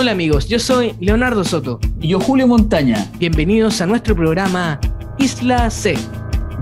Hola 0.00 0.12
amigos, 0.12 0.46
yo 0.46 0.60
soy 0.60 0.94
Leonardo 1.00 1.42
Soto. 1.42 1.80
Y 2.00 2.06
yo 2.10 2.20
Julio 2.20 2.46
Montaña. 2.46 3.10
Bienvenidos 3.18 3.80
a 3.80 3.86
nuestro 3.86 4.14
programa 4.14 4.78
Isla 5.18 5.68
C, 5.70 5.98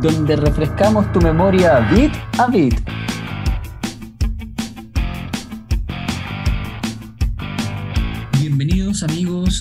donde 0.00 0.36
refrescamos 0.36 1.12
tu 1.12 1.20
memoria 1.20 1.86
bit 1.92 2.14
a 2.38 2.46
bit. 2.46 2.80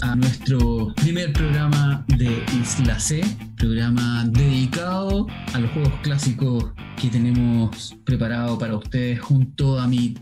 A 0.01 0.15
nuestro 0.15 0.91
primer 0.95 1.31
programa 1.31 2.03
de 2.17 2.43
Isla 2.59 2.99
C, 2.99 3.21
programa 3.55 4.25
dedicado 4.31 5.27
a 5.53 5.59
los 5.59 5.69
juegos 5.71 5.93
clásicos 6.01 6.71
que 6.99 7.07
tenemos 7.07 7.95
preparado 8.03 8.57
para 8.57 8.75
ustedes 8.75 9.19
junto 9.19 9.77
a 9.79 9.85
mi 9.87 10.17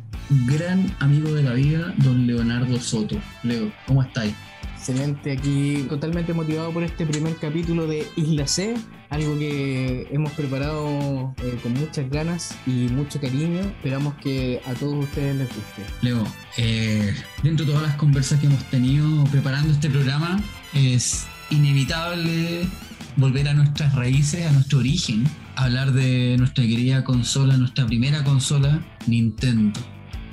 gran 0.48 0.94
amigo 1.00 1.34
de 1.34 1.44
la 1.44 1.54
vida, 1.54 1.94
don 2.00 2.28
Leonardo 2.28 2.78
Soto. 2.78 3.16
Leo, 3.44 3.72
¿cómo 3.88 4.04
estáis? 4.04 4.34
Excelente, 4.76 5.32
aquí 5.32 5.86
totalmente 5.88 6.34
motivado 6.34 6.72
por 6.72 6.84
este 6.84 7.06
primer 7.06 7.38
capítulo 7.38 7.88
de 7.88 8.06
Isla 8.18 8.46
C, 8.48 8.76
algo 9.14 9.38
que 9.38 10.08
hemos 10.12 10.32
preparado 10.34 11.36
eh, 11.44 11.60
con 11.62 11.74
muchas 11.74 12.10
ganas 12.10 12.56
y 12.66 12.88
mucho 12.90 13.22
cariño. 13.22 13.62
Esperamos 13.62 14.16
que 14.16 14.60
a 14.66 14.74
todos 14.74 15.04
ustedes 15.06 15.36
les 15.36 15.48
guste. 15.48 15.84
Leo, 16.02 16.24
eh, 16.58 17.14
dentro 17.44 17.66
de 17.66 17.72
todas 17.72 17.88
las 17.88 17.96
conversas 17.98 18.40
que 18.40 18.48
hemos 18.48 18.64
tenido 18.72 19.24
preparando 19.26 19.72
este 19.72 19.90
programa, 19.90 20.42
es 20.74 21.28
inevitable 21.52 22.68
volver 23.16 23.48
a 23.50 23.54
nuestras 23.54 23.94
raíces, 23.94 24.48
a 24.48 24.52
nuestro 24.52 24.80
origen, 24.80 25.26
hablar 25.56 25.92
de 25.92 26.36
nuestra 26.40 26.64
querida 26.64 27.04
consola, 27.04 27.56
nuestra 27.58 27.86
primera 27.86 28.24
consola, 28.24 28.84
Nintendo 29.06 29.80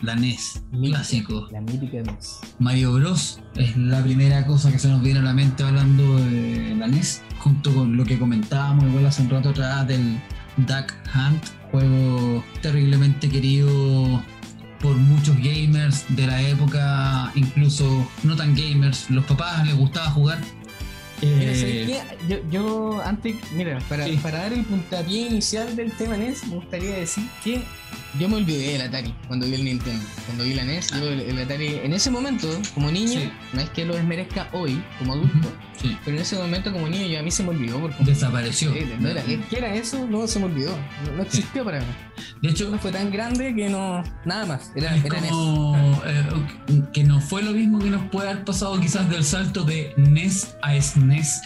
la 0.02 0.14
NES, 0.14 0.62
clásico. 0.72 1.48
La 1.50 1.60
mítica 1.60 1.98
NES. 2.02 2.41
Mario 2.58 2.95
Bros. 2.95 3.41
es 3.56 3.77
la 3.77 4.02
primera 4.02 4.46
cosa 4.46 4.70
que 4.70 4.78
se 4.78 4.88
nos 4.88 5.02
viene 5.02 5.20
a 5.20 5.22
la 5.22 5.32
mente 5.32 5.62
hablando 5.62 6.16
de 6.16 6.75
la 6.78 6.86
NES, 6.86 7.22
junto 7.38 7.75
con 7.75 7.97
lo 7.97 8.05
que 8.05 8.19
comentábamos 8.19 8.84
igual 8.84 9.06
hace 9.06 9.22
un 9.22 9.30
rato 9.30 9.50
atrás 9.50 9.86
del 9.86 10.20
Duck 10.56 10.92
Hunt, 11.14 11.42
juego 11.70 12.44
terriblemente 12.62 13.28
querido 13.28 14.22
por 14.80 14.97
muchos 14.97 15.36
gamers 15.36 16.05
de 16.16 16.27
la 16.27 16.41
época, 16.42 17.30
incluso 17.34 18.08
no 18.22 18.34
tan 18.34 18.55
gamers, 18.55 19.10
los 19.10 19.25
papás 19.27 19.66
les 19.66 19.77
gustaba 19.77 20.10
jugar. 20.10 20.38
Eh, 21.22 22.00
yo, 22.28 22.38
yo, 22.50 23.02
antes, 23.04 23.36
mira, 23.52 23.78
para, 23.88 24.06
para 24.22 24.38
dar 24.38 24.52
el 24.52 24.64
puntapié 24.64 25.26
inicial 25.28 25.76
del 25.76 25.92
tema 25.92 26.16
NES, 26.16 26.46
me 26.46 26.56
gustaría 26.56 26.94
decir 26.94 27.24
que 27.44 27.62
yo 28.18 28.28
me 28.28 28.36
olvidé 28.36 28.72
del 28.72 28.82
Atari 28.82 29.14
cuando 29.28 29.46
vi 29.46 29.54
el 29.54 29.64
Nintendo. 29.64 30.04
Cuando 30.26 30.44
vi 30.44 30.54
la 30.54 30.64
NES, 30.64 30.92
el, 30.92 31.38
Atari, 31.38 31.80
en 31.82 31.92
ese 31.92 32.10
momento, 32.10 32.48
como 32.74 32.91
niño, 32.91 33.20
no 33.52 33.60
es 33.60 33.70
que 33.70 33.84
lo 33.84 33.94
desmerezca 33.94 34.48
hoy, 34.52 34.82
como 34.98 35.14
adulto, 35.14 35.48
pero 36.04 36.16
en 36.16 36.22
ese 36.22 36.36
momento, 36.36 36.72
como 36.72 36.88
niño, 36.88 37.06
yo 37.06 37.20
a 37.20 37.22
mí 37.22 37.30
se 37.30 37.42
me 37.42 37.50
olvidó. 37.50 37.80
Porque, 37.80 38.04
Desapareció. 38.04 38.72
¿Qué 38.72 39.56
era 39.56 39.74
eso? 39.74 40.06
No 40.06 40.26
se 40.26 40.38
me 40.38 40.46
olvidó. 40.46 40.76
No, 41.16 41.22
existió 41.22 41.64
para 41.64 41.80
mí. 41.80 41.86
De 42.42 42.50
hecho, 42.50 42.70
no 42.70 42.78
fue 42.78 42.92
tan 42.92 43.10
grande 43.10 43.54
que 43.54 43.68
no. 43.68 44.02
Nada 44.24 44.46
más. 44.46 44.72
Era, 44.74 44.94
era 44.96 45.20
NES. 45.20 45.30
Eh, 45.30 46.26
que 46.66 46.69
no 46.69 46.69
fue 47.31 47.45
lo 47.45 47.53
mismo 47.53 47.78
que 47.78 47.91
nos 47.91 48.11
puede 48.11 48.28
haber 48.28 48.45
pasado 48.45 48.81
quizás 48.81 49.09
del 49.09 49.23
salto 49.23 49.62
de 49.62 49.95
NES 49.97 50.56
a 50.62 50.75
SNES. 50.75 51.41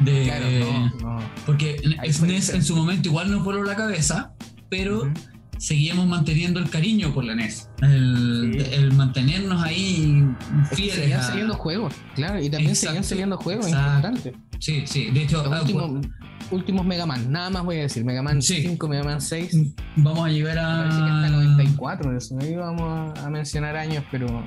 De, 0.00 0.24
claro, 0.24 0.90
no, 1.00 1.18
Porque 1.46 1.80
SNES 2.10 2.50
en 2.50 2.62
su 2.62 2.76
momento 2.76 3.08
igual 3.08 3.30
nos 3.30 3.42
voló 3.42 3.64
la 3.64 3.74
cabeza, 3.74 4.34
pero 4.68 5.10
seguíamos 5.56 6.06
manteniendo 6.06 6.60
el 6.60 6.68
cariño 6.68 7.14
por 7.14 7.24
la 7.24 7.34
NES. 7.34 7.70
El, 7.80 8.92
mantenernos 8.94 9.62
ahí 9.62 10.26
fieles. 10.72 10.96
seguían 10.96 11.22
saliendo 11.22 11.54
juegos, 11.54 11.94
claro, 12.14 12.42
y 12.42 12.50
también 12.50 12.76
seguían 12.76 13.02
saliendo 13.02 13.38
juegos 13.38 13.68
importantes. 13.68 14.34
Sí, 14.58 14.82
sí, 14.86 15.10
de 15.10 15.22
hecho. 15.22 15.42
Los 15.42 15.62
últimos, 15.62 16.06
últimos 16.50 16.84
Mega 16.84 17.06
Man, 17.06 17.32
nada 17.32 17.48
más 17.48 17.64
voy 17.64 17.78
a 17.78 17.82
decir. 17.82 18.04
Mega 18.04 18.22
Man 18.22 18.42
5, 18.42 18.88
Mega 18.88 19.04
Man 19.04 19.22
6. 19.22 19.56
Vamos 19.96 20.26
a 20.26 20.28
llegar 20.30 20.58
a. 20.58 20.82
Parece 20.82 20.98
que 20.98 21.10
hasta 21.10 21.28
94, 21.30 22.16
eso. 22.18 22.36
No 22.36 22.44
íbamos 22.44 23.18
a, 23.18 23.30
mencionar 23.30 23.74
años, 23.74 24.04
pero. 24.10 24.44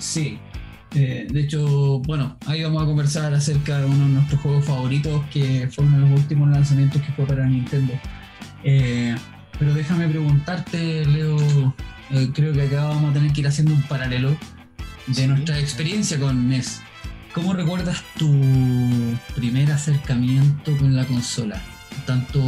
Sí, 0.00 0.38
eh, 0.94 1.28
de 1.30 1.40
hecho, 1.40 2.00
bueno, 2.00 2.36
ahí 2.46 2.62
vamos 2.62 2.82
a 2.82 2.86
conversar 2.86 3.32
acerca 3.32 3.78
de 3.78 3.84
uno 3.86 4.06
de 4.06 4.12
nuestros 4.14 4.40
juegos 4.40 4.64
favoritos 4.64 5.22
que 5.32 5.68
fue 5.72 5.84
uno 5.84 6.00
de 6.00 6.10
los 6.10 6.20
últimos 6.20 6.50
lanzamientos 6.50 7.00
que 7.02 7.12
fue 7.12 7.26
para 7.26 7.46
Nintendo. 7.46 7.92
Eh, 8.64 9.14
pero 9.58 9.72
déjame 9.72 10.08
preguntarte, 10.08 11.04
Leo, 11.06 11.38
eh, 12.10 12.30
creo 12.34 12.52
que 12.52 12.62
acá 12.62 12.84
vamos 12.84 13.10
a 13.10 13.14
tener 13.14 13.32
que 13.32 13.40
ir 13.42 13.46
haciendo 13.46 13.72
un 13.72 13.82
paralelo 13.82 14.36
de 15.06 15.26
nuestra 15.28 15.60
experiencia 15.60 16.18
con 16.18 16.48
NES. 16.48 16.80
¿Cómo 17.34 17.52
recuerdas 17.52 18.02
tu 18.18 18.28
primer 19.36 19.70
acercamiento 19.70 20.76
con 20.76 20.96
la 20.96 21.04
consola? 21.04 21.62
Tanto. 22.04 22.42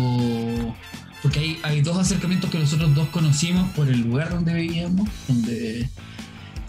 Porque 1.23 1.39
hay, 1.39 1.61
hay 1.63 1.81
dos 1.83 1.97
acercamientos 1.99 2.51
que 2.51 2.59
nosotros 2.59 2.93
dos 2.97 3.09
conocimos 3.11 3.71
por 3.71 3.89
el 3.89 4.01
lugar 4.01 4.31
donde 4.31 4.55
vivíamos, 4.55 5.09
donde 5.29 5.89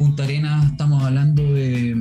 Punta 0.03 0.25
Arenas 0.25 0.65
estamos 0.65 1.01
hablando 1.01 1.41
de 1.41 1.95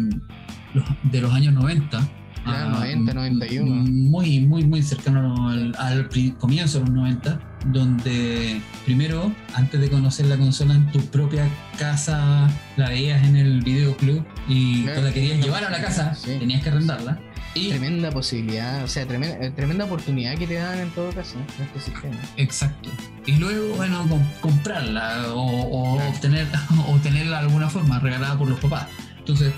los, 0.75 0.85
de 1.05 1.21
los 1.21 1.33
años 1.33 1.55
90. 1.55 2.01
90, 2.45 3.15
91. 3.15 3.65
Muy, 3.71 4.41
muy, 4.41 4.65
muy 4.65 4.83
cercano 4.83 5.49
al, 5.49 5.73
al 5.79 6.09
comienzo 6.37 6.81
de 6.81 6.87
los 6.87 6.95
90 6.95 7.39
donde 7.67 8.61
primero, 8.85 9.33
antes 9.55 9.81
de 9.81 9.89
conocer 9.89 10.27
la 10.27 10.37
consola 10.37 10.75
en 10.75 10.91
tu 10.91 11.01
propia 11.07 11.49
casa, 11.79 12.51
la 12.77 12.89
veías 12.89 13.25
en 13.25 13.37
el 13.37 13.62
videoclub 13.62 14.25
y 14.49 14.83
te 14.83 15.01
la 15.01 15.12
querías 15.12 15.41
llevar 15.41 15.62
a 15.62 15.71
la 15.71 15.81
casa, 15.81 16.12
tenías 16.25 16.61
que 16.61 16.71
arrendarla. 16.71 17.21
Y 17.55 17.69
tremenda 17.69 18.11
posibilidad, 18.11 18.83
o 18.83 18.89
sea, 18.89 19.07
tremenda, 19.07 19.45
eh, 19.45 19.51
tremenda 19.51 19.85
oportunidad 19.85 20.37
que 20.37 20.47
te 20.47 20.55
dan 20.55 20.79
en 20.79 20.91
todo 20.91 21.11
caso 21.13 21.37
en 21.59 21.65
este 21.65 21.81
sistema. 21.81 22.17
Exacto. 22.37 22.89
Y 23.27 23.33
luego, 23.33 23.75
bueno, 23.77 24.07
comprarla 24.41 25.35
o, 25.35 25.99
obtener, 26.09 26.47
o 26.89 26.97
tenerla 26.99 27.41
de 27.41 27.47
alguna 27.47 27.69
forma 27.69 27.99
regalada 27.99 28.39
por 28.39 28.49
los 28.49 28.59
papás. 28.59 28.89
Entonces, 29.19 29.53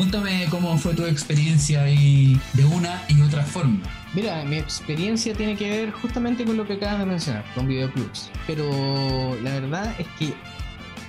Cuéntame 0.00 0.46
cómo 0.48 0.78
fue 0.78 0.94
tu 0.94 1.04
experiencia 1.04 1.82
ahí 1.82 2.40
de 2.54 2.64
una 2.64 3.02
y 3.08 3.20
otra 3.20 3.42
forma. 3.42 3.80
Mira, 4.14 4.42
mi 4.44 4.56
experiencia 4.56 5.34
tiene 5.34 5.56
que 5.56 5.68
ver 5.68 5.90
justamente 5.90 6.46
con 6.46 6.56
lo 6.56 6.66
que 6.66 6.72
acabas 6.72 7.00
de 7.00 7.04
mencionar, 7.04 7.44
con 7.54 7.68
videoclubs. 7.68 8.30
Pero 8.46 9.36
la 9.42 9.60
verdad 9.60 9.94
es 9.98 10.06
que 10.18 10.32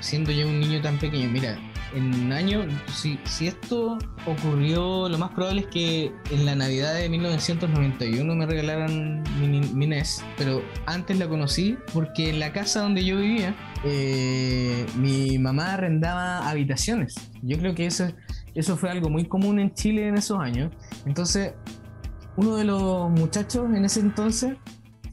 siendo 0.02 0.30
yo 0.34 0.46
un 0.46 0.60
niño 0.60 0.82
tan 0.82 0.98
pequeño, 0.98 1.30
mira, 1.30 1.58
en 1.94 2.14
un 2.14 2.32
año, 2.32 2.66
si, 2.94 3.20
esto 3.42 3.98
ocurrió, 4.26 5.10
lo 5.10 5.18
más 5.18 5.32
probable 5.32 5.62
es 5.62 5.68
que 5.68 6.12
en 6.32 6.46
la 6.46 6.56
Navidad 6.56 6.96
de 6.96 7.10
1991 7.10 8.36
me 8.36 8.46
regalaran 8.46 9.24
mi, 9.40 9.88
NES, 9.88 10.24
pero 10.38 10.62
antes 10.86 11.18
la 11.20 11.28
conocí 11.28 11.78
porque 11.94 12.30
en 12.30 12.40
la 12.40 12.54
casa 12.54 12.82
donde 12.82 13.04
yo 13.04 13.18
vivía, 13.18 13.56
eh, 13.84 14.86
mi 14.96 15.38
mamá 15.38 15.74
arrendaba 15.74 16.50
habitaciones. 16.50 17.16
Yo 17.42 17.58
creo 17.58 17.76
que 17.76 17.88
eso 17.88 18.08
eso 18.56 18.76
fue 18.78 18.90
algo 18.90 19.10
muy 19.10 19.26
común 19.26 19.60
en 19.60 19.74
Chile 19.74 20.08
en 20.08 20.18
esos 20.18 20.40
años. 20.40 20.72
Entonces, 21.06 21.54
uno 22.36 22.56
de 22.56 22.66
los 22.66 23.10
muchachos 23.10 23.66
en 23.74 23.86
ese 23.86 24.02
entonces, 24.02 24.58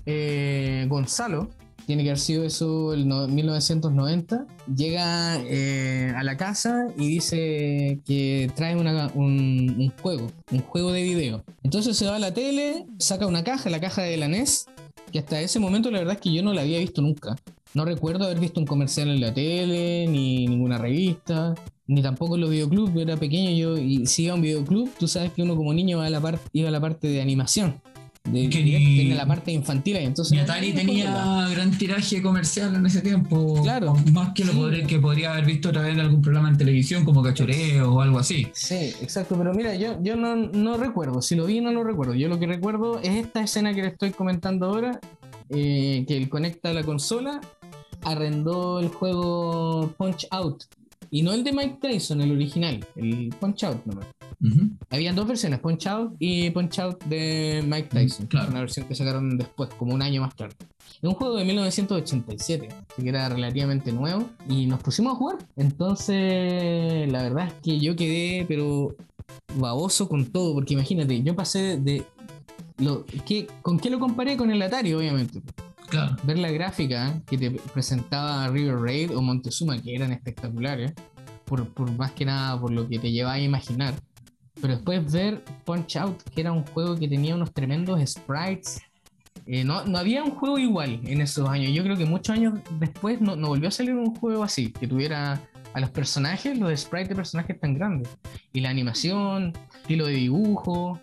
eh, 0.06 0.86
Gonzalo, 0.88 1.50
tiene 1.88 2.02
que 2.02 2.10
haber 2.10 2.20
sido 2.20 2.44
eso 2.44 2.92
el 2.92 3.06
1990, 3.06 4.46
llega 4.76 5.40
eh, 5.46 6.12
a 6.14 6.22
la 6.22 6.36
casa 6.36 6.86
y 6.98 7.08
dice 7.08 8.00
que 8.04 8.52
trae 8.54 8.76
un, 8.76 9.92
juego, 10.02 10.26
un 10.52 10.58
juego 10.60 10.92
de 10.92 11.02
video. 11.02 11.42
Entonces 11.62 11.96
se 11.96 12.04
va 12.04 12.16
a 12.16 12.18
la 12.18 12.34
tele, 12.34 12.84
saca 12.98 13.26
una 13.26 13.42
caja, 13.42 13.70
la 13.70 13.80
caja 13.80 14.02
de 14.02 14.18
la 14.18 14.28
NES, 14.28 14.66
que 15.10 15.20
hasta 15.20 15.40
ese 15.40 15.60
momento 15.60 15.90
la 15.90 16.00
verdad 16.00 16.16
es 16.16 16.20
que 16.20 16.30
yo 16.30 16.42
no 16.42 16.52
la 16.52 16.60
había 16.60 16.78
visto 16.78 17.00
nunca. 17.00 17.36
No 17.72 17.86
recuerdo 17.86 18.26
haber 18.26 18.38
visto 18.38 18.60
un 18.60 18.66
comercial 18.66 19.08
en 19.08 19.22
la 19.22 19.32
tele, 19.32 20.06
ni 20.08 20.46
ninguna 20.46 20.76
revista 20.76 21.54
ni 21.88 22.02
tampoco 22.02 22.34
en 22.34 22.42
los 22.42 22.50
videoclubs, 22.50 22.94
era 22.96 23.16
pequeño 23.16 23.50
yo 23.50 23.78
y 23.78 24.04
si 24.04 24.24
iba 24.24 24.32
a 24.32 24.36
un 24.36 24.42
videoclub, 24.42 24.90
tú 24.98 25.08
sabes 25.08 25.32
que 25.32 25.42
uno 25.42 25.56
como 25.56 25.72
niño 25.72 25.98
va 25.98 26.06
a 26.06 26.10
la 26.10 26.38
iba 26.52 26.68
a 26.68 26.70
la 26.70 26.80
parte 26.80 27.08
de 27.08 27.22
animación. 27.22 27.80
De, 28.32 28.48
que 28.48 28.62
tiene 28.62 29.14
la 29.14 29.26
parte 29.26 29.52
infantil 29.52 29.96
ahí. 29.96 30.04
Entonces, 30.04 30.38
Atari 30.38 30.72
tenía 30.72 31.48
gran 31.50 31.76
tiraje 31.76 32.20
comercial 32.22 32.74
en 32.74 32.86
ese 32.86 33.00
tiempo. 33.00 33.62
Claro. 33.62 33.94
Más 34.12 34.32
que 34.34 34.44
lo 34.44 34.52
que 34.86 34.98
podría 34.98 35.32
haber 35.32 35.44
visto 35.44 35.70
a 35.70 35.72
través 35.72 35.96
de 35.96 36.02
algún 36.02 36.22
programa 36.22 36.48
en 36.48 36.58
televisión 36.58 37.04
como 37.04 37.22
Cachoreo 37.22 37.94
o 37.94 38.00
algo 38.00 38.18
así. 38.18 38.48
Sí, 38.52 38.92
exacto. 39.00 39.36
Pero 39.36 39.54
mira, 39.54 39.74
yo, 39.74 40.02
yo 40.02 40.16
no, 40.16 40.36
no 40.36 40.76
recuerdo. 40.76 41.22
Si 41.22 41.34
lo 41.34 41.46
vi, 41.46 41.60
no 41.60 41.72
lo 41.72 41.84
recuerdo. 41.84 42.14
Yo 42.14 42.28
lo 42.28 42.38
que 42.38 42.46
recuerdo 42.46 43.00
es 43.00 43.16
esta 43.16 43.42
escena 43.42 43.74
que 43.74 43.82
le 43.82 43.88
estoy 43.88 44.10
comentando 44.10 44.66
ahora. 44.66 45.00
Eh, 45.50 46.04
que 46.06 46.16
él 46.16 46.28
conecta 46.28 46.70
a 46.70 46.74
la 46.74 46.82
consola 46.82 47.40
arrendó 48.02 48.80
el 48.80 48.88
juego 48.88 49.92
Punch 49.96 50.26
Out 50.30 50.64
y 51.10 51.22
no 51.22 51.32
el 51.32 51.42
de 51.42 51.52
Mike 51.52 51.78
Tyson, 51.80 52.20
el 52.20 52.32
original, 52.32 52.84
el 52.96 53.34
Punch 53.40 53.64
Out 53.64 53.86
nomás. 53.86 54.06
Ujú. 54.40 54.70
Habían 54.90 55.16
dos 55.16 55.26
versiones, 55.26 55.58
Punch 55.60 55.86
Out 55.86 56.16
y 56.18 56.50
Punch 56.50 56.78
Out 56.78 57.04
de 57.04 57.62
Mike 57.66 57.88
Tyson. 57.90 58.24
Mm, 58.26 58.28
claro. 58.28 58.50
Una 58.50 58.60
versión 58.60 58.86
que 58.86 58.94
sacaron 58.94 59.36
después, 59.36 59.70
como 59.78 59.94
un 59.94 60.02
año 60.02 60.20
más 60.22 60.34
tarde. 60.36 60.54
Es 60.60 61.04
un 61.08 61.14
juego 61.14 61.36
de 61.36 61.44
1987, 61.44 62.68
así 62.90 63.02
que 63.02 63.08
era 63.08 63.28
relativamente 63.28 63.92
nuevo. 63.92 64.28
Y 64.48 64.66
nos 64.66 64.80
pusimos 64.82 65.12
a 65.14 65.16
jugar. 65.16 65.38
Entonces, 65.56 67.10
la 67.10 67.22
verdad 67.22 67.46
es 67.48 67.54
que 67.62 67.78
yo 67.80 67.94
quedé, 67.96 68.44
pero 68.46 68.94
baboso 69.56 70.08
con 70.08 70.26
todo. 70.26 70.54
Porque 70.54 70.74
imagínate, 70.74 71.22
yo 71.22 71.34
pasé 71.36 71.76
de. 71.78 72.04
Lo, 72.78 73.04
¿qué- 73.26 73.46
¿Con 73.62 73.78
qué 73.78 73.90
lo 73.90 73.98
comparé? 73.98 74.36
Con 74.36 74.50
el 74.50 74.62
Atari, 74.62 74.92
obviamente. 74.94 75.40
Claro. 75.88 76.16
Ver 76.22 76.38
la 76.38 76.50
gráfica 76.50 77.20
que 77.26 77.38
te 77.38 77.50
presentaba 77.50 78.46
River 78.48 78.76
Raid 78.78 79.16
o 79.16 79.22
Montezuma, 79.22 79.80
que 79.80 79.94
eran 79.94 80.12
espectaculares. 80.12 80.92
Por, 81.44 81.66
por 81.72 81.90
más 81.96 82.12
que 82.12 82.26
nada, 82.26 82.60
por 82.60 82.70
lo 82.70 82.86
que 82.88 82.98
te 82.98 83.10
llevaba 83.10 83.34
a 83.36 83.40
imaginar. 83.40 83.94
Pero 84.60 84.74
después 84.74 85.12
ver 85.12 85.44
Punch 85.64 85.96
Out, 85.96 86.22
que 86.34 86.40
era 86.40 86.52
un 86.52 86.64
juego 86.66 86.96
que 86.96 87.08
tenía 87.08 87.34
unos 87.34 87.52
tremendos 87.52 88.00
sprites. 88.10 88.80
Eh, 89.46 89.64
no, 89.64 89.84
no 89.84 89.98
había 89.98 90.22
un 90.22 90.32
juego 90.32 90.58
igual 90.58 91.00
en 91.04 91.20
esos 91.20 91.48
años. 91.48 91.72
Yo 91.72 91.82
creo 91.82 91.96
que 91.96 92.04
muchos 92.04 92.34
años 92.34 92.60
después 92.78 93.20
no, 93.20 93.36
no 93.36 93.48
volvió 93.48 93.68
a 93.68 93.70
salir 93.70 93.94
un 93.94 94.14
juego 94.14 94.42
así, 94.42 94.70
que 94.72 94.86
tuviera 94.86 95.40
a 95.72 95.80
los 95.80 95.90
personajes, 95.90 96.58
los 96.58 96.78
sprites 96.78 97.10
de 97.10 97.14
personajes 97.14 97.58
tan 97.58 97.74
grandes. 97.74 98.08
Y 98.52 98.60
la 98.60 98.70
animación, 98.70 99.52
estilo 99.80 100.06
de 100.06 100.14
dibujo, 100.14 101.00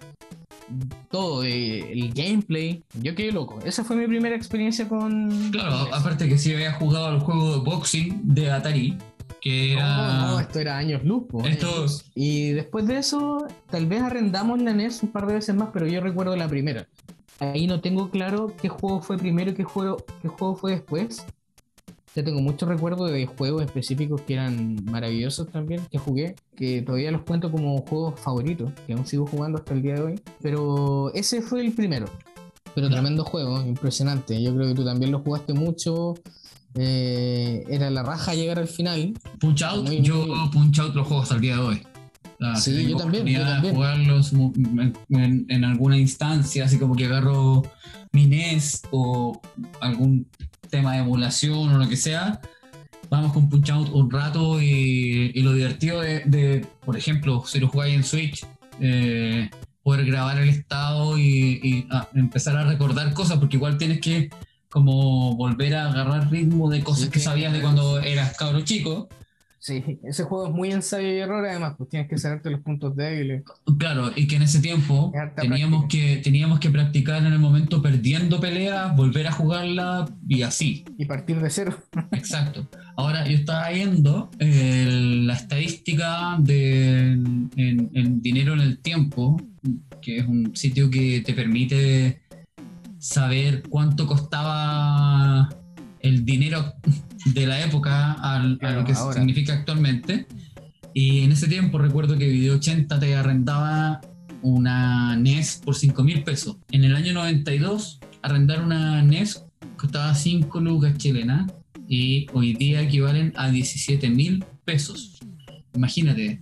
todo, 1.10 1.44
eh, 1.44 1.92
el 1.92 2.14
gameplay. 2.14 2.84
Yo 3.02 3.16
quedé 3.16 3.32
loco. 3.32 3.60
Esa 3.66 3.84
fue 3.84 3.96
mi 3.96 4.08
primera 4.08 4.36
experiencia 4.36 4.88
con. 4.88 5.52
Claro, 5.52 5.94
aparte 5.94 6.28
que 6.28 6.38
sí 6.38 6.54
había 6.54 6.74
jugado 6.74 7.08
al 7.08 7.20
juego 7.20 7.58
de 7.58 7.64
boxing 7.64 8.22
de 8.24 8.52
Atari, 8.52 8.98
que 9.46 9.74
era. 9.74 10.28
no, 10.28 10.40
esto 10.40 10.60
era 10.60 10.78
años 10.78 11.04
luz. 11.04 11.24
Esto- 11.46 11.84
luz. 11.84 12.06
Y 12.16 12.52
después 12.52 12.88
de 12.88 12.98
eso, 12.98 13.48
tal 13.70 13.86
vez 13.86 14.02
arrendamos 14.02 14.62
la 14.62 14.74
NES 14.74 15.04
un 15.04 15.10
par 15.12 15.28
de 15.28 15.36
veces 15.36 15.56
más, 15.56 15.70
pero 15.72 15.88
yo 15.88 16.02
recuerdo 16.02 16.36
la 16.36 16.48
primera. 16.48 16.88
Ahí 17.40 17.68
no 17.68 17.80
tengo 17.82 18.10
claro 18.10 18.54
qué 18.62 18.70
juego 18.70 19.02
fue 19.02 19.18
primero 19.18 19.52
y 19.52 19.54
qué 19.54 19.64
juego, 19.64 19.98
qué 20.22 20.28
juego 20.30 20.56
fue 20.56 20.72
después. 20.72 21.26
Ya 22.16 22.24
tengo 22.24 22.40
muchos 22.42 22.68
recuerdos 22.70 23.12
de 23.12 23.26
juegos 23.26 23.62
específicos 23.64 24.22
que 24.22 24.34
eran 24.36 24.84
maravillosos 24.86 25.50
también, 25.50 25.82
que 25.92 25.98
jugué, 25.98 26.36
que 26.56 26.82
todavía 26.82 27.12
los 27.12 27.24
cuento 27.24 27.52
como 27.52 27.78
juegos 27.82 28.18
favoritos, 28.20 28.72
que 28.88 28.94
aún 28.94 29.06
sigo 29.06 29.28
jugando 29.28 29.58
hasta 29.58 29.74
el 29.74 29.82
día 29.82 29.96
de 29.96 30.02
hoy. 30.02 30.22
Pero 30.42 31.12
ese 31.14 31.42
fue 31.42 31.60
el 31.60 31.74
primero. 31.74 32.06
Pero 32.74 32.90
tremendo 32.90 33.24
juego, 33.26 33.62
impresionante. 33.62 34.42
Yo 34.42 34.56
creo 34.56 34.70
que 34.70 34.76
tú 34.76 34.86
también 34.86 35.12
lo 35.12 35.20
jugaste 35.20 35.54
mucho. 35.54 36.14
Eh, 36.78 37.64
era 37.70 37.90
la 37.90 38.04
raja 38.04 38.34
llegar 38.34 38.60
al 38.60 38.68
final. 38.68 39.14
Punch 39.40 39.62
Out, 39.64 39.88
Muy- 39.88 40.02
yo 40.02 40.26
muy- 40.28 40.50
Punch 40.50 40.80
Out 40.80 40.96
lo 40.96 41.04
juego 41.06 41.24
hasta 41.24 41.36
el 41.36 41.42
día 41.42 41.56
de 41.56 41.62
hoy. 41.62 41.82
O 42.24 42.38
sea, 42.44 42.56
Sí, 42.58 42.76
si 42.76 42.90
yo 42.92 42.98
también, 42.98 43.26
yo 43.26 43.42
también. 43.46 43.74
jugarlos 43.76 44.34
en, 44.34 44.94
en- 45.10 45.46
en 45.48 45.64
alguna 45.64 45.98
instancia, 45.98 46.66
así 46.66 46.78
como 46.78 46.96
que 46.96 47.06
agarro 47.06 47.64
mi 48.12 48.26
NES 48.28 48.82
o 48.92 49.40
algún 49.80 50.28
tema 50.70 50.94
de 50.94 51.00
emulación 51.00 51.70
o 51.74 51.78
lo 51.78 51.88
que 51.88 51.96
sea, 51.96 52.42
vamos 53.10 53.32
con 53.32 53.50
Punch 53.50 53.70
Out 53.70 53.90
un 53.94 54.12
rato 54.12 54.62
y, 54.62 55.32
y 55.34 55.42
lo 55.44 55.54
divertido 55.54 56.02
de, 56.02 56.24
de, 56.26 56.66
por 56.86 56.98
ejemplo, 56.98 57.44
si 57.48 57.60
lo 57.60 57.70
jugáis 57.70 57.96
en 57.96 58.04
Switch, 58.04 58.46
eh, 58.82 59.50
poder 59.82 60.06
grabar 60.06 60.38
el 60.40 60.50
estado 60.50 61.18
y, 61.18 61.60
y, 61.64 61.88
ah, 61.92 62.10
empezar 62.16 62.58
a 62.58 62.66
recordar 62.66 63.14
cosas, 63.14 63.38
porque 63.38 63.56
igual 63.56 63.78
tienes 63.78 64.02
que 64.02 64.30
como 64.76 65.38
volver 65.38 65.74
a 65.74 65.90
agarrar 65.90 66.30
ritmo 66.30 66.70
de 66.70 66.84
cosas 66.84 67.06
Sí, 67.06 67.10
que 67.10 67.22
sabías 67.22 67.54
de 67.54 67.62
cuando 67.62 67.98
eras 68.02 68.36
cabro 68.36 68.60
chico. 68.60 69.08
Sí, 69.58 70.00
ese 70.04 70.26
juego 70.26 70.50
es 70.50 70.54
muy 70.54 70.70
ensayo 70.74 71.08
y 71.08 71.18
error, 71.18 71.46
además, 71.46 71.76
pues 71.78 71.90
tienes 71.90 72.10
que 72.10 72.18
saberte 72.18 72.50
los 72.50 72.60
puntos 72.60 72.94
débiles. 72.94 73.44
Claro, 73.80 74.12
y 74.14 74.28
que 74.28 74.36
en 74.36 74.42
ese 74.42 74.60
tiempo 74.60 75.14
teníamos 75.38 75.86
que, 75.88 76.18
teníamos 76.18 76.60
que 76.60 76.70
practicar 76.70 77.26
en 77.26 77.32
el 77.32 77.40
momento 77.40 77.82
perdiendo 77.82 78.42
peleas, 78.42 78.94
volver 78.98 79.28
a 79.28 79.32
jugarla 79.32 80.10
y 80.28 80.42
así. 80.42 80.84
Y 80.98 81.06
partir 81.06 81.40
de 81.40 81.50
cero. 81.50 81.74
Exacto. 82.12 82.68
Ahora 82.98 83.26
yo 83.26 83.38
estaba 83.38 83.70
viendo 83.70 84.30
eh, 84.40 84.88
la 85.24 85.36
estadística 85.36 86.36
de 86.38 87.14
en, 87.14 87.50
en 87.56 88.22
dinero 88.22 88.54
en 88.54 88.60
el 88.60 88.80
tiempo, 88.80 89.42
que 90.02 90.18
es 90.18 90.28
un 90.28 90.54
sitio 90.54 90.90
que 90.90 91.22
te 91.22 91.34
permite 91.34 92.25
saber 93.06 93.62
cuánto 93.70 94.08
costaba 94.08 95.50
el 96.00 96.26
dinero 96.26 96.74
de 97.34 97.46
la 97.46 97.64
época 97.64 98.14
al- 98.14 98.58
a 98.62 98.72
lo 98.72 98.84
que 98.84 98.94
ahora. 98.94 99.14
significa 99.14 99.54
actualmente. 99.54 100.26
Y 100.94 101.22
en 101.24 101.32
ese 101.32 101.48
tiempo 101.48 101.78
recuerdo 101.78 102.18
que 102.18 102.28
Video 102.28 102.56
80 102.56 103.00
te 103.00 103.16
arrendaba 103.16 104.02
una 104.42 105.16
NES 105.18 105.62
por 105.64 105.76
5 105.76 106.04
mil 106.04 106.24
pesos. 106.24 106.58
En 106.72 106.84
el 106.84 106.96
año 106.96 107.14
92, 107.14 108.00
arrendar 108.24 108.64
una 108.64 109.04
NES 109.04 109.46
costaba 109.78 110.14
5 110.16 110.60
lucas 110.60 110.98
chilenas 110.98 111.52
y 111.88 112.26
hoy 112.34 112.54
día 112.54 112.82
equivalen 112.82 113.34
a 113.36 113.50
17 113.52 114.10
mil 114.10 114.44
pesos. 114.64 115.20
Imagínate, 115.76 116.42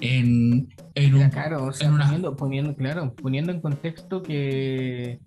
en, 0.00 0.68
en 0.94 1.14
Era 1.14 1.24
un... 1.24 1.30
caro, 1.30 1.64
o 1.64 1.72
sea, 1.72 1.88
en 1.88 1.94
una- 1.94 2.04
poniendo, 2.04 2.36
poniendo, 2.36 2.74
claro, 2.76 3.14
poniendo 3.14 3.52
en 3.52 3.60
contexto 3.60 4.22
que 4.22 5.20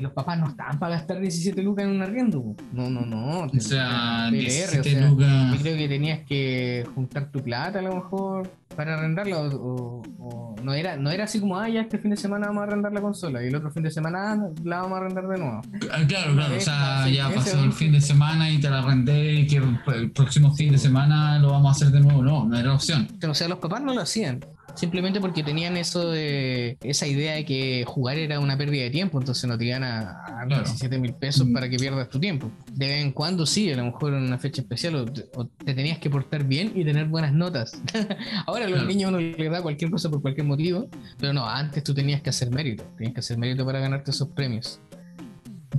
los 0.00 0.12
papás 0.12 0.38
no 0.38 0.48
estaban 0.48 0.78
para 0.78 0.96
gastar 0.96 1.20
17 1.20 1.62
lucas 1.62 1.84
en 1.84 1.90
un 1.92 2.02
arriendo. 2.02 2.54
No, 2.72 2.88
no, 2.90 3.02
no. 3.06 3.40
O 3.46 3.60
sea, 3.60 4.26
PLR, 4.30 4.38
17 4.40 4.80
o 4.80 4.82
sea, 4.98 5.08
lucas... 5.08 5.52
Yo 5.56 5.60
creo 5.62 5.76
que 5.76 5.88
tenías 5.88 6.20
que 6.26 6.86
juntar 6.94 7.30
tu 7.30 7.40
plata 7.42 7.78
a 7.78 7.82
lo 7.82 7.94
mejor 7.96 8.50
para 8.76 8.94
arrendarla 8.94 9.38
o, 9.38 9.54
o- 9.54 10.02
o 10.18 10.56
no 10.64 10.72
era 10.74 10.96
no 10.96 11.10
era 11.10 11.24
así 11.24 11.38
como 11.38 11.56
ah 11.56 11.68
ya 11.68 11.82
este 11.82 11.96
fin 11.98 12.10
de 12.10 12.16
semana 12.16 12.48
vamos 12.48 12.62
a 12.62 12.64
arrendar 12.64 12.92
la 12.92 13.00
consola 13.00 13.40
y 13.44 13.46
el 13.46 13.54
otro 13.54 13.70
fin 13.70 13.84
de 13.84 13.90
semana 13.92 14.36
la 14.64 14.78
vamos 14.82 14.96
a 14.98 15.00
arrendar 15.02 15.28
de 15.28 15.38
nuevo 15.38 15.60
Ah, 15.92 15.98
Claro, 16.08 16.32
claro, 16.34 16.56
o 16.56 16.60
sea, 16.60 17.08
ya 17.08 17.30
pasó 17.30 17.62
el 17.62 17.72
fin 17.72 17.92
de 17.92 18.00
semana 18.00 18.50
y 18.50 18.58
te 18.58 18.68
la 18.68 18.80
arrendé 18.80 19.32
y 19.34 19.46
que 19.46 19.62
el 19.94 20.10
próximo 20.10 20.52
fin 20.56 20.72
de 20.72 20.78
semana 20.78 21.38
lo 21.38 21.50
vamos 21.52 21.68
a 21.68 21.70
hacer 21.72 21.92
de 21.92 22.00
nuevo. 22.00 22.24
No, 22.24 22.46
no 22.46 22.58
era 22.58 22.74
opción. 22.74 23.06
o 23.28 23.34
sea 23.34 23.46
los 23.46 23.58
papás 23.58 23.80
no 23.82 23.94
lo 23.94 24.00
hacían 24.00 24.40
simplemente 24.74 25.20
porque 25.20 25.42
tenían 25.44 25.76
eso 25.76 26.10
de 26.10 26.76
esa 26.82 27.06
idea 27.06 27.34
de 27.34 27.44
que 27.44 27.84
jugar 27.86 28.18
era 28.18 28.40
una 28.40 28.56
pérdida 28.58 28.82
de 28.84 28.90
tiempo 28.90 29.18
entonces 29.20 29.44
no 29.48 29.56
te 29.56 29.66
iban 29.66 29.84
a, 29.84 30.24
a 30.24 30.46
Claro. 30.46 30.64
17 30.64 30.98
mil 30.98 31.14
pesos 31.14 31.46
para 31.54 31.68
que 31.70 31.76
pierdas 31.76 32.08
tu 32.08 32.18
tiempo 32.18 32.50
de 32.72 32.86
vez 32.88 33.02
en 33.04 33.12
cuando 33.12 33.46
sí 33.46 33.70
a 33.72 33.76
lo 33.76 33.84
mejor 33.84 34.14
en 34.14 34.22
una 34.24 34.38
fecha 34.38 34.62
especial 34.62 34.96
o 34.96 35.04
te, 35.04 35.26
o 35.34 35.46
te 35.46 35.74
tenías 35.74 35.98
que 35.98 36.10
portar 36.10 36.44
bien 36.44 36.72
y 36.74 36.84
tener 36.84 37.06
buenas 37.06 37.32
notas 37.32 37.80
ahora 38.46 38.64
a 38.64 38.68
los 38.68 38.78
Claro. 38.78 38.88
niños 38.88 39.08
uno 39.10 39.20
les 39.20 39.50
da 39.50 39.62
cualquier 39.62 39.90
cosa 39.90 40.10
por 40.10 40.20
cualquier 40.20 40.46
motivo 40.46 40.88
pero 41.18 41.32
no 41.32 41.48
antes 41.48 41.82
tú 41.84 41.94
tenías 41.94 42.20
que 42.20 42.30
hacer 42.30 42.50
mérito 42.50 42.84
tenías 42.96 43.14
que 43.14 43.20
hacer 43.20 43.38
mérito 43.38 43.64
para 43.64 43.78
ganarte 43.78 44.10
esos 44.10 44.28
premios 44.28 44.80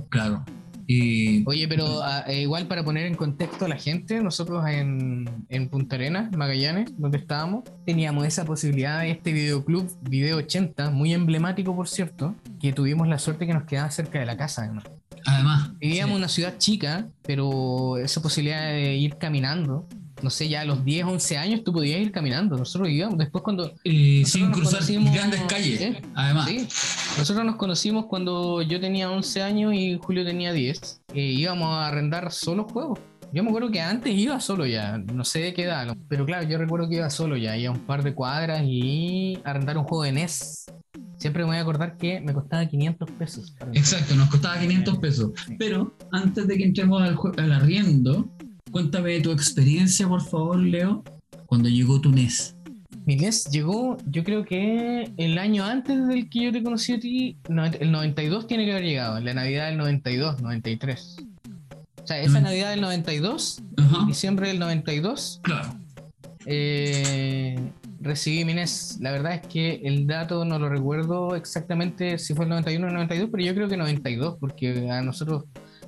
Claro. 0.08 0.44
Y 0.86 1.42
Oye, 1.46 1.66
pero 1.66 2.02
ah, 2.02 2.24
eh, 2.28 2.42
igual 2.42 2.66
para 2.66 2.84
poner 2.84 3.06
en 3.06 3.14
contexto 3.14 3.64
a 3.64 3.68
la 3.68 3.76
gente, 3.76 4.20
nosotros 4.20 4.64
en, 4.68 5.28
en 5.48 5.68
Punta 5.68 5.96
Arenas, 5.96 6.30
Magallanes, 6.36 6.92
donde 6.96 7.18
estábamos, 7.18 7.64
teníamos 7.84 8.26
esa 8.26 8.44
posibilidad 8.44 9.00
de 9.00 9.10
este 9.10 9.32
videoclub, 9.32 9.90
Video 10.02 10.36
80, 10.36 10.90
muy 10.90 11.12
emblemático 11.12 11.74
por 11.74 11.88
cierto, 11.88 12.34
que 12.60 12.72
tuvimos 12.72 13.08
la 13.08 13.18
suerte 13.18 13.46
que 13.46 13.54
nos 13.54 13.64
quedaba 13.64 13.90
cerca 13.90 14.20
de 14.20 14.26
la 14.26 14.36
casa 14.36 14.62
además. 14.62 14.84
además, 15.24 15.70
Vivíamos 15.78 16.12
en 16.12 16.16
sí, 16.16 16.18
una 16.18 16.28
ciudad 16.28 16.58
chica, 16.58 17.08
pero 17.22 17.98
esa 17.98 18.22
posibilidad 18.22 18.70
de 18.70 18.94
ir 18.94 19.16
caminando, 19.18 19.88
no 20.22 20.30
sé, 20.30 20.48
ya 20.48 20.62
a 20.62 20.64
los 20.64 20.84
10, 20.84 21.04
11 21.04 21.36
años 21.36 21.64
tú 21.64 21.72
podías 21.72 22.00
ir 22.00 22.10
caminando. 22.10 22.56
Nosotros 22.56 22.88
vivíamos 22.88 23.18
después 23.18 23.42
cuando... 23.44 23.64
nosotros 23.64 24.30
sin 24.30 24.50
cruzar 24.50 24.82
grandes 25.12 25.42
calles, 25.42 25.78
¿Sí? 25.78 25.96
además. 26.14 26.48
Sí, 26.48 26.66
nosotros 27.18 27.46
nos 27.46 27.56
conocimos 27.56 28.06
cuando 28.06 28.60
yo 28.62 28.78
tenía 28.78 29.10
11 29.10 29.42
años 29.42 29.74
y 29.74 29.98
Julio 29.98 30.24
tenía 30.24 30.52
10. 30.52 31.02
Eh, 31.14 31.20
íbamos 31.20 31.68
a 31.68 31.88
arrendar 31.88 32.30
solo 32.30 32.64
juegos. 32.64 32.98
Yo 33.32 33.42
me 33.42 33.48
acuerdo 33.48 33.70
que 33.70 33.80
antes 33.80 34.14
iba 34.14 34.38
solo 34.40 34.66
ya, 34.66 34.98
no 34.98 35.24
sé 35.24 35.40
de 35.40 35.54
qué 35.54 35.64
edad, 35.64 35.96
pero 36.08 36.24
claro, 36.24 36.48
yo 36.48 36.58
recuerdo 36.58 36.88
que 36.88 36.96
iba 36.96 37.10
solo 37.10 37.36
ya, 37.36 37.56
iba 37.56 37.70
a 37.70 37.74
un 37.74 37.80
par 37.80 38.02
de 38.02 38.14
cuadras 38.14 38.62
y 38.64 39.38
arrendar 39.44 39.76
un 39.78 39.84
juego 39.84 40.04
de 40.04 40.12
NES. 40.12 40.66
Siempre 41.16 41.42
me 41.42 41.48
voy 41.48 41.56
a 41.56 41.62
acordar 41.62 41.96
que 41.96 42.20
me 42.20 42.32
costaba 42.32 42.64
500 42.66 43.10
pesos. 43.12 43.54
Exacto, 43.72 44.14
nos 44.14 44.28
costaba 44.30 44.58
500 44.58 44.98
pesos. 44.98 45.32
Sí. 45.46 45.56
Pero 45.58 45.94
antes 46.12 46.46
de 46.46 46.56
que 46.56 46.64
entremos 46.64 47.02
al, 47.02 47.18
al 47.38 47.52
arriendo, 47.52 48.28
cuéntame 48.70 49.20
tu 49.20 49.32
experiencia, 49.32 50.06
por 50.06 50.22
favor, 50.22 50.58
Leo, 50.58 51.02
cuando 51.46 51.68
llegó 51.68 52.00
tu 52.00 52.10
NES. 52.10 52.55
Mi 53.06 53.14
NES 53.16 53.44
llegó, 53.50 53.96
yo 54.06 54.24
creo 54.24 54.44
que 54.44 55.10
el 55.16 55.38
año 55.38 55.64
antes 55.64 56.06
del 56.08 56.28
que 56.28 56.44
yo 56.44 56.52
te 56.52 56.62
conocí 56.62 56.92
a 56.92 56.98
ti, 57.00 57.36
no, 57.48 57.64
el 57.64 57.92
92 57.92 58.46
tiene 58.48 58.64
que 58.66 58.72
haber 58.72 58.84
llegado, 58.84 59.20
la 59.20 59.32
Navidad 59.32 59.68
del 59.68 59.78
92, 59.78 60.42
93. 60.42 61.16
O 62.02 62.06
sea, 62.06 62.20
esa 62.20 62.40
Mm. 62.40 62.42
Navidad 62.42 62.70
del 62.70 62.80
92 62.80 63.62
Ajá, 63.78 64.04
diciembre 64.06 64.48
del 64.48 64.58
92 64.58 65.40
claro. 65.42 65.74
eh, 66.46 67.56
recibí 68.00 68.44
mi 68.44 68.54
NES. 68.54 68.98
La 69.00 69.12
verdad 69.12 69.34
es 69.34 69.46
que 69.46 69.80
el 69.84 70.06
dato 70.06 70.44
no 70.44 70.58
lo 70.58 70.68
recuerdo 70.68 71.34
exactamente 71.36 72.18
si 72.18 72.34
fue 72.34 72.44
el 72.44 72.50
91 72.50 72.86
o 72.86 72.88
el 72.88 72.94
92, 72.94 73.28
pero 73.32 73.44
yo 73.44 73.54
creo 73.54 73.68
que 73.68 73.76
92, 73.76 74.36
porque 74.40 74.90
a 74.90 75.00
nosotros 75.02 75.44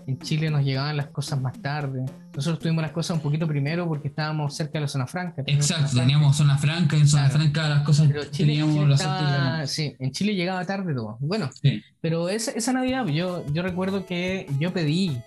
en 0.08 0.18
Chile 0.18 0.50
nos 0.50 0.64
llegaban 0.64 0.96
las 0.96 1.06
cosas 1.08 1.40
más 1.40 1.60
tarde. 1.60 2.04
Nosotros 2.34 2.58
tuvimos 2.60 2.82
las 2.82 2.92
cosas 2.92 3.16
un 3.16 3.22
poquito 3.22 3.46
primero 3.46 3.86
porque 3.86 4.08
estábamos 4.08 4.56
cerca 4.56 4.72
de 4.74 4.80
la 4.80 4.88
zona 4.88 5.06
franca. 5.06 5.42
Exacto, 5.46 5.64
zona 5.66 5.88
franca. 5.88 6.00
teníamos 6.00 6.36
zona 6.36 6.58
franca, 6.58 6.96
en 6.96 7.06
zona 7.08 7.24
Claro. 7.28 7.38
franca 7.38 7.68
las 7.68 7.82
cosas 7.84 8.06
Pero 8.08 8.24
Chile, 8.24 8.48
teníamos 8.54 8.74
Chile 8.74 8.86
la 8.88 8.94
estaba- 8.94 9.66
sí, 9.66 9.94
en 9.98 10.10
Chile 10.12 10.34
llegaba 10.34 10.64
tarde 10.64 10.94
todo. 10.94 11.16
Bueno, 11.20 11.50
Sí. 11.60 11.82
pero 12.00 12.28
esa, 12.28 12.52
esa 12.52 12.72
Navidad 12.72 13.06
yo, 13.06 13.44
yo 13.52 13.62
recuerdo 13.62 14.06
que 14.06 14.46
yo 14.58 14.72
pedí 14.72 15.20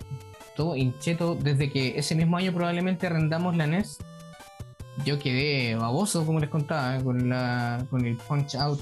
todo, 0.58 0.76
hinché 0.76 1.16
todo, 1.16 1.36
desde 1.36 1.70
que 1.72 1.98
ese 2.00 2.16
mismo 2.16 2.38
año 2.38 2.52
probablemente 2.52 3.08
arrendamos 3.08 3.56
la 3.56 3.68
NES. 3.68 3.98
Yo 5.06 5.20
quedé 5.20 5.76
baboso, 5.76 6.26
como 6.26 6.40
les 6.40 6.50
contaba, 6.50 6.98
con, 7.04 7.30
la, 7.30 7.86
con 7.90 8.06
el 8.06 8.18
Punch 8.18 8.56
Out. 8.56 8.82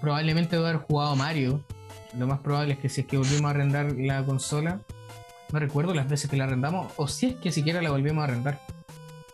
Probablemente 0.00 0.56
debo 0.56 0.66
haber 0.68 0.80
jugado 0.80 1.16
Mario. 1.16 1.62
Lo 2.18 2.26
más 2.26 2.40
probable 2.40 2.74
es 2.74 2.78
que 2.78 2.88
si 2.88 3.00
es 3.02 3.06
que 3.06 3.16
volvimos 3.16 3.46
a 3.46 3.50
arrendar 3.50 3.92
la 3.96 4.24
consola, 4.24 4.80
no 5.52 5.58
recuerdo 5.58 5.94
las 5.94 6.08
veces 6.08 6.30
que 6.30 6.36
la 6.36 6.44
arrendamos, 6.44 6.92
o 6.96 7.06
si 7.06 7.26
es 7.26 7.34
que 7.36 7.52
siquiera 7.52 7.82
la 7.82 7.90
volvimos 7.90 8.22
a 8.22 8.24
arrendar. 8.24 8.60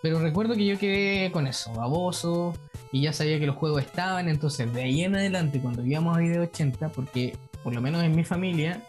Pero 0.03 0.21
recuerdo 0.21 0.55
que 0.55 0.67
yo 0.67 0.79
quedé 0.79 1.31
con 1.33 1.47
eso, 1.47 1.73
baboso, 1.73 2.55
y 2.93 3.03
ya 3.03 3.13
sabía 3.13 3.39
que 3.39 3.47
los 3.47 3.57
juegos 3.57 3.83
estaban, 3.83 4.29
entonces 4.29 4.73
de 4.73 4.83
ahí 4.83 5.03
en 5.03 5.17
adelante, 5.17 5.61
cuando 5.61 5.85
íbamos 5.85 6.17
a 6.17 6.21
Video 6.21 6.43
80, 6.43 6.89
porque 6.91 7.37
por 7.63 7.75
lo 7.75 7.81
menos 7.81 8.03
en 8.03 8.15
mi 8.15 8.25
familia 8.25 8.83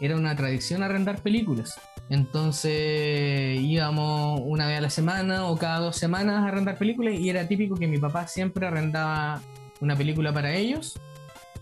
era 0.00 0.16
una 0.16 0.34
tradición 0.34 0.82
arrendar 0.82 1.20
películas. 1.20 1.80
Entonces 2.08 3.60
íbamos 3.60 4.40
una 4.44 4.66
vez 4.66 4.78
a 4.78 4.80
la 4.80 4.90
semana 4.90 5.46
o 5.46 5.56
cada 5.56 5.78
dos 5.78 5.96
semanas 5.96 6.44
a 6.44 6.48
arrendar 6.48 6.76
películas 6.76 7.14
y 7.14 7.30
era 7.30 7.46
típico 7.46 7.76
que 7.76 7.86
mi 7.86 7.98
papá 7.98 8.26
siempre 8.26 8.66
arrendaba 8.66 9.40
una 9.80 9.96
película 9.96 10.32
para 10.32 10.52
ellos 10.52 10.98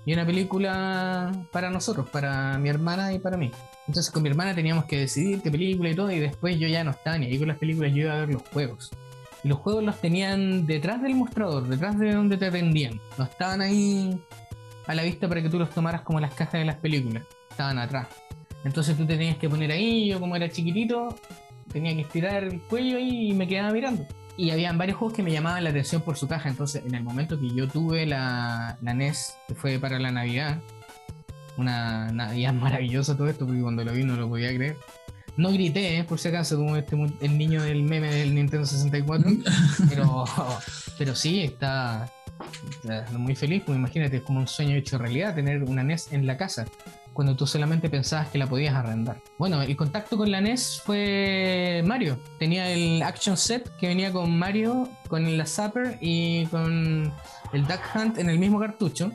y 0.07 0.13
una 0.13 0.25
película 0.25 1.33
para 1.53 1.71
nosotros, 1.71 2.09
para 2.09 2.59
mi 2.59 2.69
hermana 2.69 3.13
y 3.13 3.19
para 3.19 3.37
mí. 3.37 3.51
Entonces 3.87 4.13
con 4.13 4.23
mi 4.23 4.29
hermana 4.29 4.55
teníamos 4.55 4.85
que 4.85 4.99
decidir 4.99 5.43
qué 5.43 5.51
película 5.51 5.91
y 5.91 5.95
todo 5.95 6.11
y 6.11 6.19
después 6.19 6.59
yo 6.59 6.69
ya 6.69 6.85
no 6.85 6.93
estaba 6.93 7.19
ni 7.19 7.27
ahí 7.27 7.39
con 7.39 7.49
las 7.49 7.59
películas, 7.59 7.93
yo 7.93 8.03
iba 8.03 8.15
a 8.15 8.21
ver 8.21 8.31
los 8.31 8.43
juegos. 8.53 8.91
Y 9.43 9.49
los 9.49 9.59
juegos 9.59 9.83
los 9.85 10.01
tenían 10.01 10.67
detrás 10.67 11.03
del 11.03 11.15
mostrador, 11.15 11.67
detrás 11.67 11.99
de 11.99 12.13
donde 12.13 12.37
te 12.37 12.47
atendían. 12.47 13.01
No 13.19 13.25
estaban 13.25 13.61
ahí 13.61 14.21
a 14.87 14.95
la 14.95 15.03
vista 15.03 15.29
para 15.29 15.43
que 15.43 15.49
tú 15.49 15.59
los 15.59 15.71
tomaras 15.71 16.03
como 16.03 16.21
las 16.21 16.35
cajas 16.35 16.61
de 16.61 16.65
las 16.65 16.77
películas. 16.77 17.23
Estaban 17.51 17.79
atrás. 17.79 18.09
Entonces 18.65 18.97
tú 18.97 19.07
te 19.07 19.17
tenías 19.17 19.39
que 19.39 19.49
poner 19.49 19.71
ahí, 19.71 20.09
yo 20.09 20.21
como 20.21 20.37
era 20.37 20.51
chiquitito, 20.51 21.17
tenía 21.73 21.95
que 21.95 22.03
estirar 22.03 22.45
el 22.45 22.61
cuello 22.63 22.99
y 22.99 23.33
me 23.33 23.49
quedaba 23.49 23.73
mirando. 23.73 24.07
Y 24.41 24.53
habían 24.53 24.79
varios 24.79 24.97
juegos 24.97 25.15
que 25.15 25.23
me 25.23 25.33
llamaban 25.33 25.63
la 25.63 25.69
atención 25.69 26.01
por 26.01 26.17
su 26.17 26.27
caja. 26.27 26.49
Entonces, 26.49 26.83
en 26.87 26.95
el 26.95 27.03
momento 27.03 27.39
que 27.39 27.51
yo 27.51 27.69
tuve 27.69 28.07
la, 28.07 28.79
la 28.81 28.95
NES, 28.95 29.37
que 29.47 29.55
fue 29.55 29.79
para 29.79 29.99
la 29.99 30.11
Navidad, 30.11 30.59
una 31.59 32.11
Navidad 32.11 32.55
maravillosa 32.55 33.15
todo 33.19 33.29
esto, 33.29 33.45
porque 33.45 33.61
cuando 33.61 33.85
lo 33.85 33.93
vi 33.93 34.03
no 34.03 34.17
lo 34.17 34.31
podía 34.31 34.49
creer. 34.49 34.79
No 35.37 35.53
grité, 35.53 35.99
eh, 35.99 36.05
por 36.05 36.19
si 36.19 36.29
acaso, 36.29 36.57
como 36.57 36.75
este, 36.77 36.97
el 37.21 37.37
niño 37.37 37.63
del 37.63 37.83
meme 37.83 38.11
del 38.11 38.35
Nintendo 38.35 38.65
64, 38.65 39.31
pero, 39.91 40.25
pero 40.97 41.15
sí, 41.15 41.43
está, 41.43 42.11
está 42.83 43.19
muy 43.19 43.37
feliz, 43.37 43.63
pues 43.67 43.77
imagínate, 43.77 44.17
es 44.17 44.23
como 44.23 44.41
un 44.41 44.49
sueño 44.49 44.75
hecho 44.75 44.97
realidad 44.97 45.35
tener 45.35 45.65
una 45.65 45.83
NES 45.83 46.15
en 46.15 46.27
la 46.27 46.39
casa, 46.39 46.65
cuando 47.13 47.37
tú 47.37 47.47
solamente 47.47 47.91
pensabas 47.91 48.29
que 48.29 48.39
la 48.39 48.47
podías 48.47 48.75
arrendar. 48.75 49.21
Bueno, 49.39 49.63
el 49.63 49.77
contacto 49.77 50.17
con 50.17 50.31
la 50.31 50.41
NES 50.41 50.83
fue 50.85 51.83
Mario. 51.85 52.19
Tenía 52.39 52.71
el 52.71 53.03
Action 53.03 53.37
Set 53.37 53.77
que 53.77 53.89
venía 53.89 54.13
con 54.13 54.39
Mario, 54.39 54.89
con 55.09 55.37
la 55.37 55.47
Zapper 55.47 55.99
y 56.01 56.47
con 56.47 57.13
el 57.53 57.67
Duck 57.67 57.81
Hunt 57.95 58.19
en 58.19 58.31
el 58.31 58.39
mismo 58.39 58.59
cartucho. 58.59 59.13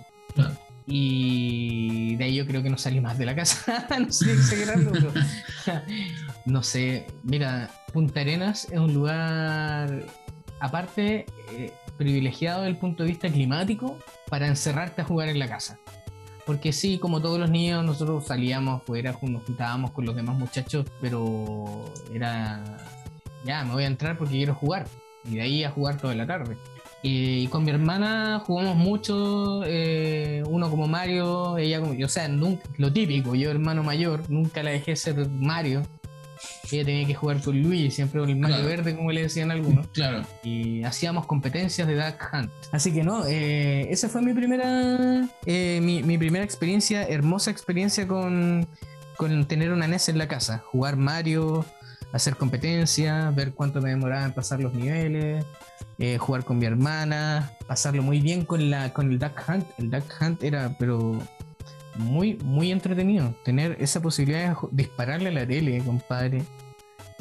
Y 0.88 2.16
de 2.18 2.26
ahí 2.26 2.36
yo 2.36 2.46
creo 2.46 2.62
que 2.62 2.70
no 2.70 2.78
salí 2.78 3.00
más 3.02 3.18
de 3.18 3.26
la 3.26 3.36
casa. 3.36 3.88
no 4.00 4.12
sé 4.12 4.34
exagerarlo, 4.34 4.92
pero. 4.92 5.12
no 6.46 6.62
sé. 6.62 7.08
Mira, 7.24 7.72
Punta 7.92 8.20
Arenas 8.20 8.68
es 8.70 8.78
un 8.78 8.94
lugar, 8.94 10.06
aparte, 10.60 11.26
eh, 11.54 11.74
privilegiado 11.98 12.62
desde 12.62 12.72
el 12.72 12.78
punto 12.78 13.04
de 13.04 13.10
vista 13.10 13.30
climático 13.30 13.98
para 14.30 14.48
encerrarte 14.48 15.02
a 15.02 15.06
jugar 15.06 15.30
en 15.30 15.40
la 15.40 15.48
casa. 15.48 15.80
Porque 16.46 16.72
sí, 16.72 17.00
como 17.00 17.22
todos 17.22 17.40
los 17.40 17.50
niños, 17.50 17.84
nosotros 17.84 18.26
salíamos 18.26 18.82
afuera, 18.82 19.18
nos 19.22 19.44
juntábamos 19.44 19.92
con 19.92 20.06
los 20.06 20.16
demás 20.16 20.38
muchachos, 20.38 20.86
pero 21.02 21.86
era. 22.14 22.64
Ya, 23.44 23.64
me 23.64 23.74
voy 23.74 23.84
a 23.84 23.88
entrar 23.88 24.18
porque 24.18 24.36
quiero 24.36 24.54
jugar. 24.54 24.88
Y 25.24 25.36
de 25.36 25.42
ahí 25.42 25.64
a 25.64 25.72
jugar 25.72 25.98
toda 25.98 26.14
la 26.14 26.28
tarde. 26.28 26.56
Y 27.08 27.48
con 27.48 27.64
mi 27.64 27.70
hermana 27.70 28.42
jugamos 28.44 28.76
mucho, 28.76 29.62
eh, 29.66 30.42
uno 30.48 30.72
como 30.72 30.88
Mario, 30.88 31.58
ella 31.60 31.80
como 31.80 31.94
yo, 31.94 32.08
o 32.08 32.10
sea, 32.10 32.28
nunca, 32.28 32.68
lo 32.78 32.92
típico, 32.92 33.36
yo 33.36 33.52
hermano 33.52 33.84
mayor, 33.84 34.28
nunca 34.28 34.64
la 34.64 34.72
dejé 34.72 34.96
ser 34.96 35.30
Mario. 35.30 35.84
Ella 36.72 36.86
tenía 36.86 37.06
que 37.08 37.14
jugar 37.16 37.42
con 37.42 37.62
Luigi, 37.62 37.92
siempre 37.92 38.20
con 38.20 38.30
el 38.30 38.36
Mario 38.36 38.58
Claro. 38.58 38.70
Verde, 38.70 38.96
como 38.96 39.12
le 39.12 39.22
decían 39.24 39.52
algunos. 39.52 39.88
Claro. 39.88 40.24
Y 40.44 40.84
hacíamos 40.84 41.26
competencias 41.26 41.88
de 41.88 41.96
Duck 41.96 42.30
Hunt. 42.34 42.52
Así 42.72 42.92
que 42.92 43.04
no, 43.04 43.26
eh, 43.26 43.88
esa 43.92 44.10
fue 44.10 44.22
mi 44.22 44.34
primera, 44.34 45.28
eh, 45.46 45.80
mi, 45.82 46.04
mi 46.04 46.18
primera 46.18 46.44
experiencia, 46.44 47.04
hermosa 47.04 47.52
experiencia 47.52 48.08
con, 48.08 48.68
con 49.18 49.46
tener 49.46 49.72
una 49.72 49.88
NES 49.88 50.10
en 50.10 50.18
la 50.18 50.28
casa. 50.28 50.64
Jugar 50.72 50.96
Mario, 50.98 51.66
hacer 52.14 52.36
competencias, 52.36 53.34
ver 53.36 53.54
cuánto 53.54 53.82
me 53.82 53.90
demoraba 53.90 54.26
en 54.26 54.34
pasar 54.34 54.60
los 54.60 54.74
niveles, 54.74 55.46
eh, 56.00 56.18
jugar 56.18 56.44
con 56.44 56.58
mi 56.58 56.66
hermana, 56.66 57.52
pasarlo 57.68 58.04
muy 58.04 58.20
bien 58.20 58.46
con, 58.46 58.70
la, 58.70 58.94
con 58.94 59.12
el 59.12 59.20
Duck 59.20 59.44
Hunt. 59.48 59.66
El 59.78 59.90
Duck 59.92 60.04
Hunt 60.22 60.44
era, 60.44 60.76
pero 60.78 61.20
muy, 61.98 62.38
muy 62.44 62.72
entretenido. 62.72 63.36
Tener 63.44 63.78
esa 63.80 64.02
posibilidad 64.02 64.50
de 64.50 64.68
dispararle 64.72 65.30
a 65.30 65.32
la 65.32 65.48
tele, 65.48 65.80
compadre. 65.80 66.44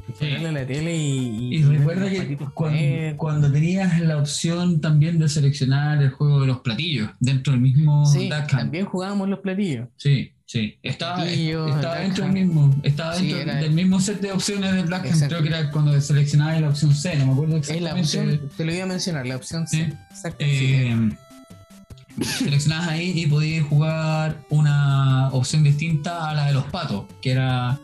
Dispararle 0.06 0.48
a 0.48 0.52
la 0.52 0.66
tele 0.66 0.96
y. 0.96 1.56
Y 1.56 1.62
recuerda 1.62 2.10
que 2.10 2.36
cuando, 2.52 3.16
cuando 3.16 3.50
tenías 3.50 3.98
la 4.00 4.18
opción 4.18 4.80
también 4.80 5.18
de 5.18 5.28
seleccionar 5.28 6.02
el 6.02 6.10
juego 6.10 6.40
de 6.42 6.46
los 6.46 6.60
platillos 6.60 7.10
dentro 7.20 7.52
del 7.52 7.62
mismo 7.62 8.04
Sí, 8.04 8.28
también 8.50 8.84
jugábamos 8.84 9.28
los 9.28 9.38
platillos. 9.38 9.88
Sí, 9.96 10.32
sí. 10.44 10.76
Estaba, 10.82 11.16
Platillos, 11.22 11.74
estaba 11.74 11.96
dentro 12.00 12.24
del 12.24 12.32
mismo. 12.34 12.74
Estaba 12.82 13.16
dentro 13.16 13.54
del 13.54 13.72
mismo 13.72 14.00
set 14.00 14.20
de 14.20 14.32
opciones 14.32 14.72
Hunt. 14.84 14.92
Exacto. 14.92 15.26
Creo 15.28 15.42
que 15.42 15.48
era 15.48 15.70
cuando 15.70 15.98
seleccionabas 16.00 16.60
la 16.60 16.68
opción 16.68 16.94
C, 16.94 17.16
no 17.16 17.26
me 17.26 17.32
acuerdo 17.32 17.56
Es 17.56 17.68
la 17.68 17.98
exactamente. 17.98 18.34
opción, 18.34 18.50
te 18.56 18.64
lo 18.64 18.74
iba 18.74 18.84
a 18.84 18.88
mencionar, 18.88 19.26
la 19.26 19.36
opción 19.36 19.66
C. 19.66 19.76
Sí. 19.76 19.92
Exacto, 20.10 20.44
sí. 20.44 20.74
Eh, 20.74 21.08
seleccionabas 22.20 22.88
ahí 22.88 23.12
y 23.14 23.26
podías 23.26 23.66
jugar 23.66 24.38
una 24.50 25.28
opción 25.32 25.62
distinta 25.64 26.28
a 26.30 26.34
la 26.34 26.46
de 26.46 26.52
los 26.54 26.64
patos, 26.64 27.04
que 27.20 27.32
era 27.32 27.78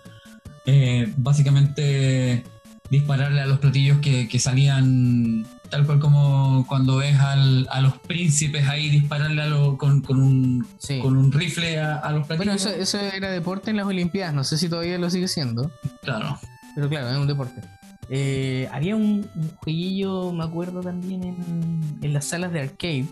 eh, 0.66 1.12
básicamente 1.16 2.44
dispararle 2.90 3.40
a 3.40 3.46
los 3.46 3.58
platillos 3.58 3.98
que, 3.98 4.28
que 4.28 4.38
salían 4.38 5.46
tal 5.70 5.86
cual 5.86 6.00
como 6.00 6.66
cuando 6.68 6.96
ves 6.96 7.18
al- 7.20 7.68
a 7.70 7.80
los 7.80 7.96
príncipes 7.98 8.66
ahí 8.68 8.90
dispararle 8.90 9.42
a 9.42 9.46
lo- 9.46 9.78
con, 9.78 10.02
con 10.02 10.20
un, 10.20 10.66
Sí. 10.78 10.98
con 11.00 11.16
un 11.16 11.30
rifle 11.30 11.78
a, 11.78 11.96
a 11.96 12.10
los 12.12 12.26
Bueno, 12.26 12.42
platillos. 12.44 12.66
eso, 12.66 12.98
eso 12.98 12.98
era 12.98 13.30
deporte 13.30 13.70
en 13.70 13.76
las 13.76 13.86
Olimpiadas, 13.86 14.34
no 14.34 14.42
sé 14.42 14.58
si 14.58 14.68
todavía 14.68 14.98
lo 14.98 15.08
sigue 15.10 15.28
siendo, 15.28 15.70
Claro. 16.02 16.38
pero 16.74 16.88
claro, 16.88 17.10
es 17.10 17.16
un 17.16 17.26
deporte. 17.28 17.60
Eh, 18.08 18.68
había 18.72 18.96
un, 18.96 19.28
un 19.36 19.50
jueguillo, 19.58 20.32
me 20.32 20.42
acuerdo 20.42 20.80
también 20.80 21.22
en, 21.22 21.98
en 22.02 22.12
las 22.12 22.24
salas 22.24 22.50
de 22.52 22.62
arcade, 22.62 23.06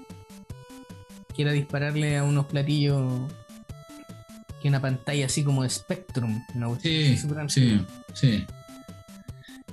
que 1.39 1.43
era 1.43 1.53
dispararle 1.53 2.17
a 2.17 2.25
unos 2.25 2.47
platillos 2.47 3.31
que 4.61 4.67
una 4.67 4.81
pantalla 4.81 5.27
así 5.27 5.45
como 5.45 5.63
de 5.63 5.71
Spectrum. 5.71 6.43
Una 6.53 6.69
Sí, 6.81 7.17
sí, 7.47 7.81
sí. 8.13 8.45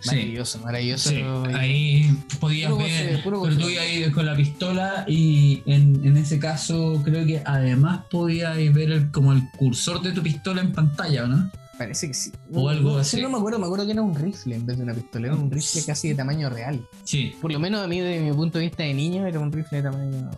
Maravilloso, 0.05 0.59
maravilloso. 0.59 1.09
Sí, 1.09 1.23
ahí 1.55 2.15
podías 2.39 2.69
Puro 2.69 2.83
ver, 2.83 3.13
goce, 3.15 3.21
pero 3.23 3.57
tú 3.57 3.67
ibas 3.67 3.83
ahí 3.83 4.11
con 4.11 4.27
la 4.27 4.35
pistola 4.35 5.05
y 5.07 5.63
en, 5.65 6.05
en 6.05 6.17
ese 6.17 6.37
caso 6.37 7.01
creo 7.03 7.25
que 7.25 7.41
además 7.43 8.01
podías 8.11 8.55
ver 8.71 8.91
el, 8.91 9.09
como 9.09 9.33
el 9.33 9.41
cursor 9.57 10.03
de 10.03 10.11
tu 10.11 10.21
pistola 10.21 10.61
en 10.61 10.71
pantalla, 10.71 11.25
¿no? 11.25 11.49
Parece 11.79 12.09
que 12.09 12.13
sí. 12.13 12.31
O 12.53 12.69
algo 12.69 12.91
no, 12.91 12.97
así. 12.99 13.19
No 13.19 13.29
me 13.31 13.37
acuerdo, 13.37 13.57
me 13.57 13.65
acuerdo 13.65 13.87
que 13.87 13.93
era 13.93 14.03
un 14.03 14.13
rifle 14.13 14.53
en 14.53 14.67
vez 14.67 14.77
de 14.77 14.83
una 14.83 14.93
pistola, 14.93 15.29
era 15.29 15.35
un 15.35 15.49
rifle 15.49 15.81
casi 15.83 16.09
de 16.09 16.13
tamaño 16.13 16.47
real. 16.51 16.79
Sí, 17.05 17.33
Por 17.41 17.51
lo 17.51 17.59
menos 17.59 17.83
a 17.83 17.87
mí, 17.87 18.01
desde 18.01 18.23
mi 18.23 18.31
punto 18.33 18.59
de 18.59 18.65
vista 18.65 18.83
de 18.83 18.93
niño, 18.93 19.25
era 19.25 19.39
un 19.39 19.51
rifle 19.51 19.81
de 19.81 19.89
tamaño. 19.89 20.29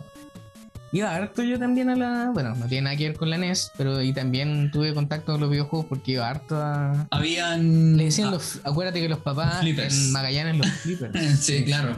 Iba 0.92 1.14
harto 1.14 1.42
yo 1.42 1.58
también 1.58 1.90
a 1.90 1.96
la. 1.96 2.30
Bueno, 2.32 2.54
no 2.54 2.66
tiene 2.66 2.84
nada 2.84 2.96
que 2.96 3.08
ver 3.08 3.16
con 3.16 3.28
la 3.28 3.36
NES, 3.36 3.72
pero 3.76 3.98
ahí 3.98 4.12
también 4.12 4.70
tuve 4.70 4.94
contacto 4.94 5.32
con 5.32 5.40
los 5.40 5.50
videojuegos 5.50 5.86
porque 5.86 6.12
iba 6.12 6.28
harto 6.28 6.56
a. 6.56 7.06
habían... 7.10 7.96
Le 7.96 8.04
decían 8.04 8.28
ah, 8.28 8.32
los. 8.32 8.60
Acuérdate 8.64 9.00
que 9.00 9.08
los 9.08 9.18
papás 9.18 9.60
Flippers. 9.60 10.06
en 10.06 10.12
Magallanes 10.12 10.56
los 10.56 10.66
flippers. 10.68 11.40
sí, 11.40 11.64
claro. 11.64 11.96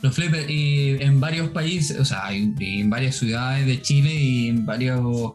Los 0.00 0.14
flippers 0.14 0.48
y 0.50 0.96
en 1.00 1.20
varios 1.20 1.50
países, 1.50 2.00
o 2.00 2.04
sea, 2.04 2.32
en, 2.32 2.56
en 2.58 2.88
varias 2.90 3.16
ciudades 3.16 3.66
de 3.66 3.80
Chile 3.82 4.12
y 4.14 4.48
en 4.48 4.64
varios, 4.66 5.32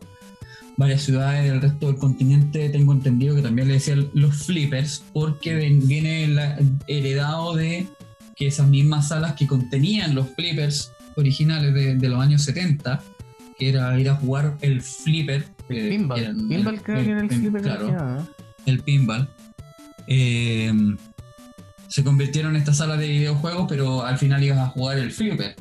varias 0.75 1.04
ciudades 1.04 1.50
del 1.50 1.62
resto 1.62 1.88
del 1.88 1.96
continente 1.98 2.68
tengo 2.70 2.92
entendido 2.94 3.36
que 3.36 3.42
también 3.42 3.68
le 3.68 3.75
decían 3.75 4.10
los 4.13 4.36
flippers 4.44 5.04
porque 5.13 5.56
viene 5.56 6.27
la- 6.27 6.58
heredado 6.88 7.56
de 7.56 7.88
que 8.36 8.48
esas 8.48 8.68
mismas 8.68 9.08
salas 9.08 9.34
que 9.34 9.48
contenían 9.48 10.13
los 10.16 10.27
flippers 10.36 10.92
originales 11.17 11.74
de, 11.74 11.95
de 11.95 12.09
los 12.09 12.19
años 12.21 12.43
70, 12.43 13.01
que 13.59 13.69
era 13.69 14.00
ir 14.00 14.09
a 14.09 14.15
jugar 14.15 14.57
el 14.62 14.81
flipper. 14.81 15.45
El 15.69 15.75
que 15.75 15.89
pinball. 15.89 16.47
pinball 16.47 16.81
creo 16.81 17.03
que 17.03 17.12
era 17.12 17.21
el 17.21 17.29
flipper 17.29 17.62
Claro, 17.62 18.27
el 18.65 18.79
pinball. 18.81 19.27
eh, 20.07 20.71
se 21.89 22.03
convirtieron 22.03 22.55
en 22.55 22.57
esta 22.62 22.74
sala 22.74 22.97
de 22.97 23.07
videojuegos, 23.07 23.65
pero 23.69 24.03
al 24.05 24.17
final 24.17 24.43
ibas 24.43 24.59
a 24.59 24.67
jugar 24.67 24.97
el 25.00 25.12
Flipper. 25.12 25.55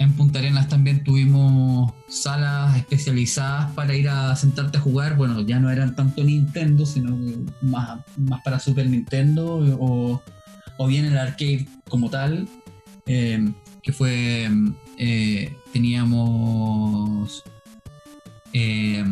En 0.00 0.12
Punta 0.14 0.40
Arenas 0.40 0.68
también 0.68 1.02
tuvimos 1.04 1.92
salas 2.08 2.76
especializadas 2.76 3.70
para 3.72 3.94
ir 3.94 4.08
a 4.08 4.34
sentarte 4.36 4.78
a 4.78 4.80
jugar. 4.80 5.16
Bueno, 5.16 5.40
ya 5.42 5.58
no 5.60 5.70
eran 5.70 5.94
tanto 5.94 6.22
Nintendo, 6.24 6.84
sino 6.86 7.16
más, 7.62 8.00
más 8.16 8.40
para 8.42 8.58
Super 8.58 8.88
Nintendo 8.88 9.58
o, 9.78 10.20
o 10.76 10.86
bien 10.88 11.04
el 11.04 11.16
arcade 11.16 11.66
como 11.88 12.10
tal, 12.10 12.48
eh, 13.06 13.52
que 13.88 13.92
fue, 13.94 14.50
eh, 14.98 15.56
teníamos 15.72 17.42
eh, 18.52 19.02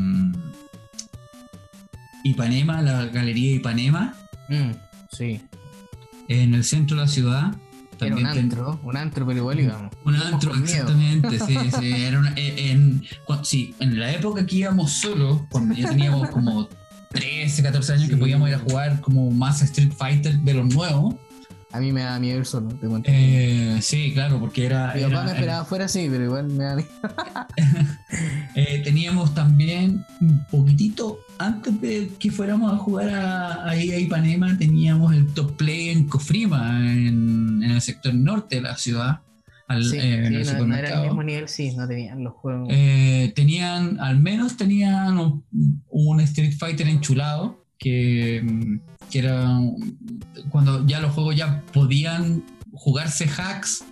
Ipanema, 2.24 2.82
la 2.82 3.06
galería 3.06 3.54
Ipanema, 3.54 4.14
Mm, 4.50 4.72
sí. 5.10 5.40
en 6.28 6.52
el 6.52 6.62
centro 6.62 6.98
de 6.98 7.02
la 7.04 7.08
ciudad. 7.08 7.54
Era 7.98 8.14
un 8.16 8.22
ten- 8.24 8.26
antro, 8.26 8.78
un 8.82 8.96
antro, 8.98 9.24
pero 9.26 9.38
igual 9.38 9.60
íbamos. 9.60 9.92
Un 10.04 10.16
antro, 10.16 10.54
exactamente, 10.54 11.38
sí, 11.40 11.56
sí. 11.80 11.90
Era 11.92 12.18
una- 12.18 12.34
eh, 12.36 12.70
en, 12.72 13.02
cua- 13.26 13.42
sí, 13.44 13.74
en 13.80 13.98
la 13.98 14.12
época 14.12 14.44
que 14.44 14.56
íbamos 14.56 14.92
solos, 14.92 15.40
cuando 15.50 15.74
ya 15.74 15.88
teníamos 15.88 16.28
como 16.28 16.68
13, 17.12 17.62
14 17.62 17.94
años, 17.94 18.10
que 18.10 18.16
podíamos 18.18 18.50
ir 18.50 18.56
a 18.56 18.58
jugar 18.58 19.00
como 19.00 19.30
más 19.30 19.62
Street 19.62 19.92
Fighter 19.96 20.36
de 20.40 20.52
los 20.52 20.66
nuevos. 20.74 21.14
A 21.72 21.80
mí 21.80 21.92
me 21.92 22.02
da 22.02 22.18
miedo 22.20 22.38
ir 22.38 22.46
solo, 22.46 22.68
te 22.68 22.86
cuento. 22.86 23.10
Eh, 23.12 23.78
sí, 23.82 24.12
claro, 24.14 24.38
porque 24.40 24.64
era. 24.66 24.92
Mi 24.94 25.00
era- 25.00 25.10
papá 25.10 25.24
me 25.24 25.30
esperaba 25.32 25.60
afuera, 25.60 25.88
sí, 25.88 26.06
pero 26.10 26.24
igual 26.24 26.48
me 26.48 26.64
da 26.64 26.76
miedo. 26.76 26.88
Eh, 28.54 28.80
teníamos 28.82 29.34
también 29.34 30.02
un 30.20 30.46
poquitito 30.50 31.18
antes 31.38 31.78
de 31.82 32.08
que 32.18 32.30
fuéramos 32.30 32.72
a 32.72 32.78
jugar 32.78 33.10
a, 33.10 33.68
ahí 33.68 33.90
a 33.90 33.98
Ipanema, 33.98 34.56
teníamos 34.56 35.12
el 35.12 35.26
top 35.34 35.56
play 35.58 35.90
en 35.90 36.06
Cofrima, 36.08 36.78
en, 36.90 37.62
en 37.62 37.70
el 37.72 37.80
sector 37.82 38.14
norte 38.14 38.56
de 38.56 38.62
la 38.62 38.76
ciudad, 38.78 39.20
al, 39.68 39.84
Sí, 39.84 39.98
eh, 40.00 40.42
sí, 40.42 40.52
no, 40.56 40.66
no 40.68 40.74
era 40.76 40.94
el 41.02 41.02
mismo 41.08 41.22
nivel, 41.22 41.48
sí, 41.48 41.74
no 41.76 41.86
tenían 41.86 42.24
los 42.24 42.32
juegos. 42.32 42.68
Eh, 42.70 43.30
tenían, 43.36 44.00
al 44.00 44.18
menos 44.20 44.56
tenían 44.56 45.18
un, 45.18 45.44
un 45.90 46.20
Street 46.20 46.54
Fighter 46.58 46.88
enchulado, 46.88 47.65
que, 47.78 48.78
que 49.10 49.18
era 49.18 49.58
cuando 50.50 50.86
ya 50.86 51.00
los 51.00 51.12
juegos 51.12 51.36
ya 51.36 51.62
podían 51.72 52.44
jugarse 52.72 53.24
hacks 53.38 53.84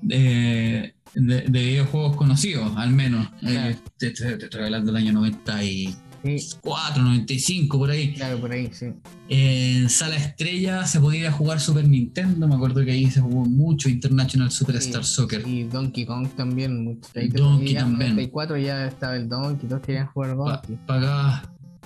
de, 0.00 0.94
de- 1.14 1.42
de 1.42 1.64
videojuegos 1.64 2.16
conocidos, 2.16 2.72
al 2.76 2.90
menos. 2.90 3.28
Claro. 3.40 3.70
Eh, 3.70 3.76
te, 3.98 4.10
te- 4.10 4.36
te 4.36 4.44
estoy 4.44 4.64
hablando 4.64 4.92
del 4.92 5.02
año 5.02 5.12
94, 5.12 6.02
Sí, 6.24 6.58
95, 7.00 7.78
por 7.78 7.90
ahí. 7.90 8.14
claro, 8.14 8.40
por 8.40 8.52
ahí, 8.52 8.68
sí. 8.72 8.86
En 9.28 9.88
Sala 9.90 10.16
Estrella 10.16 10.86
se 10.86 11.00
podía 11.00 11.32
jugar 11.32 11.58
Super 11.60 11.88
Nintendo, 11.88 12.46
me 12.48 12.54
acuerdo 12.54 12.84
que 12.84 12.92
ahí 12.92 13.10
se 13.10 13.20
jugó 13.20 13.44
mucho 13.44 13.88
International 13.88 14.50
Superstar 14.50 15.04
Sí, 15.04 15.14
Soccer. 15.14 15.46
Y 15.46 15.64
Donkey 15.64 16.04
Kong 16.06 16.28
también. 16.36 16.84
mucho. 16.84 17.08
Donkey 17.14 17.72
ya 17.74 17.80
en 17.80 17.86
también. 17.86 18.10
94 18.10 18.56
ya 18.58 18.86
estaba 18.86 19.16
el 19.16 19.28
Donkey, 19.28 19.68
todos 19.68 19.82
querían 19.82 20.06
jugar 20.08 20.36
Pa- 20.36 20.56
Donkey. 20.56 20.78
pagabas 20.86 21.42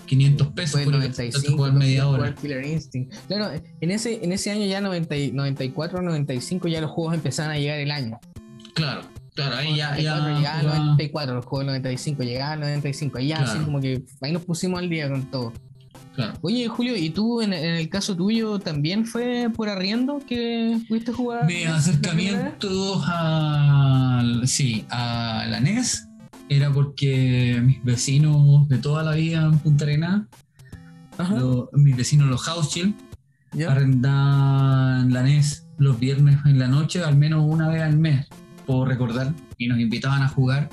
500 0.07 0.49
pesos 0.49 0.81
por 0.83 0.93
95, 0.93 1.53
jugar 1.57 1.73
media 1.73 2.09
hora. 2.09 2.35
Killer 2.35 2.65
Instinct. 2.67 3.15
Claro, 3.29 3.51
en 3.81 3.91
ese, 3.91 4.25
en 4.25 4.33
ese 4.33 4.51
año 4.51 4.65
ya 4.67 4.81
90, 4.81 5.17
y- 5.17 5.33
94, 5.33 6.01
95 6.03 6.69
ya 6.69 6.81
los 6.81 6.91
juegos 6.91 7.15
empezaban 7.15 7.53
a 7.53 7.59
llegar 7.59 7.79
el 7.81 7.91
año. 7.91 8.19
Claro, 8.75 9.03
claro, 9.35 9.57
ahí 9.57 9.77
ya. 9.77 9.91
94 9.91 10.03
ya 10.03 10.37
llegaba 10.39 10.57
al 10.57 10.63
jugaba- 10.63 10.85
94, 10.87 11.35
los 11.35 11.45
juegos 11.45 11.61
del 11.67 11.67
95 11.83 12.23
llegaban 12.23 12.53
al 12.55 12.61
95. 12.69 13.19
Ahí 13.19 13.29
ya 13.29 13.37
así 13.37 13.45
Claro. 13.53 13.65
como 13.65 13.81
que 13.81 14.03
ahí 14.21 14.33
nos 14.33 14.45
pusimos 14.45 14.79
al 14.81 14.89
día 14.89 15.09
con 15.11 15.31
todo. 15.31 15.53
claro. 16.15 16.33
Oye, 16.41 16.67
Julio, 16.69 16.97
¿y 16.97 17.11
tú 17.11 17.43
en, 17.43 17.53
en 17.53 17.75
el 17.75 17.89
caso 17.91 18.17
tuyo 18.17 18.59
también 18.59 19.05
fue 19.05 19.51
por 19.55 19.69
arriendo 19.69 20.19
que 20.27 20.79
pudiste 20.89 21.13
jugar? 21.13 21.45
Mi 21.47 21.65
la 21.65 21.73
primera 21.73 21.73
vez? 21.77 21.89
acercamiento 21.89 23.03
a, 23.05 24.23
sí, 24.45 24.85
a 24.89 25.47
la 25.51 25.61
NES 25.61 26.09
era 26.49 26.71
porque 26.73 27.61
mis 27.65 27.83
vecinos 27.85 28.69
de 28.69 28.79
toda 28.79 29.03
la 29.03 29.13
vida 29.13 29.45
en 29.45 29.59
Punta 29.59 29.87
lo- 31.31 31.71
mis 31.73 31.97
vecinos 31.97 32.29
los 32.29 32.43
House 32.43 32.71
Chill, 32.71 32.95
¿Ya? 33.53 33.73
arrendaban 33.73 35.13
la 35.13 35.23
NES 35.23 35.67
los 35.79 35.99
viernes 35.99 36.39
en 36.45 36.59
la 36.59 36.69
noche, 36.69 37.03
al 37.03 37.17
menos 37.17 37.45
una 37.47 37.69
vez 37.69 37.83
al 37.83 37.99
mes, 37.99 38.27
puedo 38.67 38.85
recordar, 38.85 39.33
y 39.59 39.69
nos 39.69 39.79
invitaban 39.79 40.23
a 40.23 40.29
jugar. 40.29 40.69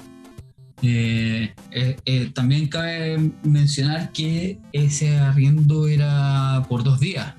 Eh, 0.81 1.53
eh, 1.71 1.95
eh, 2.05 2.31
también 2.33 2.67
cabe 2.67 3.31
mencionar 3.43 4.11
que 4.11 4.59
ese 4.73 5.17
arriendo 5.17 5.87
era 5.87 6.65
por 6.67 6.83
dos 6.83 6.99
días. 6.99 7.33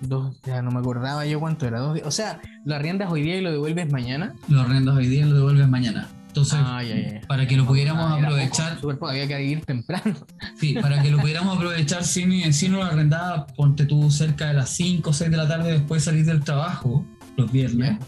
Dos, 0.00 0.36
ya 0.44 0.62
no 0.62 0.70
me 0.72 0.78
acordaba 0.80 1.26
yo 1.26 1.38
cuánto 1.38 1.66
era. 1.66 1.78
Dos 1.78 1.94
días. 1.94 2.06
O 2.06 2.10
sea, 2.10 2.40
lo 2.64 2.74
arriendas 2.74 3.10
hoy 3.10 3.22
día 3.22 3.36
y 3.36 3.40
lo 3.40 3.52
devuelves 3.52 3.92
mañana. 3.92 4.34
Lo 4.48 4.62
arrendas 4.62 4.96
hoy 4.96 5.06
día 5.06 5.26
y 5.26 5.28
lo 5.28 5.36
devuelves 5.36 5.68
mañana. 5.68 6.08
Entonces, 6.30 6.58
Ah, 6.62 6.80
para 7.26 7.46
que 7.48 7.56
lo 7.56 7.66
pudiéramos 7.66 8.04
Ah, 8.04 8.14
aprovechar, 8.14 8.68
poco, 8.74 8.80
súper 8.82 8.98
poco, 8.98 9.10
había 9.10 9.26
que 9.26 9.42
ir 9.44 9.64
temprano. 9.64 10.14
sí, 10.58 10.74
para 10.80 11.02
que 11.02 11.10
lo 11.10 11.18
pudiéramos 11.18 11.56
aprovechar, 11.56 12.04
si 12.04 12.24
mi 12.24 12.42
vecino 12.44 12.76
lo 12.78 12.84
arrendaba, 12.84 13.46
ponte 13.48 13.84
tú 13.84 14.10
cerca 14.12 14.46
de 14.46 14.54
las 14.54 14.70
5 14.70 15.10
o 15.10 15.12
6 15.12 15.30
de 15.30 15.36
la 15.36 15.48
tarde 15.48 15.72
después 15.72 16.04
de 16.04 16.10
salir 16.10 16.24
del 16.24 16.40
trabajo, 16.44 17.04
los 17.36 17.50
viernes, 17.50 17.98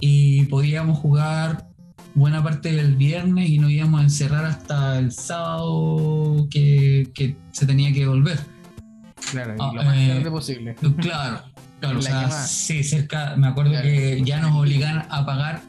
y 0.00 0.44
podíamos 0.46 0.98
jugar 0.98 1.66
buena 2.14 2.42
parte 2.42 2.72
del 2.72 2.96
viernes 2.96 3.48
y 3.48 3.58
nos 3.58 3.70
íbamos 3.70 4.00
a 4.00 4.04
encerrar 4.04 4.44
hasta 4.44 4.98
el 4.98 5.12
sábado 5.12 6.46
que, 6.50 7.10
que 7.14 7.36
se 7.52 7.64
tenía 7.66 7.92
que 7.92 8.06
volver. 8.06 8.38
Claro, 9.30 9.54
Ah, 9.58 9.72
lo 9.74 9.82
más 9.82 9.96
eh, 9.96 10.08
tarde 10.14 10.30
posible. 10.30 10.74
Claro, 11.00 11.40
claro, 11.80 11.98
o 11.98 12.02
sea, 12.02 12.30
sí, 12.30 12.82
cerca, 12.84 13.34
me 13.36 13.46
acuerdo 13.46 13.70
Claro. 13.72 13.86
que 13.88 14.22
ya 14.24 14.40
nos 14.40 14.52
obligaron 14.56 15.04
a 15.10 15.24
pagar, 15.26 15.62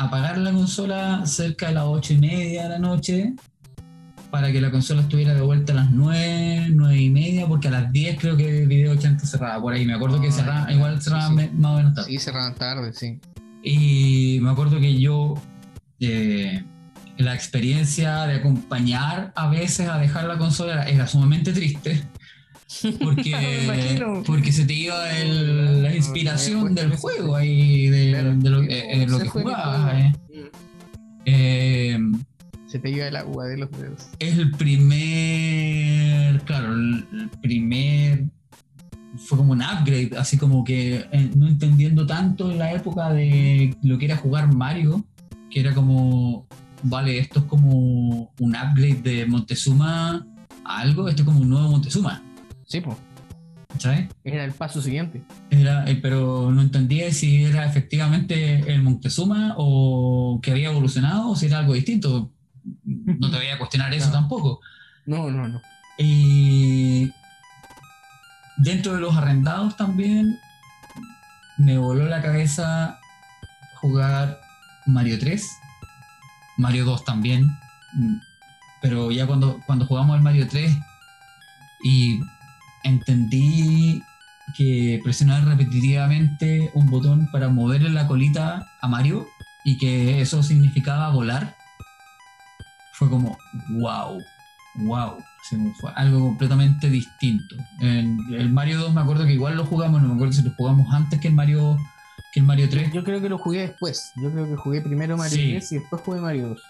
a 0.00 0.10
pagar 0.10 0.38
la 0.38 0.52
consola 0.52 1.26
cerca 1.26 1.68
de 1.68 1.74
las 1.74 1.84
ocho 1.86 2.14
y 2.14 2.18
media 2.18 2.62
de 2.64 2.68
la 2.70 2.78
noche 2.78 3.34
para 4.30 4.50
que 4.52 4.60
la 4.60 4.70
consola 4.70 5.02
estuviera 5.02 5.34
de 5.34 5.40
vuelta 5.40 5.72
a 5.72 5.76
las 5.76 5.90
9, 5.90 6.68
9 6.70 6.96
y 7.00 7.10
media, 7.10 7.46
porque 7.46 7.68
a 7.68 7.72
las 7.72 7.92
10 7.92 8.16
creo 8.18 8.36
que 8.36 8.64
Video 8.64 8.92
80 8.92 9.26
cerraba 9.26 9.60
por 9.60 9.72
ahí. 9.74 9.84
Me 9.84 9.92
acuerdo 9.94 10.20
que 10.20 10.28
Ah, 10.28 10.32
cerraba, 10.32 10.72
igual 10.72 10.96
sí, 10.98 11.04
cerraba 11.04 11.28
sí. 11.28 11.34
me- 11.34 11.50
más 11.50 11.72
o 11.72 11.76
menos 11.78 11.94
tarde. 11.94 12.08
Sí, 12.10 12.18
cerraban 12.18 12.54
tarde, 12.54 12.92
sí. 12.92 13.18
Y 13.62 14.38
me 14.40 14.50
acuerdo 14.50 14.78
que 14.80 14.98
yo, 15.00 15.34
eh, 15.98 16.64
la 17.18 17.34
experiencia 17.34 18.24
de 18.26 18.36
acompañar 18.36 19.32
a 19.34 19.48
veces 19.48 19.88
a 19.88 19.98
dejar 19.98 20.24
la 20.24 20.38
consola 20.38 20.72
era, 20.74 20.84
era 20.88 21.06
sumamente 21.08 21.52
triste. 21.52 22.02
Porque, 23.02 24.22
porque 24.26 24.52
se 24.52 24.64
te 24.64 24.72
iba 24.74 25.10
el- 25.18 25.82
la 25.82 25.94
inspiración 25.96 26.74
del 26.74 26.90
juego 26.96 27.34
ahí, 27.36 27.88
de, 27.88 28.10
Claro. 28.10 28.36
de 28.36 28.50
lo, 28.50 28.62
eh, 28.62 29.02
eh, 29.02 29.06
que 29.06 29.12
mi 29.22 29.28
jugabas. 29.28 29.94
eh. 29.94 30.12
Eh, 31.26 31.98
Se 32.66 32.78
te 32.78 32.90
iba 32.90 33.06
el 33.06 33.16
agua 33.16 33.46
de 33.46 33.58
los 33.58 33.70
dedos. 33.72 34.08
es 34.18 34.38
el 34.38 34.52
primer, 34.52 36.40
claro, 36.42 36.72
el, 36.74 37.04
el 37.12 37.28
primer, 37.42 38.24
fue 39.16 39.38
como 39.38 39.52
un 39.52 39.60
upgrade, 39.62 40.10
así 40.16 40.38
como 40.38 40.62
que 40.64 41.04
eh, 41.12 41.30
no 41.36 41.48
entendiendo 41.48 42.06
tanto 42.06 42.50
en 42.50 42.58
la 42.58 42.72
época 42.72 43.10
de 43.12 43.76
lo 43.82 43.98
que 43.98 44.04
era 44.06 44.16
jugar 44.16 44.52
Mario, 44.54 45.04
que 45.50 45.60
era 45.60 45.74
como, 45.74 46.46
vale, 46.84 47.18
esto 47.18 47.40
es 47.40 47.44
como 47.46 48.32
un 48.38 48.50
upgrade 48.56 49.00
de 49.02 49.26
Montezuma 49.26 50.24
a 50.64 50.78
algo, 50.78 51.08
esto 51.08 51.22
es 51.22 51.26
como 51.26 51.40
un 51.40 51.50
nuevo 51.50 51.70
Montezuma, 51.70 52.22
Sí, 52.70 52.80
pues. 52.80 52.96
¿sabes? 53.78 54.08
Era 54.22 54.44
el 54.44 54.52
paso 54.52 54.80
siguiente. 54.80 55.24
Era, 55.50 55.84
eh, 55.90 55.96
pero 55.96 56.52
no 56.52 56.62
entendía 56.62 57.12
si 57.12 57.44
era 57.44 57.66
efectivamente 57.66 58.72
el 58.72 58.82
Montezuma 58.82 59.54
o 59.56 60.38
que 60.40 60.52
había 60.52 60.70
evolucionado 60.70 61.30
o 61.30 61.36
si 61.36 61.46
era 61.46 61.58
algo 61.58 61.74
distinto. 61.74 62.30
No 62.84 63.30
te 63.30 63.36
voy 63.38 63.48
a 63.48 63.58
cuestionar 63.58 63.92
eso 63.92 64.10
tampoco. 64.12 64.60
No, 65.04 65.30
no, 65.32 65.48
no. 65.48 65.60
Y 65.98 67.10
dentro 68.58 68.94
de 68.94 69.00
los 69.00 69.16
arrendados 69.16 69.76
también 69.76 70.38
me 71.58 71.76
voló 71.76 72.06
la 72.06 72.22
cabeza 72.22 73.00
jugar 73.80 74.38
Mario 74.86 75.18
3, 75.18 75.44
Mario 76.56 76.84
2 76.84 77.04
también, 77.04 77.50
pero 78.80 79.10
ya 79.10 79.26
cuando, 79.26 79.60
cuando 79.66 79.86
jugamos 79.86 80.14
al 80.14 80.22
Mario 80.22 80.46
3 80.48 80.72
y 81.82 82.20
entendí 82.82 84.02
que 84.56 85.00
presionar 85.04 85.44
repetitivamente 85.44 86.70
un 86.74 86.86
botón 86.90 87.28
para 87.30 87.48
moverle 87.48 87.90
la 87.90 88.06
colita 88.06 88.66
a 88.80 88.88
Mario 88.88 89.26
y 89.64 89.78
que 89.78 90.20
eso 90.20 90.42
significaba 90.42 91.10
volar, 91.10 91.54
fue 92.92 93.08
como, 93.08 93.38
wow, 93.70 94.22
wow, 94.76 95.16
fue 95.80 95.92
algo 95.94 96.20
completamente 96.20 96.90
distinto. 96.90 97.56
En 97.80 98.18
el 98.32 98.50
Mario 98.50 98.78
2 98.80 98.94
me 98.94 99.00
acuerdo 99.00 99.24
que 99.24 99.32
igual 99.32 99.56
lo 99.56 99.64
jugamos, 99.64 100.02
no 100.02 100.08
me 100.08 100.14
acuerdo 100.14 100.32
si 100.32 100.42
lo 100.42 100.52
jugamos 100.54 100.92
antes 100.92 101.20
que 101.20 101.28
el 101.28 101.34
Mario, 101.34 101.78
que 102.32 102.40
el 102.40 102.46
Mario 102.46 102.68
3. 102.68 102.92
Yo 102.92 103.04
creo 103.04 103.20
que 103.20 103.28
lo 103.28 103.38
jugué 103.38 103.60
después. 103.60 104.12
Yo 104.16 104.30
creo 104.30 104.46
que 104.48 104.56
jugué 104.56 104.80
primero 104.80 105.16
Mario 105.16 105.36
Sí. 105.36 105.50
3 105.50 105.72
y 105.72 105.78
después 105.78 106.02
jugué 106.02 106.20
Mario 106.20 106.48
2. 106.48 106.62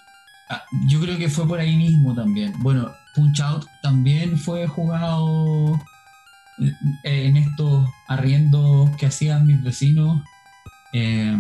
Ah, 0.51 0.63
yo 0.89 1.01
creo 1.01 1.17
que 1.17 1.29
fue 1.29 1.47
por 1.47 1.61
ahí 1.61 1.77
mismo 1.77 2.15
también. 2.15 2.53
Bueno, 2.59 2.91
Punch 3.15 3.41
Out 3.41 3.67
también 3.83 4.37
fue 4.37 4.67
jugado 4.67 5.81
en 7.05 7.37
estos 7.37 7.89
arriendos 8.09 8.91
que 8.97 9.07
hacían 9.07 9.47
mis 9.47 9.63
vecinos, 9.63 10.23
eh, 10.93 11.37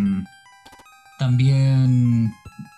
también 1.19 2.33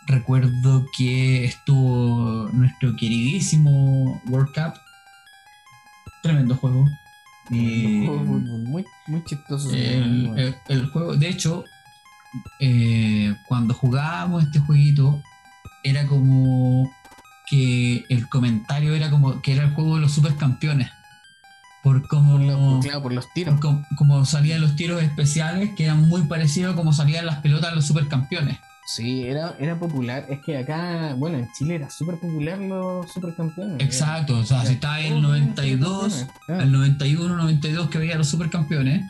recuerdo 0.07 0.85
que 0.97 1.45
estuvo 1.45 2.49
nuestro 2.53 2.97
queridísimo 2.97 4.21
World 4.29 4.53
Cup. 4.55 4.75
Tremendo 6.23 6.57
juego. 6.57 6.89
Y 7.51 8.07
muy, 8.09 8.85
muy 9.07 9.25
chistoso. 9.25 9.73
el, 9.75 10.33
el- 10.39 10.57
el 10.69 10.87
juego, 10.91 11.17
de 11.17 11.29
hecho, 11.29 11.65
eh, 12.61 13.35
cuando 13.47 13.75
jugábamos 13.75 14.45
este 14.45 14.59
jueguito, 14.61 15.23
era 15.85 16.07
como 16.07 16.91
que 17.49 18.05
el 18.09 18.29
comentario 18.29 18.95
era 18.95 19.11
como 19.11 19.43
que 19.43 19.53
era 19.53 19.65
el 19.65 19.75
juego 19.75 19.97
de 19.97 20.03
los 20.03 20.13
supercampeones. 20.13 20.91
Por 21.83 22.07
cómo, 22.07 22.39
Por 22.39 22.81
claro, 22.81 23.03
por 23.03 23.13
los 23.13 23.33
tiros. 23.33 23.61
como, 23.61 23.85
como 23.97 24.25
salían 24.25 24.61
los 24.61 24.77
tiros 24.77 25.03
especiales, 25.03 25.71
que 25.77 25.85
eran 25.85 26.09
muy 26.09 26.23
parecidos 26.23 26.75
a 26.75 26.77
como 26.77 26.93
salían 26.93 27.27
las 27.27 27.39
pelotas 27.39 27.71
de 27.71 27.77
los 27.77 27.87
supercampeones. 27.87 28.59
Sí, 28.87 29.25
era, 29.25 29.57
era 29.59 29.79
popular. 29.79 30.27
Es 30.29 30.41
que 30.41 30.59
acá, 30.59 31.15
bueno, 31.17 31.39
en 31.39 31.49
Chile 31.53 31.77
era 31.77 31.89
súper 31.91 32.19
popular 32.19 32.59
los 32.59 33.11
supercampeones. 33.13 33.81
Exacto, 33.81 34.39
o 34.39 34.45
sea, 34.45 34.65
si 34.67 34.75
está 34.75 35.01
el 35.01 35.23
92, 35.23 36.27
el 36.49 36.73
91, 36.73 37.37
92 37.37 37.89
que 37.89 37.99
veía 37.99 38.17
los 38.17 38.29
supercampeones, 38.29 39.05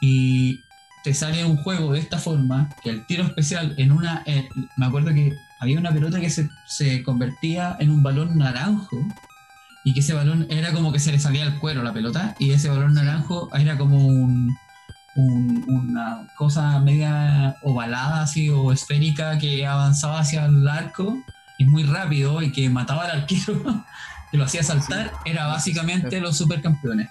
y 0.00 0.60
te 1.04 1.14
sale 1.14 1.44
un 1.44 1.56
juego 1.56 1.92
de 1.92 2.00
esta 2.00 2.18
forma, 2.18 2.68
que 2.82 2.90
el 2.90 3.06
tiro 3.06 3.24
especial 3.24 3.74
en 3.78 3.92
una. 3.92 4.22
eh, 4.26 4.48
me 4.76 4.86
acuerdo 4.86 5.12
que 5.14 5.34
había 5.60 5.78
una 5.78 5.92
pelota 5.92 6.20
que 6.20 6.30
se, 6.30 6.48
se 6.66 7.02
convertía 7.02 7.76
en 7.80 7.90
un 7.90 8.02
balón 8.02 8.36
naranjo, 8.38 8.98
y 9.84 9.94
que 9.94 10.00
ese 10.00 10.12
balón 10.14 10.46
era 10.50 10.72
como 10.72 10.92
que 10.92 10.98
se 10.98 11.12
le 11.12 11.18
salía 11.18 11.44
el 11.44 11.58
cuero 11.58 11.82
la 11.82 11.92
pelota, 11.92 12.34
y 12.38 12.52
ese 12.52 12.68
balón 12.68 12.94
naranjo 12.94 13.48
era 13.56 13.76
como 13.78 13.98
un. 14.06 14.56
un- 15.14 15.64
una 15.68 16.26
cosa 16.38 16.78
media 16.80 17.56
ovalada 17.62 18.22
así 18.22 18.48
o 18.48 18.72
esférica 18.72 19.36
que 19.38 19.66
avanzaba 19.66 20.20
hacia 20.20 20.46
el 20.46 20.66
arco 20.66 21.18
y 21.58 21.66
muy 21.66 21.82
rápido 21.84 22.40
y 22.40 22.50
que 22.50 22.70
mataba 22.70 23.04
al 23.04 23.20
arquero 23.20 23.84
que 24.30 24.38
lo 24.38 24.44
hacía 24.44 24.62
saltar 24.62 25.12
era 25.26 25.46
básicamente 25.48 26.18
los 26.20 26.36
supercampeones 26.38 27.08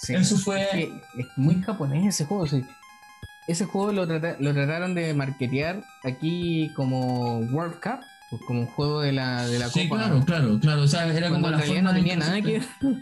Sí. 0.00 0.14
Eso 0.14 0.36
fue- 0.38 0.62
Es, 0.62 0.68
que 0.70 0.82
es 1.18 1.26
muy 1.36 1.60
japonés 1.62 2.06
ese 2.06 2.24
juego. 2.26 2.46
sí. 2.46 2.64
Ese 3.48 3.64
juego 3.64 3.92
lo, 3.92 4.06
trata- 4.06 4.36
lo 4.38 4.52
trataron 4.52 4.94
de 4.94 5.12
marketear 5.14 5.82
aquí 6.04 6.70
como 6.76 7.38
World 7.38 7.80
Cup, 7.80 8.00
pues 8.30 8.42
como 8.46 8.60
un 8.60 8.66
juego 8.66 9.00
de 9.00 9.12
la, 9.12 9.46
de 9.46 9.58
la 9.58 9.68
sí 9.68 9.88
Copa. 9.88 10.02
claro 10.04 10.24
claro 10.24 10.60
claro 10.60 10.82
o 10.82 10.88
sea 10.88 11.06
era 11.06 11.28
Cuando 11.28 11.48
como 11.48 11.50
la 11.50 11.58
forma 11.62 11.82
no 11.82 11.90
en 11.90 11.96
tenía 11.96 12.16
nada 12.16 12.40
que 12.42 12.60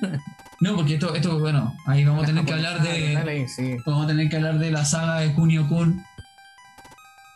no 0.61 0.77
porque 0.77 0.95
esto 0.95 1.15
esto 1.15 1.39
bueno 1.39 1.75
ahí 1.87 2.05
vamos 2.05 2.25
a 2.25 2.27
La 2.27 2.29
tener 2.29 2.45
que 2.45 2.53
hablar 2.53 2.79
japonesa, 2.79 3.21
total, 3.21 3.27
de 3.35 3.49
sí. 3.49 3.77
vamos 3.85 4.05
a 4.05 4.09
tener 4.09 4.29
que 4.29 4.37
hablar 4.37 4.59
de 4.59 4.71
la 4.71 4.85
saga 4.85 5.21
de 5.21 5.33
Kunio 5.35 5.69
Kun 5.69 6.05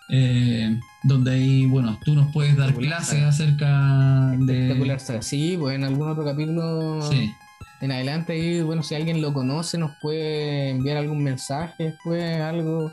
eh, 0.09 0.79
donde 1.03 1.33
ahí 1.33 1.67
bueno 1.67 1.99
tú 2.05 2.15
nos 2.15 2.33
puedes 2.33 2.57
dar 2.57 2.71
Espectacular 2.71 2.99
clases 2.99 3.19
saga. 3.19 3.29
acerca 3.29 4.35
Espectacular, 4.35 4.99
de 4.99 5.05
saga. 5.05 5.23
Sí, 5.23 5.57
pues 5.59 5.75
en 5.77 5.85
algún 5.85 6.09
otro 6.09 6.25
capítulo 6.25 7.03
sí 7.11 7.33
en 7.81 7.93
adelante 7.93 8.35
ahí, 8.35 8.61
bueno, 8.61 8.83
si 8.83 8.95
alguien 8.95 9.23
lo 9.23 9.33
conoce 9.33 9.79
nos 9.79 9.93
puede 10.03 10.69
enviar 10.69 10.99
algún 10.99 11.23
mensaje 11.25 11.85
después, 11.85 12.41
algo. 12.43 12.93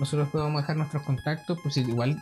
Nosotros 0.00 0.28
podemos 0.30 0.60
dejar 0.60 0.76
nuestros 0.76 1.04
contactos, 1.04 1.58
si 1.70 1.80
igual 1.80 2.20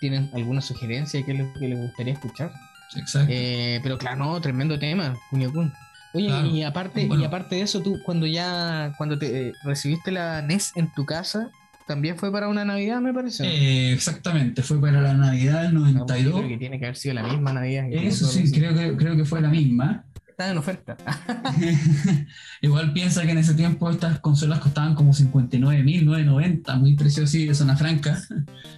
tienen 0.00 0.30
alguna 0.34 0.60
sugerencia 0.60 1.24
que 1.24 1.34
les, 1.34 1.46
que 1.58 1.68
les 1.68 1.78
gustaría 1.78 2.12
escuchar. 2.14 2.52
exacto 2.96 3.30
Eh, 3.32 3.80
pero 3.82 3.98
claro, 3.98 4.16
no, 4.16 4.40
tremendo 4.40 4.78
tema, 4.78 5.16
Kunio 5.30 5.52
Kun. 5.52 5.72
Oye, 6.14 6.28
Claro. 6.28 6.46
y 6.48 6.62
aparte, 6.62 7.06
Bueno. 7.06 7.22
y 7.22 7.26
aparte 7.26 7.56
de 7.56 7.62
eso, 7.62 7.82
tú 7.82 7.98
cuando 8.04 8.26
ya, 8.26 8.94
cuando 8.96 9.18
te 9.18 9.48
eh, 9.48 9.52
recibiste 9.64 10.10
la 10.12 10.40
NES 10.42 10.72
en 10.76 10.90
tu 10.92 11.04
casa, 11.04 11.50
también 11.86 12.16
fue 12.16 12.32
para 12.32 12.48
una 12.48 12.64
Navidad, 12.64 13.00
me 13.00 13.12
parece. 13.12 13.46
Eh, 13.46 13.92
exactamente 13.92 14.62
fue 14.62 14.80
para 14.80 15.00
la 15.00 15.14
Navidad 15.14 15.62
del 15.62 15.74
No, 15.74 15.80
pues, 15.82 15.92
yo 15.92 15.98
92 16.00 16.34
creo 16.38 16.48
que 16.48 16.56
tiene 16.58 16.78
que 16.78 16.84
haber 16.86 16.96
sido 16.96 17.14
la 17.14 17.22
misma 17.22 17.52
Navidad. 17.52 17.86
eso 17.90 18.26
sí 18.26 18.50
creo 18.50 18.74
que 18.74 18.96
creo 18.96 19.16
que 19.16 19.24
fue 19.24 19.40
la 19.40 19.48
misma 19.48 20.04
Estaba 20.36 20.50
en 20.50 20.58
oferta. 20.58 20.98
Igual 22.60 22.92
piensa 22.92 23.22
que 23.22 23.30
en 23.30 23.38
ese 23.38 23.54
tiempo 23.54 23.88
estas 23.90 24.20
consolas 24.20 24.58
costaban 24.58 24.94
como 24.94 25.14
59.990, 25.14 26.78
muy 26.78 26.94
precio 26.94 27.26
sí 27.26 27.46
de 27.46 27.54
zona 27.54 27.74
franca, 27.74 28.20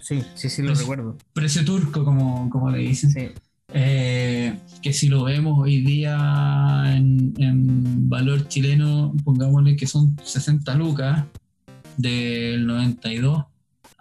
sí, 0.00 0.22
sí, 0.36 0.48
sí, 0.50 0.62
lo 0.62 0.72
recuerdo. 0.72 1.18
precio 1.32 1.64
turco 1.64 2.04
como, 2.04 2.48
como 2.48 2.70
le 2.70 2.78
dicen. 2.78 3.10
Sí. 3.10 3.30
Eh, 3.72 4.56
que 4.80 4.92
si 4.92 5.08
lo 5.08 5.24
vemos 5.24 5.58
hoy 5.58 5.80
día 5.80 6.84
en, 6.94 7.34
en 7.38 8.08
valor 8.08 8.46
chileno, 8.46 9.12
pongámosle 9.24 9.74
que 9.76 9.88
son 9.88 10.16
60 10.22 10.76
lucas 10.76 11.24
del 11.96 12.68
92 12.68 13.46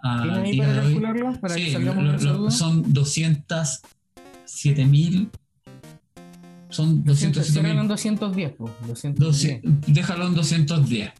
al 0.00 0.30
ahí 0.44 0.52
día 0.52 0.64
para 0.64 0.84
de 0.84 0.94
hoy. 0.94 1.00
Para 1.40 1.54
Sí, 1.54 1.72
lo- 1.72 2.02
lo- 2.02 2.50
son 2.52 2.84
207.000 2.94 5.28
son 6.70 7.04
200, 7.04 7.54
207.000 7.56 7.70
eran 7.70 7.88
210, 7.88 8.52
pues, 8.56 8.72
210. 8.86 9.62
200 9.62 9.94
déjalo 9.94 10.26
en 10.26 10.34
210 10.34 11.10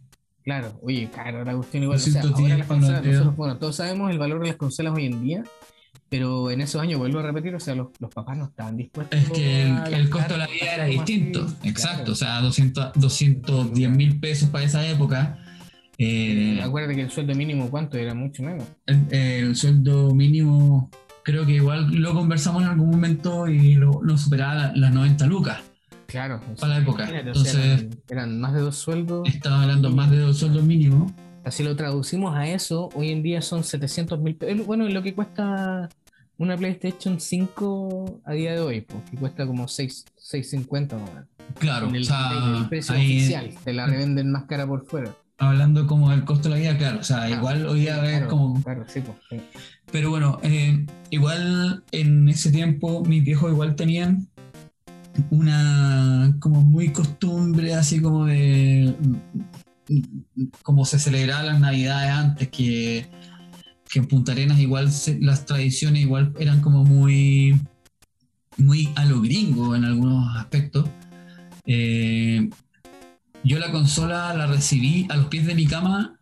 Claro, 0.44 0.78
oye, 0.82 1.10
caro 1.14 1.44
la 1.44 1.54
cuestión 1.54 1.82
igual. 1.82 1.98
O 1.98 2.00
sea, 2.00 2.22
210 2.22 2.40
ahora 2.52 2.58
las 2.58 2.66
consolas, 2.66 3.04
nosotros, 3.04 3.36
bueno, 3.36 3.58
todos 3.58 3.76
sabemos 3.76 4.10
el 4.10 4.18
valor 4.18 4.40
de 4.40 4.46
las 4.48 4.56
consolas 4.56 4.94
hoy 4.96 5.04
en 5.04 5.22
día, 5.22 5.44
pero 6.08 6.50
en 6.50 6.62
esos 6.62 6.80
años, 6.80 6.98
vuelvo 6.98 7.18
a 7.18 7.22
repetir, 7.22 7.54
o 7.54 7.60
sea, 7.60 7.74
los, 7.74 7.88
los 7.98 8.10
papás 8.10 8.38
no 8.38 8.46
estaban 8.46 8.74
dispuestos 8.78 9.18
Es 9.20 9.28
que 9.30 9.62
el, 9.64 9.92
el 9.92 10.08
costo 10.08 10.32
de 10.32 10.38
la 10.38 10.46
vida 10.46 10.74
era 10.74 10.84
así, 10.84 10.92
distinto, 10.94 11.40
claro. 11.44 11.58
exacto. 11.64 12.12
O 12.12 12.14
sea, 12.14 12.40
200, 12.40 12.92
210 12.94 13.90
mil 13.90 14.18
pesos 14.20 14.48
para 14.48 14.64
esa 14.64 14.88
época. 14.88 15.38
eh, 15.98 16.60
Acuérdate 16.62 16.94
que 16.96 17.02
el 17.02 17.10
sueldo 17.10 17.34
mínimo, 17.34 17.68
¿cuánto? 17.70 17.98
Era 17.98 18.14
mucho 18.14 18.42
menos. 18.42 18.64
el, 18.86 19.06
el 19.10 19.54
sueldo 19.56 20.14
mínimo, 20.14 20.88
creo 21.28 21.44
que 21.44 21.52
igual 21.52 21.92
lo 21.92 22.14
conversamos 22.14 22.62
en 22.62 22.68
algún 22.70 22.90
momento 22.90 23.46
y 23.48 23.74
lo, 23.74 24.00
lo 24.02 24.16
superaba 24.16 24.54
la- 24.54 24.72
las 24.74 24.94
90 24.94 25.26
lucas. 25.26 25.60
Claro. 26.06 26.40
Para 26.58 26.74
la 26.74 26.78
época. 26.80 27.02
imagínate, 27.02 27.30
o 27.30 27.34
sea, 27.34 27.52
Entonces- 27.52 27.80
eran, 28.08 28.28
eran 28.30 28.40
más 28.40 28.54
de 28.54 28.60
dos 28.60 28.76
sueldos. 28.76 29.28
Estaba 29.28 29.60
hablando 29.62 29.90
más 29.90 30.10
de 30.10 30.20
dos 30.20 30.38
sueldos 30.38 30.64
mínimos. 30.64 31.12
Si 31.50 31.62
lo 31.62 31.76
traducimos 31.76 32.34
a 32.34 32.46
eso, 32.48 32.88
hoy 32.94 33.10
en 33.10 33.22
día 33.22 33.42
son 33.42 33.62
700 33.62 34.18
mil 34.20 34.36
pesos. 34.36 34.66
Bueno, 34.66 34.88
lo 34.88 35.02
que 35.02 35.14
cuesta 35.14 35.88
una 36.38 36.56
PlayStation 36.56 37.20
5 37.20 38.20
a 38.24 38.32
día 38.32 38.52
de 38.52 38.60
hoy, 38.60 38.80
pues, 38.82 39.02
que 39.10 39.16
cuesta 39.18 39.46
como 39.46 39.68
6, 39.68 40.04
650 40.16 40.96
más 40.96 41.08
o 41.10 41.12
menos. 41.12 41.28
Claro, 41.58 41.88
En 41.88 41.96
el, 41.96 42.02
o 42.02 42.04
sea, 42.06 42.30
el 42.58 42.68
precio 42.68 42.94
ahí, 42.94 43.16
oficial, 43.18 43.50
te 43.64 43.72
la 43.74 43.86
revenden 43.86 44.30
más 44.32 44.44
cara 44.44 44.66
por 44.66 44.86
fuera. 44.86 45.14
hablando 45.38 45.86
como 45.86 46.10
del 46.10 46.24
costo 46.24 46.48
de 46.48 46.54
la 46.56 46.60
vida, 46.60 46.76
claro. 46.78 47.00
O 47.00 47.04
sea, 47.04 47.18
Claro, 47.26 47.34
igual 47.36 47.66
hoy 47.66 47.80
día 47.80 47.94
sí, 47.96 48.00
claro, 48.08 48.28
como 48.28 48.62
Claro, 48.62 48.84
sí, 48.88 49.00
pues, 49.00 49.18
sí. 49.30 49.40
Pero 49.90 50.10
bueno, 50.10 50.38
eh, 50.42 50.84
igual 51.10 51.84
en 51.92 52.28
ese 52.28 52.50
tiempo 52.50 53.04
mis 53.04 53.24
viejos 53.24 53.50
igual 53.50 53.74
tenían 53.74 54.28
una 55.30 56.36
como 56.40 56.62
muy 56.62 56.92
costumbre 56.92 57.74
así 57.74 58.00
como 58.00 58.26
de 58.26 58.94
como 60.62 60.84
se 60.84 60.98
celebraban 60.98 61.46
las 61.46 61.60
navidades 61.60 62.10
antes 62.10 62.48
que, 62.48 63.06
que 63.88 63.98
en 63.98 64.06
Punta 64.06 64.32
Arenas 64.32 64.58
igual 64.60 64.92
se- 64.92 65.18
las 65.20 65.46
tradiciones 65.46 66.02
igual 66.02 66.34
eran 66.38 66.60
como 66.60 66.84
muy 66.84 67.58
muy 68.58 68.90
a 68.96 69.04
lo 69.06 69.20
gringo 69.20 69.74
en 69.76 69.84
algunos 69.84 70.36
aspectos. 70.36 70.86
Eh, 71.64 72.50
yo 73.44 73.58
la 73.58 73.70
consola 73.70 74.34
la 74.34 74.46
recibí 74.46 75.06
a 75.08 75.16
los 75.16 75.26
pies 75.26 75.46
de 75.46 75.54
mi 75.54 75.66
cama 75.66 76.17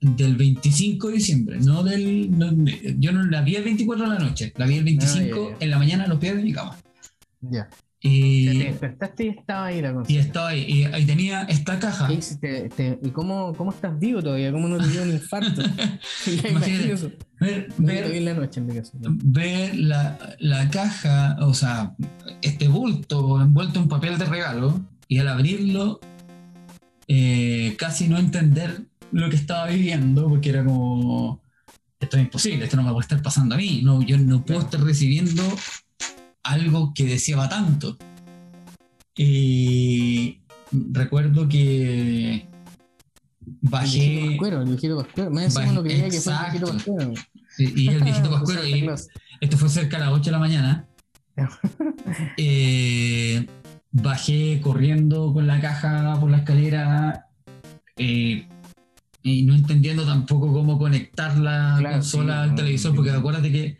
del 0.00 0.36
25 0.36 1.08
de 1.08 1.14
diciembre, 1.14 1.58
no 1.60 1.82
del. 1.82 2.30
no- 2.38 2.52
yo 2.98 3.12
no 3.12 3.22
la 3.24 3.42
vi 3.42 3.56
el 3.56 3.64
24 3.64 4.08
de 4.10 4.18
la 4.18 4.18
noche, 4.24 4.52
la 4.56 4.66
vi 4.66 4.76
el 4.76 4.84
25 4.84 5.18
Ah, 5.18 5.50
ya, 5.52 5.58
ya. 5.58 5.64
en 5.64 5.70
la 5.70 5.78
mañana 5.78 6.04
a 6.04 6.08
los 6.08 6.18
pies 6.18 6.36
de 6.36 6.42
mi 6.42 6.52
cama. 6.52 6.76
Ya. 7.42 7.68
Y, 8.02 8.48
O 8.48 8.52
sea, 8.52 8.60
te 8.62 8.66
despertaste 8.70 9.24
y 9.24 9.28
estaba 9.28 9.66
ahí 9.66 9.82
la 9.82 9.90
y 9.90 9.92
consola. 9.92 10.20
estaba 10.20 10.48
ahí, 10.48 10.64
y 10.66 10.84
ahí 10.84 11.04
tenía 11.04 11.42
esta 11.42 11.78
caja. 11.78 12.08
¿Qué 12.08 12.14
hiciste? 12.14 12.70
Te- 12.74 12.98
¿Y 13.02 13.10
cómo, 13.10 13.52
cómo 13.54 13.72
estás 13.72 13.98
vivo 14.00 14.22
todavía? 14.22 14.50
¿Cómo 14.52 14.68
no 14.68 14.78
te 14.78 14.88
dio 14.88 15.02
un 15.02 15.10
infarto? 15.10 15.60
Imagínate. 16.48 17.18
Ver, 17.38 17.68
No 17.76 17.86
ver- 17.86 18.06
te 18.10 18.16
en 18.16 18.24
la 18.24 18.32
noche 18.34 18.60
en 18.60 18.66
mi 18.68 18.74
caso. 18.74 18.92
ver 19.02 19.76
la, 19.76 20.18
la 20.38 20.70
caja, 20.70 21.36
o 21.40 21.52
sea, 21.52 21.94
este 22.40 22.68
bulto 22.68 23.38
envuelto 23.42 23.80
en 23.80 23.88
papel 23.88 24.16
de 24.16 24.24
regalo, 24.24 24.80
y 25.06 25.18
al 25.18 25.28
abrirlo, 25.28 26.00
eh, 27.06 27.74
casi 27.78 28.08
no 28.08 28.18
entender 28.18 28.82
lo 29.12 29.28
que 29.30 29.36
estaba 29.36 29.66
viviendo, 29.66 30.28
porque 30.28 30.50
era 30.50 30.64
como, 30.64 31.40
esto 31.98 32.16
es 32.16 32.22
imposible, 32.22 32.64
esto 32.64 32.76
no 32.76 32.82
me 32.84 32.90
puede 32.90 33.02
estar 33.02 33.22
pasando 33.22 33.54
a 33.54 33.58
mí, 33.58 33.80
no, 33.82 34.02
yo 34.02 34.16
no 34.18 34.44
puedo 34.44 34.60
estar 34.60 34.80
recibiendo 34.82 35.42
algo 36.42 36.92
que 36.94 37.04
deseaba 37.04 37.48
tanto. 37.48 37.96
Y 39.16 40.40
recuerdo 40.72 41.48
que 41.48 42.34
El 42.34 42.48
viejito 43.60 43.70
bajé, 43.70 44.26
Pascuero, 44.30 44.62
el 44.62 44.68
viejito 44.68 44.96
Pascuero. 44.98 45.30
Me 45.30 45.42
decimos 45.42 45.64
Bajé- 45.68 45.74
lo 45.74 45.82
que 45.82 45.94
diga 45.94 46.08
que 46.08 46.20
fue 46.20 46.32
el 46.32 46.40
viejito. 46.50 46.72
Pascuero. 46.72 47.14
y 47.58 47.88
el 47.88 48.02
viejito 48.02 48.30
Pascuero, 48.36 48.66
y. 48.66 48.88
Esto 49.40 49.56
fue 49.56 49.68
cerca 49.68 49.98
de 49.98 50.04
las 50.04 50.12
8 50.12 50.24
de 50.24 50.30
la 50.30 50.38
mañana. 50.38 50.86
Eh, 52.36 53.46
bajé 53.92 54.60
corriendo 54.60 55.32
con 55.32 55.46
la 55.46 55.60
caja 55.60 56.18
por 56.20 56.30
la 56.30 56.38
escalera 56.38 57.26
eh, 57.96 58.46
y 59.22 59.42
no 59.42 59.54
entendiendo 59.54 60.04
tampoco 60.06 60.52
cómo 60.52 60.78
conectar 60.78 61.36
la 61.38 61.76
Claro, 61.78 61.96
consola 61.96 62.34
sí, 62.34 62.40
al 62.42 62.48
no, 62.50 62.54
televisor, 62.56 62.90
no, 62.92 62.96
porque 62.96 63.10
acuérdate 63.10 63.52
que 63.52 63.78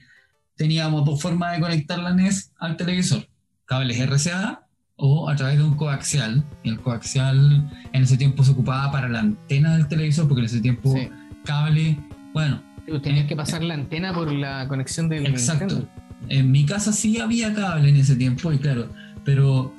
teníamos 0.57 1.05
dos 1.05 1.20
formas 1.20 1.55
de 1.55 1.61
conectar 1.61 1.98
la 1.98 2.12
NES 2.14 2.53
al 2.59 2.76
televisor, 2.76 3.26
cables 3.64 3.98
RCA 4.00 4.66
o 4.96 5.31
a 5.31 5.37
través 5.37 5.57
de 5.57 5.64
un 5.64 5.74
coaxial. 5.76 6.44
Y 6.62 6.68
el 6.68 6.81
coaxial 6.81 7.70
en 7.92 8.03
ese 8.03 8.18
tiempo 8.18 8.44
se 8.44 8.53
ocupaba 8.53 8.92
para 8.92 9.09
la 9.09 9.20
antena 9.20 9.76
del 9.76 9.88
televisor, 9.88 10.29
porque 10.29 10.40
en 10.40 10.46
ese 10.46 10.61
tiempo 10.61 10.94
Sí. 10.94 11.09
cable, 11.44 11.96
bueno, 12.35 12.62
Tú 12.87 12.98
Tenías 13.00 13.26
que 13.26 13.37
pasar 13.37 13.62
la 13.62 13.74
antena 13.74 14.12
por 14.12 14.33
la 14.33 14.66
conexión 14.66 15.09
del 15.09 15.24
Exacto. 15.26 15.66
Nintendo. 15.66 15.88
En 16.29 16.50
mi 16.50 16.66
casa 16.66 16.92
sí 16.92 17.20
había 17.20 17.55
cable 17.55 17.88
en 17.88 17.96
ese 17.96 18.16
tiempo, 18.16 18.53
y 18.53 18.59
claro, 18.59 18.90
pero 19.24 19.72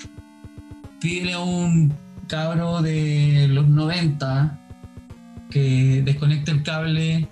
pídele 1.02 1.34
a 1.34 1.40
un 1.40 1.94
cabro 2.28 2.82
de 2.82 3.48
los 3.50 3.68
90 3.68 4.58
que 5.52 6.02
desconecte 6.04 6.50
el 6.52 6.64
cable, 6.64 7.28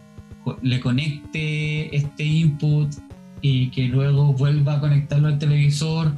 le 0.62 0.80
conecte 0.80 1.96
este 1.96 2.24
input 2.24 2.94
y 3.42 3.70
que 3.72 3.88
luego 3.88 4.34
vuelva 4.34 4.76
a 4.76 4.80
conectarlo 4.80 5.28
al 5.30 5.40
televisor. 5.40 6.14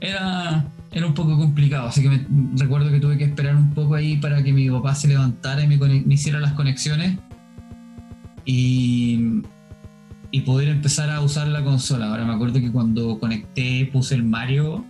Era, 0.00 0.64
era 0.92 1.06
un 1.06 1.14
poco 1.14 1.36
complicado, 1.36 1.88
así 1.88 2.02
que 2.02 2.08
me- 2.10 2.26
recuerdo 2.56 2.90
que 2.90 3.00
tuve 3.00 3.18
que 3.18 3.24
esperar 3.24 3.56
un 3.56 3.70
poco 3.74 3.96
ahí 3.96 4.16
para 4.18 4.42
que 4.44 4.52
mi 4.52 4.70
papá 4.70 4.94
se 4.94 5.08
levantara 5.08 5.62
y 5.64 5.66
me 5.66 6.14
hiciera 6.14 6.38
las 6.38 6.52
conexiones. 6.52 7.18
Y, 8.44 9.42
y 10.30 10.40
poder 10.40 10.68
empezar 10.68 11.10
a 11.10 11.20
usar 11.20 11.48
la 11.48 11.62
consola. 11.62 12.08
Ahora 12.10 12.24
me 12.24 12.32
acuerdo 12.32 12.60
que 12.60 12.70
cuando 12.70 13.18
conecté, 13.18 13.88
puse 13.92 14.14
el 14.14 14.22
Mario, 14.22 14.84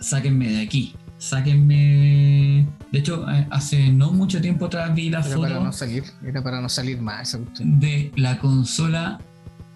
sáquenme 0.00 0.48
de 0.48 0.60
aquí, 0.62 0.94
sáquenme... 1.18 2.66
De 2.92 2.98
hecho, 2.98 3.28
eh, 3.30 3.46
hace 3.50 3.90
no 3.90 4.12
mucho 4.12 4.40
tiempo 4.40 4.66
atrás 4.66 4.94
vi 4.94 5.10
la 5.10 5.20
Era 5.20 5.28
foto 5.28 5.40
para 5.42 5.60
no 5.60 5.72
salir, 5.72 6.04
era 6.24 6.42
para 6.42 6.60
no 6.60 6.68
salir 6.68 7.00
más 7.00 7.38
de 7.58 8.12
la 8.16 8.38
consola 8.38 9.18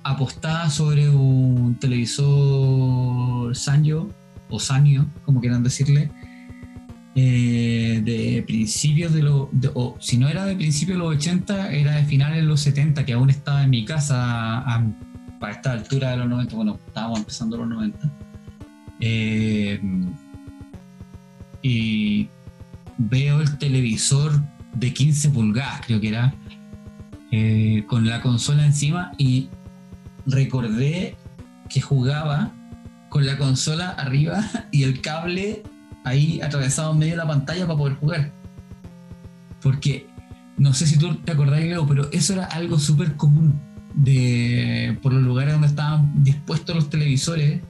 apostada 0.02 0.70
sobre 0.70 1.08
un 1.10 1.76
televisor 1.80 3.54
Sanyo 3.56 4.08
o 4.48 4.58
Sanyo, 4.58 5.06
como 5.24 5.40
quieran 5.40 5.62
decirle, 5.62 6.10
eh, 7.14 8.00
de 8.04 8.42
principios 8.46 9.12
de 9.12 9.22
los, 9.22 9.48
o 9.74 9.96
si 10.00 10.16
no 10.16 10.28
era 10.28 10.44
de 10.46 10.54
principios 10.56 10.96
de 10.98 11.04
los 11.04 11.16
80, 11.16 11.72
era 11.72 11.96
de 11.96 12.04
finales 12.04 12.36
de 12.38 12.42
los 12.44 12.60
70, 12.60 13.04
que 13.04 13.12
aún 13.12 13.30
estaba 13.30 13.64
en 13.64 13.70
mi 13.70 13.84
casa 13.84 14.58
a- 14.58 14.86
para 15.38 15.52
esta 15.54 15.72
altura 15.72 16.10
de 16.10 16.16
los 16.18 16.28
90, 16.28 16.54
bueno, 16.56 16.78
estábamos 16.86 17.18
empezando 17.20 17.56
los 17.56 17.68
90. 17.68 18.10
Eh, 19.00 19.80
y 21.62 22.28
veo 22.98 23.40
el 23.40 23.58
televisor 23.58 24.32
de 24.74 24.92
15 24.92 25.30
pulgadas, 25.30 25.82
creo 25.86 26.00
que 26.00 26.08
era, 26.08 26.34
eh, 27.32 27.84
con 27.86 28.06
la 28.06 28.20
consola 28.20 28.64
encima 28.64 29.12
y 29.16 29.48
recordé 30.26 31.16
que 31.68 31.80
jugaba 31.80 32.52
con 33.08 33.26
la 33.26 33.38
consola 33.38 33.90
arriba 33.90 34.44
y 34.72 34.82
el 34.82 35.00
cable 35.00 35.62
ahí 36.04 36.40
atravesado 36.40 36.92
en 36.92 36.98
medio 36.98 37.12
de 37.12 37.18
la 37.18 37.26
pantalla 37.26 37.66
para 37.66 37.78
poder 37.78 37.96
jugar. 37.96 38.32
Porque 39.62 40.06
no 40.56 40.72
sé 40.74 40.86
si 40.86 40.98
tú 40.98 41.14
te 41.16 41.32
acordás, 41.32 41.60
Leo, 41.60 41.86
pero 41.86 42.10
eso 42.12 42.32
era 42.32 42.44
algo 42.44 42.78
súper 42.78 43.16
común 43.16 43.60
de 43.94 44.98
por 45.02 45.12
los 45.12 45.22
lugares 45.22 45.52
donde 45.52 45.68
estaban 45.68 46.22
dispuestos 46.22 46.74
los 46.74 46.90
televisores. 46.90 47.62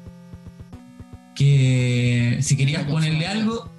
Que 1.45 2.37
si 2.43 2.55
querías 2.55 2.85
ponerle 2.85 3.27
algo, 3.27 3.71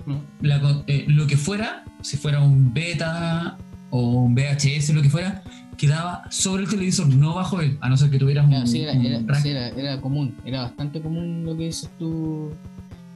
la 0.41 0.83
eh, 0.87 1.05
lo 1.07 1.27
que 1.27 1.37
fuera, 1.37 1.83
si 2.01 2.17
fuera 2.17 2.41
un 2.41 2.73
beta 2.73 3.55
o 3.91 4.23
un 4.23 4.33
VHS, 4.33 4.89
lo 4.95 5.03
que 5.03 5.11
fuera, 5.11 5.43
quedaba 5.77 6.23
sobre 6.31 6.63
el 6.63 6.69
televisor, 6.69 7.07
no 7.07 7.35
bajo 7.35 7.61
él, 7.61 7.77
a 7.79 7.87
no 7.87 7.97
ser 7.97 8.09
que 8.09 8.17
tuvieras 8.17 8.47
un, 8.47 8.65
sí, 8.65 8.81
era, 8.81 8.93
un 8.93 9.05
era- 9.05 9.19
rack. 9.27 9.43
sí, 9.43 9.49
era- 9.49 9.69
era 9.69 10.01
común, 10.01 10.35
era 10.43 10.63
bastante 10.63 11.01
común 11.01 11.45
lo 11.45 11.55
que 11.55 11.65
dices 11.65 11.91
tú 11.99 12.51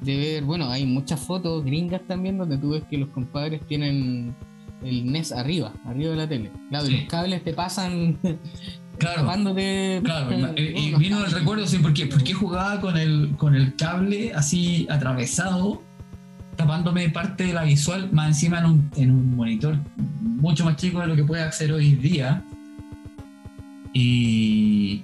de 0.02 0.16
ver, 0.16 0.44
bueno, 0.44 0.70
hay 0.70 0.86
muchas 0.86 1.20
fotos 1.22 1.66
gringas 1.66 2.02
también 2.08 2.38
donde 2.38 2.60
tú 2.60 2.70
ves 2.70 2.84
que 2.88 3.00
los 3.00 3.10
compadres 3.10 3.62
tienen 3.68 4.36
el 4.84 5.12
NES 5.12 5.32
arriba, 5.32 5.74
arriba 5.86 6.12
de 6.12 6.18
la 6.18 6.30
tele. 6.30 6.52
Claro, 6.70 6.88
y 6.88 6.92
los 6.98 7.10
cables 7.10 7.44
te 7.44 7.54
pasan 7.54 8.20
Claro, 8.98 9.22
tapándote. 9.22 10.02
claro, 10.04 10.54
y, 10.56 10.62
y 10.62 10.96
vino 10.96 11.24
el 11.24 11.32
recuerdo, 11.32 11.68
sí, 11.68 11.80
porque, 11.80 12.08
porque 12.08 12.34
jugaba 12.34 12.80
con 12.82 12.98
el, 12.98 13.36
con 13.38 13.56
el 13.56 13.76
cable 13.76 14.34
así 14.34 14.88
atravesado, 14.90 15.82
tapándome 16.56 17.10
parte 17.10 17.46
de 17.46 17.54
la 17.54 17.64
visual, 17.64 18.10
más 18.12 18.28
encima 18.28 18.60
en 18.60 18.66
un, 18.66 18.92
en 18.96 19.12
un 19.12 19.36
monitor 19.36 19.78
mucho 20.22 20.66
más 20.66 20.76
chico 20.78 21.00
de 21.00 21.08
lo 21.08 21.16
que 21.16 21.24
puede 21.24 21.44
hacer 21.44 21.72
hoy 21.72 21.96
día. 21.96 22.44
Y 23.94 25.04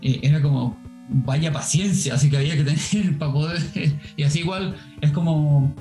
eh, 0.00 0.20
era 0.22 0.42
como, 0.42 0.76
vaya 1.08 1.52
paciencia, 1.52 2.14
así 2.14 2.30
que 2.30 2.36
había 2.36 2.56
que 2.56 2.64
tener 2.90 3.18
para 3.18 3.32
poder. 3.32 3.62
Y 4.16 4.22
así 4.22 4.40
igual 4.40 4.76
es 5.00 5.10
como 5.12 5.74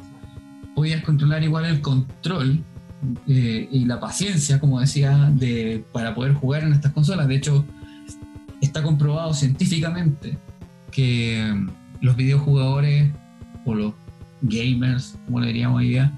podías 0.75 1.03
controlar 1.03 1.43
igual 1.43 1.65
el 1.65 1.81
control 1.81 2.63
eh, 3.27 3.67
y 3.71 3.85
la 3.85 3.99
paciencia, 3.99 4.59
como 4.59 4.79
decía, 4.79 5.31
de, 5.33 5.83
para 5.91 6.13
poder 6.13 6.33
jugar 6.33 6.63
en 6.63 6.73
estas 6.73 6.91
consolas. 6.93 7.27
De 7.27 7.35
hecho, 7.35 7.65
está 8.61 8.83
comprobado 8.83 9.33
científicamente 9.33 10.37
que 10.91 11.53
los 12.01 12.15
videojugadores 12.15 13.11
o 13.65 13.75
los 13.75 13.93
gamers, 14.41 15.17
como 15.25 15.39
le 15.39 15.47
diríamos 15.47 15.79
hoy 15.79 15.89
día, 15.89 16.17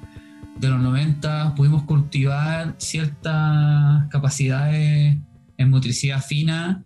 de 0.60 0.70
los 0.70 0.82
90 0.82 1.56
pudimos 1.56 1.84
cultivar 1.84 2.76
ciertas 2.78 4.08
capacidades 4.10 5.18
en 5.58 5.70
motricidad 5.70 6.24
fina 6.24 6.84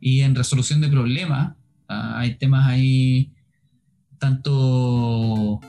y 0.00 0.20
en 0.20 0.34
resolución 0.34 0.80
de 0.80 0.88
problemas. 0.88 1.54
Ah, 1.88 2.18
hay 2.18 2.34
temas 2.34 2.66
ahí 2.68 3.30
tanto 4.18 5.60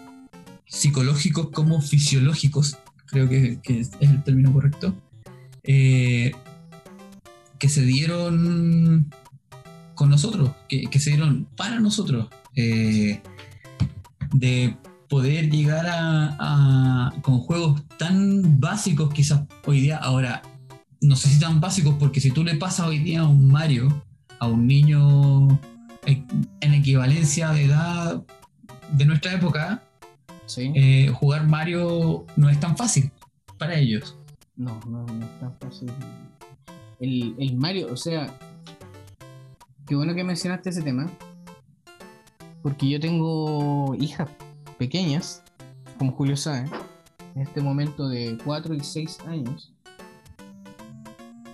psicológicos 0.66 1.50
como 1.52 1.82
fisiológicos, 1.82 2.78
creo 3.06 3.30
que, 3.30 3.60
es 3.66 3.92
el 4.00 4.24
término 4.24 4.52
correcto, 4.54 4.94
eh, 5.64 6.34
que 7.60 7.70
se 7.70 7.82
dieron 7.82 9.10
con 9.96 10.10
nosotros, 10.10 10.52
que, 10.68 11.00
se 11.00 11.12
dieron 11.12 11.48
para 11.56 11.80
nosotros, 11.80 12.28
eh, 12.56 13.22
de 14.34 14.76
poder 15.10 15.50
llegar 15.50 15.86
a, 15.88 16.36
a- 16.40 17.22
con 17.22 17.40
juegos 17.40 17.84
tan 17.98 18.60
básicos 18.60 19.14
quizás 19.14 19.44
hoy 19.66 19.82
día, 19.82 19.98
ahora 19.98 20.42
no 21.02 21.16
sé 21.16 21.30
si 21.30 21.40
tan 21.40 21.62
básicos 21.62 21.96
porque 22.00 22.20
si 22.20 22.32
tú 22.32 22.44
le 22.44 22.56
pasas 22.56 22.88
hoy 22.88 23.00
día 23.00 23.22
a 23.22 23.28
un 23.28 23.48
Mario, 23.48 24.04
a 24.40 24.48
un 24.48 24.68
niño 24.68 25.48
en 26.06 26.74
equivalencia 26.74 27.52
de 27.52 27.66
edad 27.66 28.24
de 28.92 29.06
nuestra 29.06 29.34
época, 29.34 29.84
Sí. 30.46 30.72
eh, 30.76 31.10
jugar 31.10 31.48
Mario 31.48 32.26
no 32.36 32.50
es 32.50 32.60
tan 32.60 32.78
fácil 32.78 33.12
para 33.58 33.76
ellos. 33.76 34.16
No, 34.56 34.80
no, 34.88 35.06
no 35.06 35.26
es 35.26 35.40
tan 35.40 35.58
fácil. 35.60 35.92
El, 37.00 37.36
el 37.40 37.56
Mario, 37.58 37.88
o 37.92 37.98
sea, 37.98 38.28
qué 39.86 39.96
bueno 39.96 40.14
que 40.16 40.24
mencionaste 40.24 40.70
ese 40.70 40.82
tema. 40.82 41.10
Porque 42.62 42.90
yo 42.90 43.00
tengo 43.00 43.96
hijas 44.00 44.28
pequeñas, 44.80 45.44
como 46.00 46.14
Julio 46.14 46.36
sabe, 46.36 46.68
en 47.36 47.42
este 47.42 47.62
momento 47.62 48.08
de 48.08 48.38
4 48.44 48.74
y 48.74 48.80
6 48.80 49.20
años. 49.28 49.72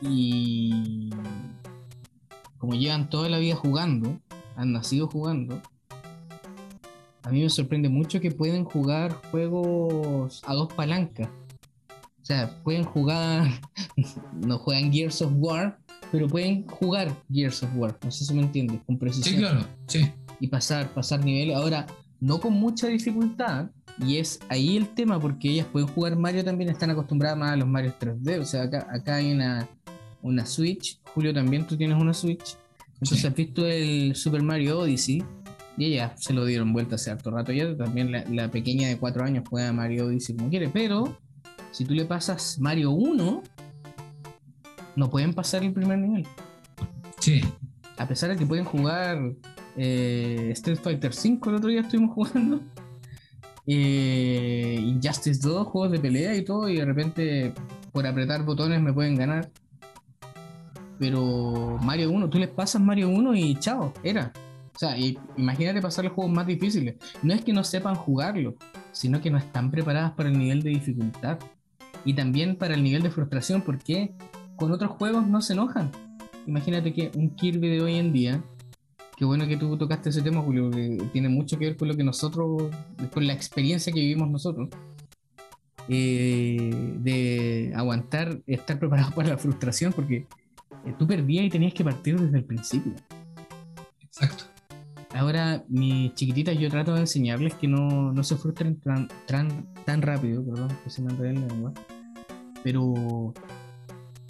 Y 0.02 1.10
como 2.58 2.74
llevan 2.76 3.10
toda 3.10 3.28
la 3.30 3.40
vida 3.40 3.56
jugando, 3.56 4.20
han 4.56 4.72
nacido 4.72 5.08
jugando, 5.08 5.62
a 7.24 7.30
mí 7.30 7.42
me 7.44 7.50
sorprende 7.50 7.90
mucho 7.90 8.20
que 8.20 8.32
pueden 8.32 8.64
jugar 8.66 9.14
juegos 9.32 10.42
a 10.46 10.54
dos 10.54 10.72
palancas. 10.74 11.30
O 12.22 12.26
sea, 12.26 12.62
pueden 12.64 12.84
jugar, 12.84 13.48
no 14.46 14.58
juegan 14.60 14.92
Gears 14.92 15.22
of 15.22 15.32
War, 15.36 15.80
pero 16.12 16.28
pueden 16.28 16.66
jugar 16.68 17.16
Gears 17.32 17.64
of 17.64 17.70
War. 17.76 17.98
No 18.04 18.12
sé 18.12 18.26
si 18.26 18.34
me 18.34 18.42
entiendes, 18.42 18.80
con 18.86 18.98
precisión. 18.98 19.36
Sí, 19.36 19.40
claro, 19.40 19.66
sí. 19.88 20.12
Y 20.40 20.48
pasar, 20.48 20.94
pasar 20.94 21.24
niveles. 21.24 21.56
Ahora, 21.56 21.86
no 22.20 22.40
con 22.40 22.54
mucha 22.54 22.88
dificultad. 22.88 23.70
Y 24.06 24.18
es 24.18 24.40
ahí 24.50 24.78
el 24.78 24.88
tema, 24.90 25.20
porque 25.20 25.50
ellas 25.50 25.68
pueden 25.72 25.88
jugar 25.90 26.16
Mario 26.16 26.44
también, 26.46 26.70
están 26.70 26.90
acostumbradas 26.92 27.38
más 27.38 27.52
a 27.52 27.56
los 27.58 27.68
Mario 27.68 27.94
3D. 28.00 28.40
O 28.40 28.46
sea, 28.46 28.64
acá, 28.64 28.88
acá 28.92 29.16
hay 29.16 29.32
una, 29.32 29.68
una 30.22 30.46
Switch. 30.46 31.00
Julio, 31.14 31.34
también 31.34 31.68
tú 31.68 31.76
tienes 31.78 31.98
una 32.02 32.14
Switch. 32.14 32.56
Entonces, 32.94 33.20
Sí. 33.20 33.28
has 33.28 33.36
visto 33.36 33.66
el 33.66 34.16
Super 34.16 34.42
Mario 34.44 34.80
Odyssey. 34.80 35.24
Y 35.78 35.86
ella 35.86 36.14
se 36.18 36.34
lo 36.34 36.46
dieron 36.46 36.74
vuelta 36.74 36.96
hace 36.96 37.12
harto 37.12 37.32
rato 37.32 37.52
ya. 37.52 37.76
También 37.76 38.12
la, 38.12 38.26
la 38.26 38.52
pequeña 38.52 38.88
de 38.88 38.98
4 38.98 39.24
años 39.24 39.46
juega 39.50 39.72
Mario 39.72 40.08
Odyssey 40.08 40.36
como 40.36 40.50
quiere. 40.50 40.70
Pero 40.70 41.18
si 41.72 41.86
tú 41.86 41.94
le 41.94 42.06
pasas 42.06 42.60
Mario 42.60 42.92
1, 42.92 43.44
no 44.96 45.10
pueden 45.10 45.34
pasar 45.34 45.64
el 45.64 45.74
primer 45.74 46.00
nivel. 46.00 46.28
Sí, 47.20 47.42
A 47.98 48.08
pesar 48.08 48.32
de 48.32 48.38
que 48.38 48.46
pueden 48.46 48.66
jugar 48.66 49.20
eh, 49.78 50.50
Street 50.54 50.80
Fighter 50.82 51.14
5 51.14 51.50
el 51.50 51.56
otro 51.56 51.70
día 51.70 51.82
estuvimos 51.82 52.14
jugando. 52.16 52.62
Eh, 53.68 54.78
Injustice 54.82 55.40
2, 55.42 55.68
juegos 55.68 55.92
de 55.92 56.00
pelea 56.00 56.36
y 56.36 56.44
todo, 56.44 56.68
y 56.68 56.78
de 56.78 56.86
repente 56.86 57.54
por 57.92 58.06
apretar 58.08 58.44
botones 58.44 58.82
me 58.82 58.92
pueden 58.92 59.16
ganar. 59.16 59.50
Pero 61.00 61.78
Mario 61.82 62.12
1, 62.12 62.30
tú 62.30 62.38
les 62.38 62.50
pasas 62.50 62.82
Mario 62.82 63.10
1 63.10 63.36
y 63.36 63.56
chao, 63.56 63.94
era. 64.04 64.32
O 64.76 64.80
sea, 64.80 64.96
imagínate 65.38 65.82
pasar 65.82 66.06
los 66.06 66.14
juegos 66.14 66.34
más 66.34 66.48
difíciles. 66.48 66.96
No 67.22 67.34
es 67.34 67.44
que 67.44 67.54
no 67.54 67.64
sepan 67.64 67.96
jugarlo, 67.96 68.56
sino 68.92 69.22
que 69.22 69.30
no 69.30 69.38
están 69.38 69.70
preparadas 69.70 70.12
para 70.12 70.30
el 70.30 70.38
nivel 70.38 70.64
de 70.64 70.72
dificultad. 70.72 71.40
Y 72.04 72.14
también 72.14 72.56
para 72.56 72.74
el 72.74 72.84
nivel 72.84 73.04
de 73.04 73.12
frustración, 73.12 73.62
porque 73.62 74.14
con 74.56 74.72
otros 74.72 74.92
juegos 74.92 75.28
no 75.28 75.42
se 75.42 75.54
enojan. 75.54 75.92
Imagínate 76.48 76.94
que 76.94 77.12
un 77.16 77.36
Kirby 77.36 77.70
de 77.70 77.82
hoy 77.82 77.96
en 77.96 78.12
día, 78.12 78.44
qué 79.18 79.26
bueno 79.26 79.48
que 79.48 79.58
tú 79.58 79.78
tocaste 79.78 80.10
ese 80.10 80.22
tema, 80.22 80.42
Julio, 80.42 80.72
que 80.72 80.98
tiene 81.12 81.30
mucho 81.30 81.60
que 81.60 81.66
ver 81.66 81.78
con 81.78 81.88
lo 81.88 81.96
que 81.96 82.04
nosotros, 82.04 82.72
con 83.14 83.28
la 83.28 83.34
experiencia 83.34 83.94
que 83.94 84.00
vivimos 84.00 84.30
nosotros. 84.30 84.70
Eh, 85.88 86.96
de 87.00 87.74
aguantar, 87.76 88.40
estar 88.48 88.80
preparado 88.80 89.12
para 89.16 89.30
la 89.30 89.38
frustración, 89.38 89.92
porque 89.94 90.28
eh, 90.86 90.94
tú 90.98 91.06
perdías 91.06 91.46
y 91.46 91.50
tenías 91.50 91.74
que 91.74 91.84
partir 91.84 92.20
desde 92.20 92.38
el 92.38 92.46
principio. 92.46 92.94
Exacto. 94.02 94.51
Ahora, 95.22 95.64
mis 95.70 96.16
chiquititas, 96.16 96.58
yo 96.58 96.68
trato 96.68 96.96
de 96.96 97.02
enseñarles 97.02 97.54
que 97.54 97.68
no, 97.68 98.12
no 98.12 98.24
se 98.24 98.38
frustren 98.38 98.80
tan, 98.80 99.08
tan, 99.28 100.02
rápido, 100.02 100.44
perdón, 100.44 100.70
que 100.84 100.90
se 100.90 101.04
me 101.04 101.14
la 101.14 101.32
lengua. 101.32 101.72
Pero 102.64 102.86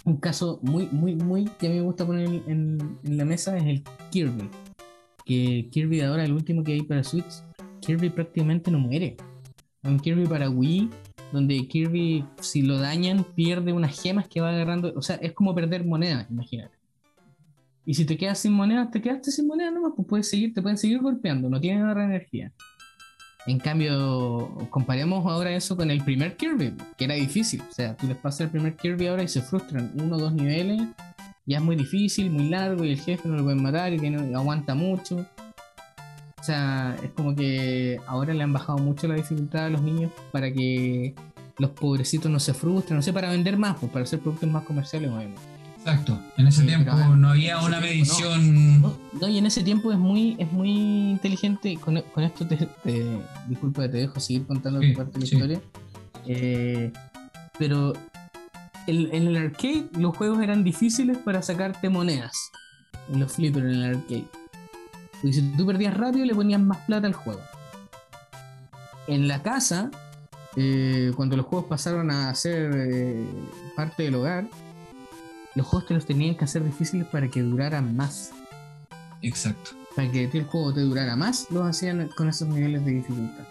un 0.04 0.16
caso 0.20 0.60
muy, 0.60 0.88
muy, 0.92 1.16
muy 1.16 1.46
que 1.58 1.68
a 1.68 1.70
mí 1.70 1.76
me 1.76 1.82
gusta 1.82 2.04
poner 2.04 2.42
en, 2.46 2.98
la 3.04 3.24
mesa 3.24 3.56
es 3.56 3.64
el 3.64 3.82
Kirby. 4.10 4.50
Que 5.24 5.70
Kirby 5.70 5.96
de 5.96 6.04
ahora, 6.04 6.26
el 6.26 6.34
último 6.34 6.62
que 6.62 6.74
hay 6.74 6.82
para 6.82 7.02
Switch, 7.02 7.42
Kirby 7.80 8.10
prácticamente 8.10 8.70
no 8.70 8.78
muere. 8.78 9.16
Un 9.84 9.98
Kirby 9.98 10.26
para 10.26 10.50
Wii, 10.50 10.90
donde 11.32 11.66
Kirby, 11.68 12.26
si 12.42 12.60
lo 12.60 12.76
dañan, 12.76 13.24
pierde 13.34 13.72
unas 13.72 13.98
gemas 13.98 14.28
que 14.28 14.42
va 14.42 14.50
agarrando. 14.50 14.92
O 14.94 15.00
sea, 15.00 15.16
es 15.16 15.32
como 15.32 15.54
perder 15.54 15.86
monedas, 15.86 16.30
imagínate. 16.30 16.81
Y 17.84 17.94
si 17.94 18.04
te 18.04 18.16
quedas 18.16 18.38
sin 18.38 18.52
monedas, 18.52 18.90
te 18.90 19.02
quedaste 19.02 19.30
sin 19.30 19.46
monedas 19.46 19.72
nomás, 19.72 19.92
pues 19.96 20.06
puedes 20.08 20.30
seguir, 20.30 20.54
te 20.54 20.62
pueden 20.62 20.78
seguir 20.78 21.00
golpeando, 21.00 21.50
no 21.50 21.60
tiene 21.60 21.80
nada 21.80 21.94
de 21.94 22.04
energía. 22.04 22.52
En 23.46 23.58
cambio, 23.58 24.56
comparemos 24.70 25.26
ahora 25.26 25.50
eso 25.50 25.76
con 25.76 25.90
el 25.90 26.04
primer 26.04 26.36
Kirby, 26.36 26.74
que 26.96 27.04
era 27.06 27.14
difícil. 27.14 27.60
O 27.68 27.72
sea, 27.72 27.96
tú 27.96 28.06
les 28.06 28.16
pasas 28.16 28.42
el 28.42 28.50
primer 28.50 28.76
Kirby 28.76 29.08
ahora 29.08 29.24
y 29.24 29.28
se 29.28 29.42
frustran 29.42 29.92
uno 29.96 30.14
o 30.14 30.18
dos 30.18 30.32
niveles, 30.32 30.80
ya 31.44 31.58
es 31.58 31.62
muy 31.64 31.74
difícil, 31.74 32.30
muy 32.30 32.48
largo, 32.48 32.84
y 32.84 32.92
el 32.92 33.00
jefe 33.00 33.28
no 33.28 33.36
lo 33.36 33.42
pueden 33.42 33.62
matar 33.62 33.92
y 33.92 34.14
aguanta 34.32 34.76
mucho. 34.76 35.26
O 36.40 36.44
sea, 36.44 36.96
es 37.02 37.10
como 37.10 37.34
que 37.34 38.00
ahora 38.06 38.32
le 38.32 38.44
han 38.44 38.52
bajado 38.52 38.78
mucho 38.78 39.08
la 39.08 39.14
dificultad 39.14 39.66
a 39.66 39.70
los 39.70 39.82
niños 39.82 40.12
para 40.30 40.52
que 40.52 41.14
los 41.58 41.70
pobrecitos 41.70 42.30
no 42.30 42.38
se 42.38 42.54
frustren, 42.54 42.96
no 42.96 43.02
sé, 43.02 43.12
para 43.12 43.30
vender 43.30 43.56
más, 43.56 43.76
pues 43.78 43.90
para 43.90 44.04
hacer 44.04 44.20
productos 44.20 44.48
más 44.50 44.62
comerciales, 44.64 45.10
obviamente. 45.10 45.51
Exacto. 45.84 46.16
En 46.36 46.46
ese 46.46 46.62
tiempo 46.62 46.92
no 46.94 47.30
había 47.30 47.58
una 47.60 47.80
medición. 47.80 48.82
No, 48.82 49.28
y 49.28 49.38
en 49.38 49.46
ese 49.46 49.64
tiempo 49.64 49.90
es 49.90 49.98
muy, 49.98 50.36
es 50.38 50.50
muy 50.52 50.70
inteligente. 51.10 51.76
Con, 51.76 51.96
esto 51.96 52.46
te, 52.46 52.68
disculpa, 53.48 53.82
te 53.90 53.98
dejo 53.98 54.20
seguir 54.20 54.46
contando 54.46 54.80
tu 54.80 54.92
parte 54.94 55.12
de 55.12 55.18
la 55.18 55.24
historia. 55.24 55.60
Eh, 56.26 56.92
pero 57.58 57.94
en 58.86 59.26
el 59.26 59.36
arcade 59.36 59.88
los 59.98 60.16
juegos 60.16 60.40
eran 60.40 60.62
difíciles 60.62 61.18
para 61.18 61.42
sacarte 61.42 61.88
monedas. 61.88 62.52
En 63.12 63.18
los 63.18 63.32
flippers 63.32 63.66
en 63.66 63.72
el 63.72 63.96
arcade. 63.96 64.24
Porque 65.20 65.32
si 65.32 65.42
tú 65.56 65.66
perdías 65.66 65.96
rápido 65.96 66.24
le 66.24 66.34
ponías 66.34 66.60
más 66.60 66.78
plata 66.78 67.08
al 67.08 67.14
juego. 67.14 67.40
En 69.08 69.26
la 69.26 69.42
casa, 69.42 69.90
eh, 70.54 71.10
cuando 71.16 71.36
los 71.36 71.46
juegos 71.46 71.68
pasaron 71.68 72.12
a 72.12 72.32
ser 72.36 72.70
eh, 72.72 73.24
parte 73.74 74.04
del 74.04 74.14
hogar, 74.14 74.46
los 75.54 75.66
juegos 75.66 75.88
te 75.88 75.94
los 75.94 76.06
tenían 76.06 76.36
que 76.36 76.44
hacer 76.44 76.64
difíciles 76.64 77.06
para 77.06 77.28
que 77.28 77.42
duraran 77.42 77.94
más. 77.94 78.32
Exacto. 79.20 79.72
Para 79.94 80.10
que 80.10 80.24
el 80.24 80.44
juego 80.44 80.72
te 80.72 80.80
durara 80.80 81.16
más, 81.16 81.46
los 81.50 81.68
hacían 81.68 82.08
con 82.08 82.28
esos 82.28 82.48
niveles 82.48 82.84
de 82.84 82.92
dificultad. 82.92 83.44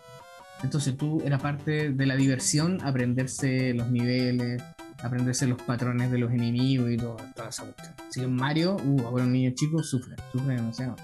Entonces 0.63 0.97
tú 0.97 1.21
era 1.25 1.37
parte 1.37 1.91
de 1.91 2.05
la 2.05 2.15
diversión 2.15 2.79
aprenderse 2.83 3.73
los 3.73 3.89
niveles, 3.89 4.61
aprenderse 5.01 5.47
los 5.47 5.61
patrones 5.61 6.11
de 6.11 6.17
los 6.17 6.31
enemigos 6.31 6.91
y 6.91 6.97
todo, 6.97 7.17
toda 7.35 7.49
esa 7.49 7.63
cuestión. 7.63 7.93
Así 8.09 8.21
que 8.21 8.27
Mario, 8.27 8.77
uh, 8.83 9.07
ahora 9.07 9.23
un 9.23 9.33
niño 9.33 9.51
chico 9.55 9.81
sufre, 9.83 10.15
sufre 10.31 10.55
demasiado. 10.55 10.95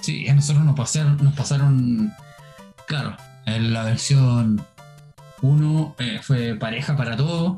Sí, 0.00 0.28
a 0.28 0.34
nosotros 0.34 0.64
nos 0.64 0.76
pasaron, 0.76 1.16
nos 1.22 1.34
pasaron 1.34 2.12
claro, 2.86 3.16
en 3.46 3.72
la 3.72 3.84
versión 3.84 4.60
1 5.42 5.96
eh, 5.98 6.20
fue 6.22 6.54
pareja 6.54 6.96
para 6.96 7.16
todo 7.16 7.56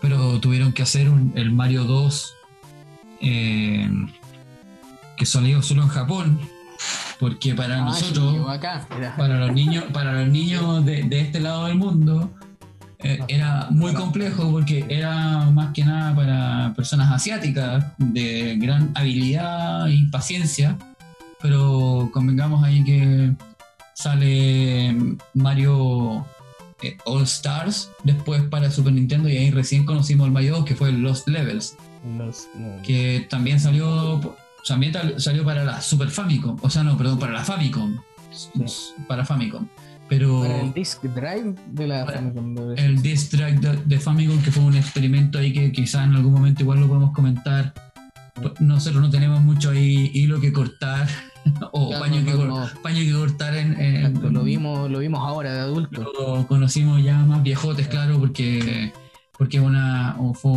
pero 0.00 0.40
tuvieron 0.40 0.72
que 0.72 0.82
hacer 0.82 1.10
el 1.34 1.52
Mario 1.52 1.84
2 1.84 2.34
eh, 3.20 3.90
que 5.16 5.26
salió 5.26 5.62
solo 5.62 5.82
en 5.82 5.88
Japón 5.88 6.40
porque 7.18 7.54
para 7.54 7.78
ah, 7.78 7.84
nosotros 7.86 8.36
para 9.16 9.38
los 9.38 9.52
niños 9.52 9.84
para 9.92 10.12
los 10.12 10.28
niños 10.28 10.84
de, 10.84 11.08
este 11.10 11.40
lado 11.40 11.66
del 11.66 11.76
mundo 11.76 12.30
eh, 13.00 13.18
era 13.28 13.68
muy 13.70 13.92
complejo 13.92 14.50
porque 14.50 14.84
era 14.88 15.50
más 15.50 15.72
que 15.72 15.84
nada 15.84 16.14
para 16.14 16.72
personas 16.74 17.10
asiáticas 17.10 17.84
de 17.98 18.56
gran 18.58 18.92
habilidad 18.94 19.86
y 19.88 20.06
paciencia 20.10 20.76
pero 21.40 22.10
convengamos 22.12 22.62
ahí 22.64 22.84
que 22.84 23.32
sale 23.94 24.96
Mario 25.34 26.24
eh, 26.82 26.96
All 27.04 27.22
Stars 27.22 27.90
después 28.04 28.42
para 28.44 28.70
Super 28.70 28.92
Nintendo 28.92 29.28
y 29.28 29.36
ahí 29.36 29.50
recién 29.50 29.84
conocimos 29.84 30.26
el 30.26 30.32
Mario 30.32 30.56
2 30.56 30.64
que 30.64 30.76
fue 30.76 30.92
Lost 30.92 31.28
Levels. 31.28 31.76
Que 32.82 33.26
también 33.28 33.58
salió 33.60 34.36
también 34.66 34.94
salió 35.18 35.44
para 35.44 35.64
la 35.64 35.80
Super 35.80 36.10
Famicom, 36.10 36.56
o 36.60 36.70
sea, 36.70 36.82
no, 36.82 36.96
perdón, 36.96 37.18
para 37.18 37.32
la 37.32 37.44
Famicom. 37.44 37.98
Para 39.06 39.24
Famicom. 39.24 39.66
Pero 40.08 40.40
para 40.40 40.60
el 40.62 40.72
Disk 40.72 41.02
Drive 41.02 41.54
de 41.66 41.86
la 41.86 42.06
Famicom. 42.06 42.76
El 42.76 43.02
Disk 43.02 43.32
Drive 43.32 43.60
de, 43.84 43.98
Famicom, 43.98 44.40
que 44.42 44.50
fue 44.50 44.62
un 44.62 44.76
experimento 44.76 45.38
ahí 45.38 45.52
que 45.52 45.72
quizás 45.72 46.06
en 46.06 46.14
algún 46.14 46.32
momento 46.32 46.62
igual 46.62 46.80
lo 46.80 46.88
podemos 46.88 47.12
comentar. 47.12 47.74
Nosotros 48.60 49.02
no 49.02 49.10
tenemos 49.10 49.40
mucho 49.40 49.70
ahí 49.70 50.10
hilo 50.14 50.40
que 50.40 50.52
cortar 50.52 51.08
o 51.72 51.90
paño, 51.98 52.24
que, 52.24 53.12
cortar 53.12 53.56
en, 53.56 54.32
lo 54.32 54.42
vimos 54.42 54.90
lo 54.90 54.98
vimos 54.98 55.20
ahora 55.20 55.52
de 55.52 55.60
adulto 55.60 56.12
lo 56.18 56.46
conocimos 56.46 57.02
ya 57.02 57.18
más 57.18 57.42
viejotes 57.42 57.88
claro 57.88 58.18
porque 58.18 58.92
porque 59.36 59.60
una 59.60 60.16
fue 60.34 60.50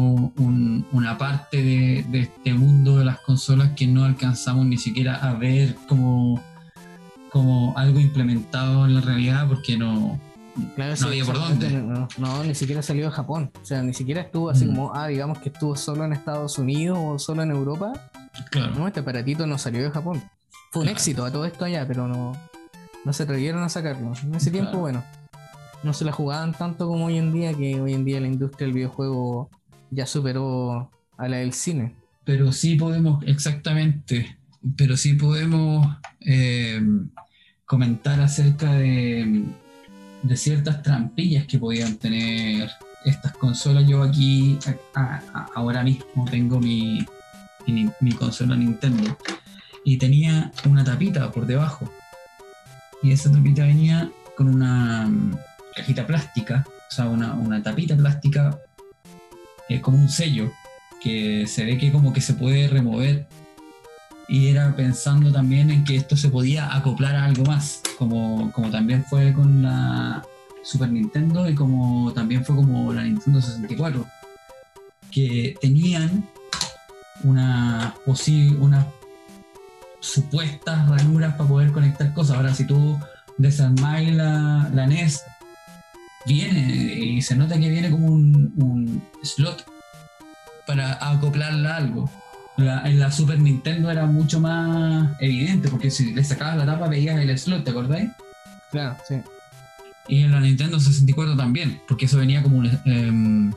una 0.91 1.17
parte 1.17 1.61
de, 1.61 2.19
este 2.19 2.53
mundo 2.53 2.97
de 2.97 3.05
las 3.05 3.19
consolas 3.19 3.71
que 3.75 3.85
no 3.87 4.03
alcanzamos 4.03 4.65
ni 4.65 4.77
siquiera 4.77 5.15
a 5.15 5.33
ver 5.33 5.75
como 5.87 6.41
como 7.29 7.77
algo 7.77 7.99
implementado 7.99 8.85
en 8.85 8.95
la 8.95 9.01
realidad 9.01 9.47
porque 9.47 9.77
no 9.77 10.19
no 10.77 11.07
había 11.07 11.25
por 11.25 11.35
dónde. 11.35 11.69
No, 12.17 12.43
ni 12.43 12.55
siquiera 12.55 12.81
salió 12.81 13.05
de 13.05 13.11
Japón. 13.11 13.51
O 13.61 13.65
sea, 13.65 13.81
ni 13.83 13.93
siquiera 13.93 14.21
estuvo 14.21 14.49
así 14.49 14.65
mm. 14.65 14.67
como, 14.67 14.93
ah, 14.93 15.07
digamos 15.07 15.39
que 15.39 15.49
estuvo 15.49 15.75
solo 15.75 16.03
en 16.05 16.13
Estados 16.13 16.57
Unidos 16.57 16.97
o 17.01 17.19
solo 17.19 17.43
en 17.43 17.51
Europa. 17.51 17.93
Claro. 18.49 18.75
No, 18.75 18.87
este 18.87 18.99
aparatito 18.99 19.47
no 19.47 19.57
salió 19.57 19.81
de 19.81 19.91
Japón. 19.91 20.21
Fue 20.71 20.83
un 20.83 20.87
éxito 20.87 21.25
a 21.25 21.31
todo 21.31 21.45
esto 21.45 21.65
allá, 21.65 21.85
pero 21.85 22.07
no, 22.07 22.31
no 23.03 23.13
se 23.13 23.23
atrevieron 23.23 23.61
a 23.61 23.67
sacarlo. 23.67 24.13
En 24.23 24.35
ese 24.35 24.51
tiempo, 24.51 24.77
bueno, 24.77 25.03
no 25.83 25.91
se 25.91 26.05
la 26.05 26.13
jugaban 26.13 26.53
tanto 26.53 26.87
como 26.87 27.07
hoy 27.07 27.17
en 27.17 27.33
día, 27.33 27.53
que 27.53 27.81
hoy 27.81 27.93
en 27.93 28.05
día 28.05 28.21
la 28.21 28.27
industria 28.27 28.67
del 28.67 28.75
videojuego 28.75 29.49
ya 29.89 30.05
superó 30.05 30.89
a 31.17 31.27
la 31.27 31.37
del 31.37 31.51
cine. 31.51 31.93
Pero 32.23 32.53
sí 32.53 32.75
podemos, 32.75 33.21
exactamente, 33.27 34.37
pero 34.77 34.95
sí 34.95 35.13
podemos 35.13 35.85
eh, 36.21 36.81
comentar 37.65 38.21
acerca 38.21 38.71
de, 38.71 39.43
de, 40.23 40.37
ciertas 40.37 40.81
trampillas 40.83 41.47
que 41.47 41.59
podían 41.59 41.97
tener 41.97 42.69
estas 43.03 43.33
consolas. 43.33 43.85
Yo 43.85 44.03
aquí, 44.03 44.57
ahora 45.53 45.83
mismo, 45.83 46.23
tengo 46.31 46.61
mi, 46.61 47.05
mi 47.67 48.11
consola 48.13 48.55
Nintendo 48.55 49.17
y 49.83 49.97
tenía 49.97 50.51
una 50.65 50.83
tapita 50.83 51.31
por 51.31 51.45
debajo. 51.45 51.91
Y 53.03 53.11
esa 53.11 53.31
tapita 53.31 53.63
venía 53.63 54.11
con 54.35 54.47
una 54.47 55.07
mm, 55.07 55.37
cajita 55.75 56.05
plástica, 56.05 56.65
o 56.67 56.93
sea, 56.93 57.05
una, 57.07 57.63
tapita 57.63 57.95
plástica 57.95 58.59
eh, 59.69 59.81
como 59.81 59.97
un 59.97 60.09
sello, 60.09 60.51
que 61.01 61.47
se 61.47 61.65
ve 61.65 61.77
que 61.77 61.91
como 61.91 62.13
que 62.13 62.21
se 62.21 62.33
puede 62.33 62.67
remover. 62.67 63.27
Y 64.27 64.47
era 64.47 64.75
pensando 64.75 65.31
también 65.31 65.71
en 65.71 65.83
que 65.83 65.97
esto 65.97 66.15
se 66.15 66.29
podía 66.29 66.73
acoplar 66.73 67.15
a 67.15 67.25
algo 67.25 67.43
más, 67.43 67.81
como, 67.97 68.51
como 68.53 68.69
también 68.69 69.03
fue 69.03 69.33
con 69.33 69.63
la 69.63 70.23
Super 70.63 70.89
Nintendo 70.89 71.49
y 71.49 71.55
como 71.55 72.13
también 72.13 72.45
fue 72.45 72.55
como 72.55 72.93
la 72.93 73.03
Nintendo 73.03 73.41
64, 73.41 74.05
que 75.11 75.55
tenían 75.59 76.23
una, 77.23 77.93
una 78.59 78.87
supuestas 80.01 80.89
ranuras 80.89 81.35
para 81.35 81.47
poder 81.49 81.71
conectar 81.71 82.13
cosas. 82.13 82.35
Ahora, 82.37 82.53
si 82.53 82.65
tú 82.65 82.99
desarmáis 83.37 84.13
la, 84.13 84.69
la 84.73 84.85
NES, 84.87 85.23
viene 86.25 86.59
y 86.99 87.21
se 87.21 87.35
nota 87.35 87.57
que 87.59 87.69
viene 87.69 87.89
como 87.89 88.07
un, 88.07 88.53
un 88.57 89.03
slot 89.23 89.65
para 90.67 90.93
acoplarla 91.11 91.73
a 91.75 91.77
algo. 91.77 92.09
La- 92.57 92.83
en 92.87 92.99
la 92.99 93.11
Super 93.11 93.39
Nintendo 93.39 93.89
era 93.89 94.05
mucho 94.05 94.39
más 94.39 95.11
evidente, 95.19 95.69
porque 95.69 95.89
si 95.89 96.13
le 96.13 96.23
sacabas 96.23 96.57
la 96.57 96.65
tapa 96.65 96.87
veías 96.89 97.17
el 97.19 97.37
slot, 97.39 97.63
¿te 97.63 97.71
acordáis? 97.71 98.09
Claro, 98.71 98.97
sí. 99.07 99.15
Y 100.07 100.23
en 100.23 100.31
la 100.31 100.39
Nintendo 100.41 100.79
64 100.79 101.37
también, 101.37 101.79
porque 101.87 102.05
eso 102.05 102.17
venía 102.17 102.43
como 102.43 102.57
un. 102.57 102.79
em, 102.85 103.53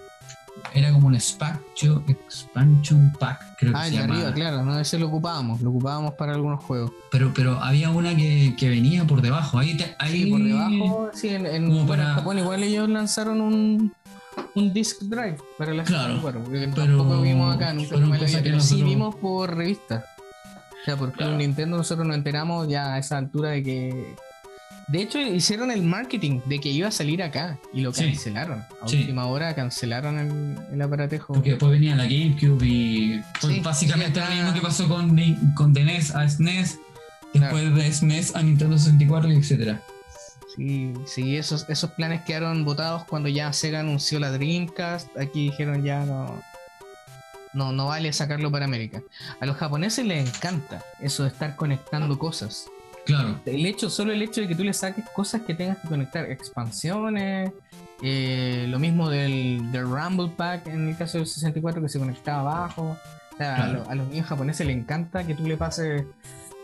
era 0.75 0.93
como 0.93 1.07
un 1.07 1.15
expansion, 1.15 2.05
expansion 2.09 3.13
pack, 3.19 3.57
creo 3.59 3.73
que 3.73 3.79
Ah, 3.79 3.85
se 3.85 3.93
llamaba. 3.93 4.15
arriba, 4.15 4.35
claro, 4.35 4.65
no, 4.65 4.79
ese 4.79 4.99
lo 4.99 5.07
ocupábamos, 5.07 5.61
lo 5.61 5.71
ocupábamos 5.71 6.15
para 6.15 6.35
algunos 6.35 6.63
juegos. 6.65 6.91
Pero, 7.11 7.33
pero 7.35 7.59
había 7.63 7.91
una 7.91 8.15
que, 8.17 8.55
que 8.59 8.69
venía 8.69 9.05
por 9.05 9.23
debajo. 9.23 9.59
Ahí, 9.59 9.77
te- 9.77 9.95
ahí 9.99 10.25
Sí, 10.25 10.31
por 10.31 10.43
debajo, 10.43 11.11
sí, 11.15 11.29
en, 11.29 11.47
en- 11.47 11.69
Como 11.69 11.85
bueno, 11.85 12.03
en 12.03 12.09
para- 12.09 12.15
Japón 12.17 12.39
igual 12.39 12.63
ellos 12.65 12.89
lanzaron 12.89 13.41
un, 13.41 13.95
un 14.57 14.73
disc 14.73 15.01
drive 15.03 15.39
para 15.57 15.73
la 15.75 15.85
Claro, 15.85 16.15
64, 16.17 16.43
porque 16.45 16.69
pero 16.75 16.97
tampoco 16.99 17.21
vimos 17.23 17.55
acá, 17.55 17.73
nunca 17.73 17.97
que 17.97 18.41
pero 18.43 18.61
sí 18.61 18.83
vimos 18.83 19.15
por 19.15 19.55
revistas. 19.57 20.05
O 20.05 20.85
sea, 20.85 20.97
porque 20.97 21.17
Claro. 21.17 21.33
en 21.33 21.39
Nintendo 21.39 21.77
nosotros 21.79 22.07
nos 22.07 22.17
enteramos 22.17 22.69
ya 22.69 22.95
a 22.95 22.99
esa 22.99 23.17
altura 23.17 23.51
de 23.51 23.63
que... 23.63 24.17
De 24.89 25.01
hecho, 25.03 25.19
hicieron 25.19 25.71
el 25.71 25.83
marketing 25.83 26.41
de 26.47 26.59
que 26.61 26.69
iba 26.69 26.89
a 26.89 26.91
salir 26.91 27.23
acá 27.23 27.59
y 27.73 27.81
lo 27.81 27.93
Sí. 27.93 28.05
cancelaron. 28.05 28.65
A 28.83 28.87
Sí. 28.89 28.99
última 28.99 29.27
hora 29.27 29.55
cancelaron 29.55 30.19
el, 30.19 30.75
el 30.75 30.83
aparatejo. 30.83 31.33
Porque 31.33 31.51
después 31.51 31.73
venía 31.73 31.97
la 31.97 32.05
GameCube 32.05 32.65
y 32.67 33.23
fue 33.41 33.55
Sí, 33.55 33.61
básicamente 33.61 34.21
lo 34.21 34.27
mismo 34.31 34.53
que 34.53 34.61
pasó 34.61 34.87
con, 34.89 35.17
con 35.55 35.73
de 35.73 35.85
NES 35.85 36.15
a 36.15 36.29
SNES, 36.29 36.79
después 37.33 37.75
de 37.75 37.93
SNES 37.93 38.37
a 38.37 38.43
Nintendo 38.43 38.79
64 38.79 39.33
y 39.33 39.37
etcétera. 39.37 39.81
Sí, 40.55 40.93
sí, 41.07 41.37
esos, 41.37 41.69
esos 41.69 41.91
planes 41.93 42.23
quedaron 42.23 42.65
votados 42.65 43.05
cuando 43.05 43.29
ya 43.29 43.53
Sega 43.53 43.81
anunció 43.81 44.21
la 44.21 44.31
Dreamcast. 44.31 45.09
Aquí 45.19 45.45
dijeron 45.47 45.83
ya 45.83 46.05
no, 46.05 46.41
no, 47.55 47.73
no 47.73 47.87
vale 47.87 48.13
sacarlo 48.13 48.51
para 48.53 48.67
América. 48.67 49.03
A 49.41 49.47
los 49.47 49.57
japoneses 49.57 50.05
les 50.07 50.29
encanta 50.29 50.83
eso 51.01 51.23
de 51.25 51.31
estar 51.31 51.57
conectando 51.57 52.19
cosas. 52.19 52.67
Claro, 53.07 53.41
El 53.45 53.67
hecho, 53.67 53.91
solo 53.91 54.13
el 54.13 54.23
hecho 54.23 54.41
de 54.41 54.49
que 54.49 54.55
tú 54.55 54.65
le 54.65 54.73
saques 54.73 55.05
cosas 55.11 55.43
que 55.43 55.55
tengas 55.55 55.79
que 55.79 55.89
conectar, 55.89 56.25
expansiones, 56.31 57.53
eh, 58.03 58.67
lo 58.69 58.79
mismo 58.79 59.09
del, 59.09 59.71
del 59.73 59.85
Rumble 59.85 60.31
Pack 60.37 60.67
en 60.69 60.89
el 60.89 60.97
caso 60.97 61.19
del 61.19 61.27
64 61.27 61.81
que 61.83 61.89
se 61.89 61.99
conectaba 61.99 62.41
abajo. 62.41 62.97
O 63.33 63.37
sea, 63.37 63.53
a, 63.55 63.57
Claro. 63.57 63.73
lo- 63.85 63.91
a 63.91 63.95
los 63.95 64.09
niños 64.09 64.27
japoneses 64.27 64.67
les 64.67 64.77
encanta 64.77 65.25
que 65.25 65.35
tú 65.35 65.47
le 65.47 65.57
pases 65.57 66.05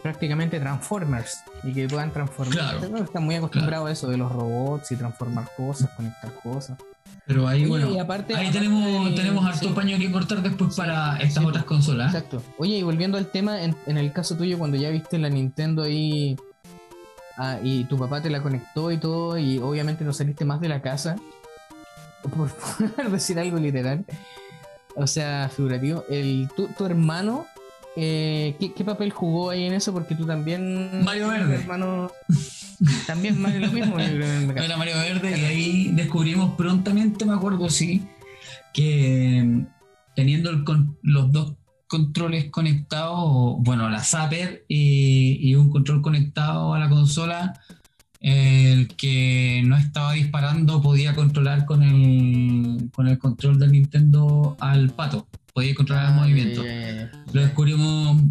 prácticamente 0.03 0.59
Transformers 0.59 1.43
y 1.63 1.73
que 1.73 1.87
puedan 1.89 2.11
transformar. 2.11 2.79
Claro. 2.81 2.97
Están 3.05 3.25
muy 3.25 3.35
acostumbrados 3.35 3.89
a 3.89 3.93
eso 3.93 4.09
de 4.09 4.17
los 4.17 4.33
robots 4.33 4.91
y 4.93 4.97
transformar 4.97 5.45
cosas, 5.57 5.91
conectar 5.91 6.33
cosas. 6.43 6.79
Pero 7.31 7.47
ahí 7.47 7.61
Oye, 7.61 7.69
bueno, 7.69 7.91
y 7.93 7.99
aparte- 8.01 8.35
ahí 8.35 8.47
aparte- 8.49 8.59
tenemos, 8.59 9.15
tenemos 9.15 9.47
harto 9.47 9.69
sí. 9.69 9.73
paño 9.73 9.97
que 9.99 10.11
cortar 10.11 10.43
después 10.43 10.75
para 10.75 11.17
estas 11.19 11.45
sí, 11.45 11.49
otras 11.49 11.63
consolas. 11.63 12.13
Exacto. 12.13 12.43
Oye, 12.59 12.79
y 12.79 12.83
volviendo 12.83 13.19
al 13.19 13.27
tema, 13.27 13.63
en, 13.63 13.77
en 13.87 13.99
el 13.99 14.13
caso 14.13 14.37
tuyo, 14.37 14.59
cuando 14.59 14.77
ya 14.77 14.91
viste 14.91 15.17
la 15.17 15.29
Nintendo 15.29 15.85
ahí 15.85 16.37
ah, 17.39 17.59
y 17.63 17.85
tu 17.85 17.97
papá 17.97 18.21
te 18.21 18.31
la 18.31 18.43
conectó 18.43 18.91
y 18.91 18.99
todo, 18.99 19.39
y 19.39 19.59
obviamente 19.59 20.05
no 20.05 20.13
saliste 20.13 20.45
más 20.45 20.61
de 20.61 20.71
la 20.71 20.83
casa, 20.83 21.15
por, 22.35 22.51
por 22.51 23.11
decir 23.13 23.39
algo 23.39 23.59
literal, 23.59 24.05
o 24.97 25.07
sea, 25.07 25.49
figurativo, 25.55 26.03
el, 26.11 26.49
tu, 26.57 26.67
tu 26.67 26.85
hermano, 26.85 27.47
eh, 27.95 28.57
¿qué, 28.59 28.73
qué 28.73 28.85
papel 28.85 29.13
jugó 29.13 29.51
ahí 29.51 29.67
en 29.67 29.75
eso? 29.75 29.93
Porque 29.93 30.17
tú 30.17 30.27
también... 30.27 31.05
Mario 31.05 31.29
Verde. 31.29 31.55
Hermano, 31.55 32.11
también 33.07 33.41
Mario 33.41 33.61
lo 33.67 33.73
mismo, 33.73 33.97
caso. 33.97 34.11
Era 34.11 34.77
Mario 34.77 34.97
Verde 34.97 35.39
y 35.39 35.45
ahí 35.45 35.91
descubrimos 35.93 36.55
prontamente, 36.55 37.25
me 37.25 37.35
acuerdo, 37.35 37.69
sí, 37.69 38.03
que 38.73 39.43
mm, 39.45 39.67
teniendo 40.15 40.51
el 40.51 40.65
con- 40.65 40.99
los 41.03 41.31
dos 41.33 41.55
controles 41.87 42.51
conectados, 42.51 43.57
bueno, 43.61 43.89
la 43.91 44.03
Zapper 44.03 44.65
y, 44.69 45.39
y 45.41 45.55
un 45.57 45.71
control 45.71 46.03
conectado 46.03 46.73
a 46.75 46.79
la 46.79 46.89
consola, 46.89 47.53
el 48.21 48.89
que 48.97 49.63
no 49.67 49.77
estaba 49.77 50.13
disparando 50.13 50.83
podía 50.83 51.15
controlar 51.15 51.65
con 51.65 51.83
el, 51.83 52.91
con 52.93 53.09
el 53.09 53.19
control 53.19 53.59
del 53.59 53.73
Nintendo 53.73 54.57
al 54.61 54.91
pato, 54.91 55.27
podía 55.55 55.75
controlar 55.75 56.05
el 56.07 56.13
Ah, 56.13 56.17
movimiento. 56.23 56.63
Lo 57.33 57.41
descubrimos, 57.41 58.23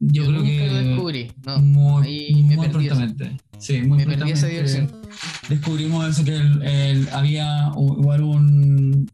yo, 0.00 0.26
creo 0.26 0.42
que 0.42 0.66
lo 0.68 0.74
descubrí, 0.74 1.32
no. 1.44 1.58
muy, 1.58 2.06
ahí 2.06 2.44
me 2.44 2.56
muy 2.56 2.68
perdí 2.68 2.86
eso. 2.86 2.96
prontamente. 2.96 3.42
Sí, 3.58 3.80
muy 3.82 3.98
Me 3.98 4.04
perdí 4.06 4.32
esa 4.32 4.46
prontamente 4.46 4.48
diversión. 4.48 5.02
descubrimos 5.48 6.08
eso 6.08 6.24
que 6.24 6.36
el- 6.36 6.62
el- 6.62 7.08
había 7.10 7.70
igual 7.76 8.22
un, 8.22 9.10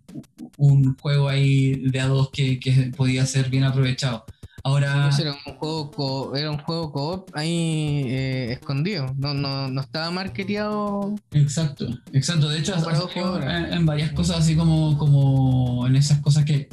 un 0.56 0.96
juego 0.98 1.28
ahí 1.28 1.76
de 1.90 2.00
a 2.00 2.06
dos 2.08 2.30
que, 2.32 2.58
que 2.58 2.92
podía 2.96 3.24
ser 3.26 3.50
bien 3.50 3.64
aprovechado. 3.64 4.24
Ahora, 4.64 5.08
Pues 5.08 5.18
era 5.18 5.32
un 5.32 5.54
juego 5.56 5.90
co- 5.90 6.36
era 6.36 6.48
un 6.50 6.58
juego 6.58 6.92
co-op 6.92 7.30
ahí 7.34 8.04
eh, 8.06 8.52
escondido. 8.52 9.12
No, 9.18 9.34
no, 9.34 9.68
no 9.68 9.80
estaba 9.80 10.10
marketeado. 10.12 11.16
exacto, 11.32 11.86
exacto. 12.12 12.48
De 12.48 12.60
hecho, 12.60 12.74
en, 13.42 13.72
en 13.72 13.86
varias 13.86 14.12
cosas 14.12 14.38
así 14.38 14.54
como, 14.54 14.96
como 14.98 15.84
en 15.86 15.96
esas 15.96 16.20
cosas 16.20 16.44
que 16.44 16.68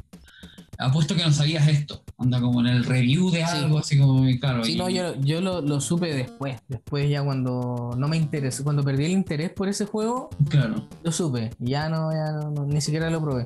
apuesto 0.77 1.15
que 1.15 1.23
no 1.23 1.31
sabías 1.31 1.67
esto. 1.67 2.03
Anda 2.19 2.41
como 2.41 2.59
en 2.59 2.67
el 2.67 2.83
review 2.83 3.31
de 3.31 3.37
Sí. 3.37 3.43
algo, 3.43 3.79
así 3.79 3.97
como, 3.97 4.25
claro. 4.41 4.63
Sí, 4.65 4.73
y- 4.73 4.77
no, 4.77 4.89
yo, 4.89 5.15
yo 5.21 5.39
lo, 5.41 5.61
lo 5.61 5.79
supe 5.79 6.13
después. 6.13 6.59
Después 6.67 7.09
ya 7.09 7.23
cuando 7.23 7.91
no 7.97 8.07
me 8.09 8.17
interesó, 8.17 8.63
cuando 8.63 8.83
perdí 8.83 9.05
el 9.05 9.11
interés 9.11 9.51
por 9.51 9.69
ese 9.69 9.85
juego, 9.85 10.29
Claro, 10.49 10.87
lo 11.03 11.11
supe. 11.11 11.51
Ya 11.59 11.87
no, 11.89 12.11
ya 12.11 12.31
no, 12.33 12.51
no, 12.51 12.65
ni 12.65 12.81
siquiera 12.81 13.09
lo 13.09 13.21
probé. 13.21 13.43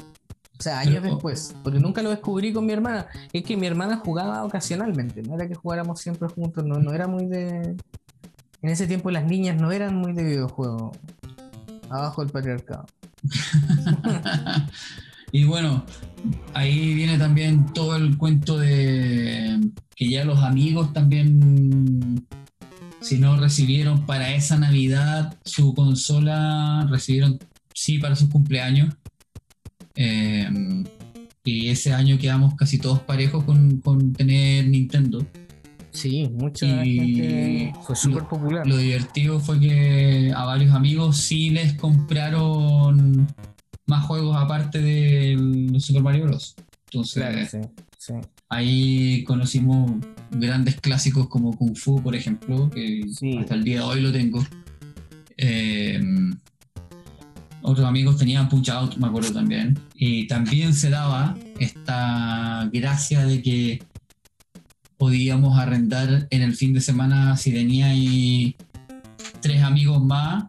O 0.60 0.62
sea, 0.64 0.80
años 0.80 1.00
Pero- 1.02 1.14
después. 1.16 1.56
Porque 1.64 1.80
nunca 1.80 2.02
lo 2.02 2.10
descubrí 2.10 2.52
con 2.54 2.66
mi 2.66 2.74
hermana. 2.74 3.08
Es 3.32 3.44
que 3.44 3.56
mi 3.58 3.68
hermana 3.68 3.98
jugaba 3.98 4.44
ocasionalmente. 4.44 5.22
No 5.22 5.36
era 5.36 5.48
que 5.48 5.56
jugáramos 5.56 6.00
siempre 6.00 6.28
juntos. 6.30 6.64
No, 6.66 6.80
no 6.80 6.94
era 6.94 7.08
muy 7.08 7.26
de. 7.26 7.76
En 8.62 8.70
ese 8.70 8.88
tiempo 8.88 9.12
las 9.12 9.26
niñas 9.26 9.60
no 9.60 9.72
eran 9.72 9.96
muy 9.96 10.14
de 10.14 10.24
videojuego. 10.24 10.94
Abajo 11.90 12.22
el 12.24 12.30
patriarcado. 12.30 12.86
y 15.32 15.44
bueno, 15.46 15.84
ahí 16.54 16.94
viene 16.94 17.18
también 17.18 17.66
todo 17.74 17.96
el 17.96 18.18
cuento 18.18 18.58
de 18.58 19.60
que 19.96 20.10
ya 20.10 20.26
los 20.26 20.40
amigos 20.40 20.94
también, 20.94 22.26
si 23.02 23.18
no 23.18 23.38
recibieron 23.38 24.06
para 24.06 24.34
esa 24.34 24.58
Navidad 24.58 25.38
su 25.44 25.74
consola, 25.74 26.88
recibieron 26.90 27.40
sí 27.74 28.00
para 28.00 28.16
sus 28.16 28.30
cumpleaños. 28.30 28.96
Eh, 29.96 30.50
y 31.46 31.70
ese 31.70 31.94
año 31.94 32.18
quedamos 32.18 32.56
casi 32.56 32.78
todos 32.78 33.00
parejos 33.00 33.44
con, 33.44 33.80
con 33.82 34.14
tener 34.14 34.68
Nintendo. 34.68 35.26
Sí, 35.92 36.28
mucha 36.34 36.84
Y 36.84 36.98
gente 36.98 37.74
fue 37.84 37.96
súper 37.96 38.24
popular. 38.24 38.66
Lo 38.66 38.78
divertido 38.78 39.40
fue 39.40 39.60
que 39.60 40.34
a 40.36 40.46
varios 40.46 40.74
amigos 40.74 41.18
sí 41.18 41.52
les 41.52 41.74
compraron 41.74 43.28
más 43.86 44.06
juegos 44.06 44.36
aparte 44.38 44.80
del 44.80 45.80
Super 45.80 46.04
Mario 46.04 46.26
Bros. 46.26 46.56
Entonces 46.86 47.50
sí, 47.50 47.58
sí. 47.98 48.14
ahí 48.50 49.24
conocimos 49.24 49.92
grandes 50.32 50.80
clásicos 50.80 51.28
como 51.28 51.58
Kung 51.58 51.76
Fu, 51.76 52.02
por 52.02 52.16
ejemplo, 52.16 52.70
que 52.70 53.02
hasta 53.40 53.56
el 53.56 53.64
día 53.64 53.80
de 53.80 53.84
hoy 53.84 54.02
lo 54.02 54.12
tengo. 54.12 54.46
Eh, 55.38 56.02
otros 57.64 57.88
amigos 57.88 58.18
tenían 58.18 58.50
Punch 58.50 58.70
Out, 58.70 58.98
me 58.98 59.08
acuerdo 59.08 59.32
también. 59.32 59.80
Y 59.96 60.28
también 60.28 60.74
se 60.74 60.90
daba 60.90 61.36
esta 61.60 62.70
gracia 62.72 63.26
de 63.26 63.42
que 63.42 63.84
podíamos 64.98 65.58
arrendar 65.58 66.28
en 66.30 66.42
el 66.42 66.56
fin 66.56 66.74
de 66.74 66.82
semana 66.82 67.38
si 67.38 67.54
tenía 67.54 67.88
ahí 67.88 68.56
tres 69.42 69.64
amigos 69.64 70.04
más. 70.04 70.46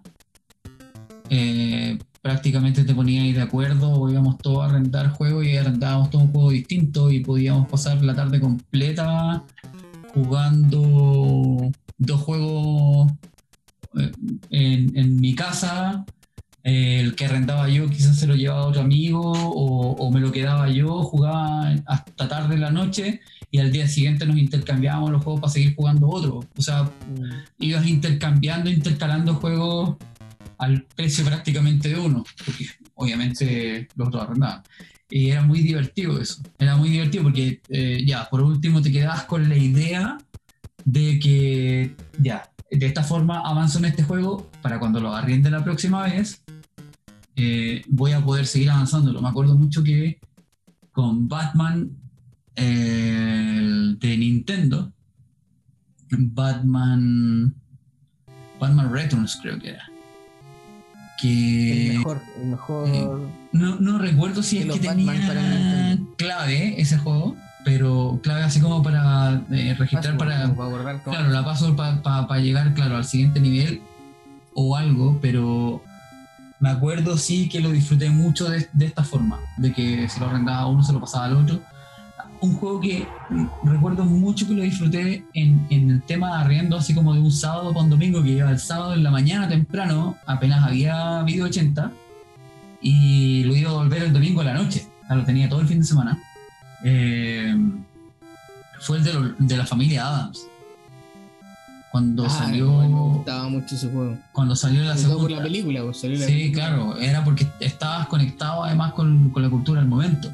eh, 1.30 1.98
prácticamente 2.24 2.84
te 2.84 2.94
ponías 2.94 3.36
de 3.36 3.42
acuerdo 3.42 3.90
o 3.92 4.08
íbamos 4.08 4.38
todos 4.38 4.62
a 4.62 4.70
arrendar 4.70 5.10
juegos 5.10 5.44
y 5.44 5.58
arrendábamos 5.58 6.08
todo 6.08 6.22
un 6.22 6.32
juego 6.32 6.50
distinto 6.52 7.10
y 7.10 7.20
podíamos 7.20 7.68
pasar 7.68 8.02
la 8.02 8.14
tarde 8.14 8.40
completa 8.40 9.44
jugando 10.14 11.70
dos 11.98 12.20
juegos 12.22 13.12
eh, 13.98 14.10
en, 14.48 14.96
en 14.96 15.16
mi 15.16 15.34
casa. 15.34 16.06
El 16.62 17.14
que 17.14 17.26
arrendaba 17.26 17.68
yo 17.68 17.90
quizás 17.90 18.16
se 18.16 18.26
lo 18.26 18.34
llevaba 18.34 18.62
a 18.62 18.68
otro 18.68 18.80
amigo 18.80 19.20
o, 19.20 19.90
o 19.90 20.10
me 20.10 20.20
lo 20.20 20.32
quedaba 20.32 20.70
yo, 20.70 21.02
jugaba 21.02 21.74
hasta 21.84 22.26
tarde 22.26 22.54
en 22.54 22.62
la 22.62 22.70
noche 22.70 23.20
y 23.50 23.58
al 23.58 23.70
día 23.70 23.86
siguiente 23.86 24.24
nos 24.24 24.38
intercambiábamos 24.38 25.10
los 25.10 25.22
juegos 25.22 25.42
para 25.42 25.52
seguir 25.52 25.74
jugando 25.76 26.08
otro. 26.08 26.40
O 26.56 26.62
sea, 26.62 26.90
Mm, 27.14 27.64
ibas 27.64 27.86
intercambiando, 27.86 28.70
intercalando 28.70 29.34
juegos 29.34 29.96
al 30.64 30.86
precio 30.96 31.24
prácticamente 31.24 31.90
de 31.90 31.98
uno, 31.98 32.24
porque 32.44 32.66
obviamente 32.94 33.88
los 33.96 34.08
otros 34.08 34.22
arrendaban. 34.24 34.62
Y 35.10 35.30
era 35.30 35.42
muy 35.42 35.60
divertido 35.60 36.20
eso, 36.20 36.42
era 36.58 36.76
muy 36.76 36.88
divertido 36.88 37.24
porque 37.24 37.60
eh, 37.68 38.02
ya, 38.06 38.28
por 38.28 38.42
último 38.42 38.82
te 38.82 38.90
quedabas 38.90 39.24
con 39.24 39.48
la 39.48 39.56
idea 39.56 40.18
de 40.84 41.18
que 41.18 41.94
ya, 42.18 42.50
de 42.70 42.86
esta 42.86 43.02
forma 43.02 43.40
avanzo 43.40 43.78
en 43.78 43.84
este 43.86 44.02
juego 44.02 44.50
para 44.62 44.78
cuando 44.78 45.00
lo 45.00 45.14
arriende 45.14 45.50
la 45.50 45.62
próxima 45.62 46.02
vez, 46.04 46.42
eh, 47.36 47.82
voy 47.88 48.12
a 48.12 48.24
poder 48.24 48.46
seguir 48.46 48.70
avanzándolo. 48.70 49.20
Me 49.20 49.28
acuerdo 49.28 49.56
mucho 49.56 49.82
que 49.82 50.18
con 50.92 51.28
Batman 51.28 51.90
eh, 52.56 53.94
de 53.98 54.16
Nintendo, 54.16 54.92
Batman, 56.10 57.54
Batman 58.60 58.92
Returns 58.92 59.38
creo 59.42 59.58
que 59.58 59.70
era. 59.70 59.93
Que 61.20 61.90
El 61.90 61.98
mejor, 61.98 62.22
el 62.40 62.46
mejor. 62.48 62.88
eh, 62.88 63.08
no, 63.52 63.76
no 63.76 63.98
recuerdo 63.98 64.42
si 64.42 64.58
es 64.58 64.64
que 64.66 64.86
Batman 64.86 65.16
tenía 65.26 65.98
clave 66.16 66.80
ese 66.80 66.98
juego, 66.98 67.36
pero 67.64 68.20
clave 68.22 68.42
así 68.42 68.60
como 68.60 68.82
para 68.82 69.42
eh, 69.50 69.74
registrar 69.78 70.16
password, 70.16 70.18
para, 70.18 70.98
para. 70.98 71.02
Claro, 71.02 71.28
la 71.30 71.44
paso 71.44 71.76
para 71.76 72.38
llegar, 72.40 72.74
claro, 72.74 72.96
al 72.96 73.04
siguiente 73.04 73.40
nivel 73.40 73.80
o 74.54 74.76
algo, 74.76 75.18
pero 75.22 75.82
me 76.60 76.68
acuerdo 76.68 77.16
sí 77.18 77.48
que 77.48 77.60
lo 77.60 77.70
disfruté 77.70 78.10
mucho 78.10 78.48
de, 78.48 78.68
de 78.72 78.86
esta 78.86 79.04
forma, 79.04 79.38
de 79.56 79.72
que 79.72 80.08
se 80.08 80.18
lo 80.20 80.26
arrendaba 80.26 80.60
a 80.60 80.66
uno, 80.66 80.82
se 80.82 80.92
lo 80.92 81.00
pasaba 81.00 81.26
al 81.26 81.36
otro. 81.36 81.60
Un 82.44 82.54
juego 82.56 82.80
que 82.80 83.06
mm, 83.30 83.46
recuerdo 83.64 84.04
mucho 84.04 84.46
que 84.46 84.54
lo 84.54 84.62
disfruté 84.62 85.24
en, 85.34 85.66
en 85.70 85.90
el 85.90 86.02
tema 86.02 86.36
de 86.36 86.42
arriendo, 86.44 86.76
así 86.76 86.94
como 86.94 87.14
de 87.14 87.20
un 87.20 87.32
sábado 87.32 87.70
para 87.72 87.84
un 87.84 87.90
domingo, 87.90 88.22
que 88.22 88.30
iba 88.30 88.50
el 88.50 88.58
sábado 88.58 88.92
en 88.94 89.02
la 89.02 89.10
mañana 89.10 89.48
temprano, 89.48 90.16
apenas 90.26 90.62
había 90.62 91.22
video 91.22 91.46
80, 91.46 91.90
y 92.82 93.44
lo 93.44 93.56
iba 93.56 93.70
a 93.70 93.74
volver 93.74 94.02
el 94.02 94.12
domingo 94.12 94.40
a 94.42 94.44
la 94.44 94.54
noche, 94.54 94.86
sea, 95.06 95.16
lo 95.16 95.24
tenía 95.24 95.48
todo 95.48 95.60
el 95.60 95.66
fin 95.68 95.78
de 95.80 95.84
semana. 95.86 96.18
Eh, 96.84 97.54
fue 98.80 98.98
el 98.98 99.04
de, 99.04 99.12
lo- 99.14 99.34
de 99.38 99.56
la 99.56 99.64
familia 99.64 100.06
Adams. 100.06 100.46
Cuando 101.90 102.26
Ah, 102.26 102.28
salió. 102.30 102.66
me 102.80 102.88
gustaba 102.88 103.48
mucho 103.48 103.74
ese 103.76 103.88
juego. 103.88 104.18
Cuando 104.32 104.56
salió 104.56 104.82
la 104.82 104.94
todo 104.96 105.02
por 105.04 105.12
segunda. 105.30 105.36
la 105.36 105.42
película, 105.44 105.82
pues, 105.82 106.00
salió 106.00 106.18
la 106.18 106.26
Sí, 106.26 106.32
película. 106.32 106.66
claro, 106.66 106.98
era 106.98 107.24
porque 107.24 107.46
estabas 107.60 108.08
conectado 108.08 108.64
además 108.64 108.92
con, 108.92 109.30
con 109.30 109.42
la 109.42 109.48
cultura 109.48 109.80
del 109.80 109.88
momento. 109.88 110.30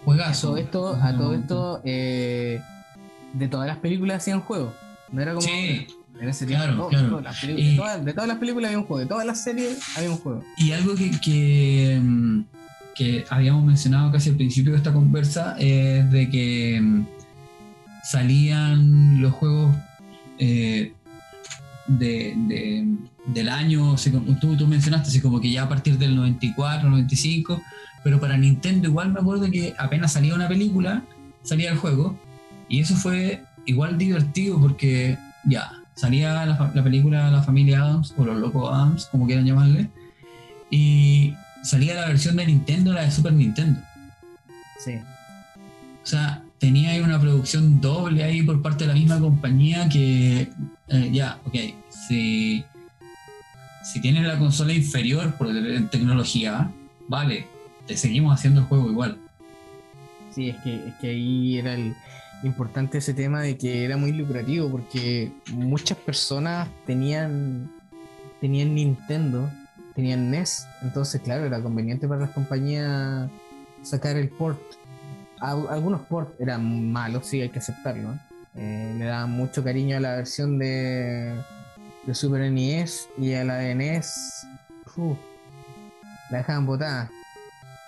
A 0.00 0.04
Juegazo. 0.04 0.48
todo 0.48 0.56
esto, 0.56 0.94
a 1.02 1.16
todo 1.16 1.34
esto 1.34 1.80
eh, 1.84 2.60
de 3.34 3.48
todas 3.48 3.66
las 3.66 3.76
películas 3.78 4.18
hacían 4.18 4.40
juegos. 4.40 4.72
No 5.12 5.20
era 5.20 5.34
como 5.34 5.46
Sí, 5.46 5.86
en 6.20 6.28
ese 6.28 6.46
claro, 6.46 6.88
tiempo. 6.88 6.88
claro. 6.88 7.08
todas 7.08 7.24
las 7.24 7.40
de, 7.42 7.74
todas, 7.76 8.04
de 8.04 8.12
todas 8.12 8.28
las 8.28 8.38
películas 8.38 8.68
había 8.68 8.78
un 8.78 8.84
juego, 8.86 9.00
de 9.00 9.06
todas 9.06 9.26
las 9.26 9.42
series 9.42 9.78
había 9.96 10.10
un 10.10 10.16
juego. 10.18 10.44
y 10.56 10.72
algo 10.72 10.94
que, 10.94 11.10
que, 11.20 12.00
que 12.94 13.24
habíamos 13.30 13.64
mencionado 13.64 14.10
casi 14.12 14.30
al 14.30 14.36
principio 14.36 14.72
de 14.72 14.78
esta 14.78 14.92
conversa 14.92 15.56
es 15.58 16.10
de 16.10 16.28
que 16.30 16.80
mm, 16.80 17.04
salían 18.04 19.20
los 19.20 19.32
juegos 19.32 19.74
eh, 20.38 20.92
de, 21.86 22.34
de- 22.48 22.86
del 23.26 23.48
año, 23.50 23.94
tú, 24.40 24.56
tú 24.56 24.66
mencionaste, 24.66 25.08
así 25.08 25.20
como 25.20 25.40
que 25.40 25.50
ya 25.50 25.64
a 25.64 25.68
partir 25.68 25.98
del 25.98 26.16
94, 26.16 26.88
95, 26.88 27.60
pero 28.02 28.20
para 28.20 28.36
Nintendo 28.36 28.88
igual 28.88 29.12
me 29.12 29.20
acuerdo 29.20 29.50
que 29.50 29.74
apenas 29.78 30.12
salía 30.12 30.34
una 30.34 30.48
película, 30.48 31.02
salía 31.42 31.70
el 31.70 31.78
juego, 31.78 32.18
y 32.68 32.80
eso 32.80 32.94
fue 32.96 33.42
igual 33.66 33.98
divertido 33.98 34.60
porque 34.60 35.18
ya, 35.44 35.72
salía 35.94 36.46
la, 36.46 36.72
la 36.74 36.82
película 36.82 37.30
La 37.30 37.42
familia 37.42 37.82
Adams, 37.82 38.14
o 38.16 38.24
los 38.24 38.38
locos 38.38 38.70
Adams, 38.72 39.06
como 39.06 39.26
quieran 39.26 39.46
llamarle, 39.46 39.88
y 40.70 41.34
salía 41.62 41.94
la 41.94 42.06
versión 42.06 42.36
de 42.36 42.46
Nintendo, 42.46 42.92
la 42.92 43.02
de 43.02 43.10
Super 43.10 43.32
Nintendo. 43.32 43.80
Sí. 44.78 44.94
O 46.02 46.06
sea, 46.06 46.42
tenía 46.58 46.90
ahí 46.90 47.00
una 47.00 47.20
producción 47.20 47.80
doble 47.80 48.22
ahí 48.22 48.42
por 48.42 48.62
parte 48.62 48.84
de 48.84 48.88
la 48.88 48.94
misma 48.94 49.18
compañía 49.18 49.88
que, 49.88 50.48
eh, 50.88 51.10
ya, 51.12 51.38
ok, 51.46 51.54
si, 51.88 52.64
si 53.82 54.00
tienes 54.00 54.26
la 54.26 54.38
consola 54.38 54.72
inferior 54.72 55.34
por 55.34 55.48
en 55.48 55.88
tecnología, 55.88 56.70
vale, 57.08 57.46
seguimos 57.96 58.34
haciendo 58.34 58.60
el 58.60 58.66
juego 58.66 58.90
igual. 58.90 59.18
Sí, 60.30 60.50
es 60.50 60.56
que, 60.62 60.88
es 60.88 60.94
que 61.00 61.08
ahí 61.10 61.58
era 61.58 61.74
el 61.74 61.94
importante 62.42 62.98
ese 62.98 63.12
tema 63.14 63.42
de 63.42 63.58
que 63.58 63.84
era 63.84 63.96
muy 63.98 64.12
lucrativo 64.12 64.70
porque 64.70 65.30
muchas 65.52 65.98
personas 65.98 66.68
tenían 66.86 67.70
tenían 68.40 68.74
Nintendo, 68.74 69.50
tenían 69.94 70.30
NES, 70.30 70.66
entonces 70.82 71.20
claro, 71.20 71.44
era 71.44 71.60
conveniente 71.60 72.08
para 72.08 72.22
las 72.22 72.30
compañías 72.30 73.28
sacar 73.82 74.16
el 74.16 74.30
port. 74.30 74.58
Al- 75.40 75.68
algunos 75.68 76.00
ports 76.02 76.32
eran 76.40 76.90
malos, 76.90 77.26
sí, 77.26 77.40
hay 77.42 77.50
que 77.50 77.58
aceptarlo. 77.58 78.14
Eh, 78.56 78.94
le 78.98 79.04
daban 79.04 79.30
mucho 79.32 79.62
cariño 79.62 79.96
a 79.96 80.00
la 80.00 80.16
versión 80.16 80.58
de, 80.58 81.34
de 82.06 82.14
Super 82.14 82.50
NES 82.50 83.08
y 83.18 83.34
a 83.34 83.44
la 83.44 83.56
de 83.56 83.74
NES. 83.74 84.46
la 86.30 86.38
dejaban 86.38 86.64
botada. 86.66 87.10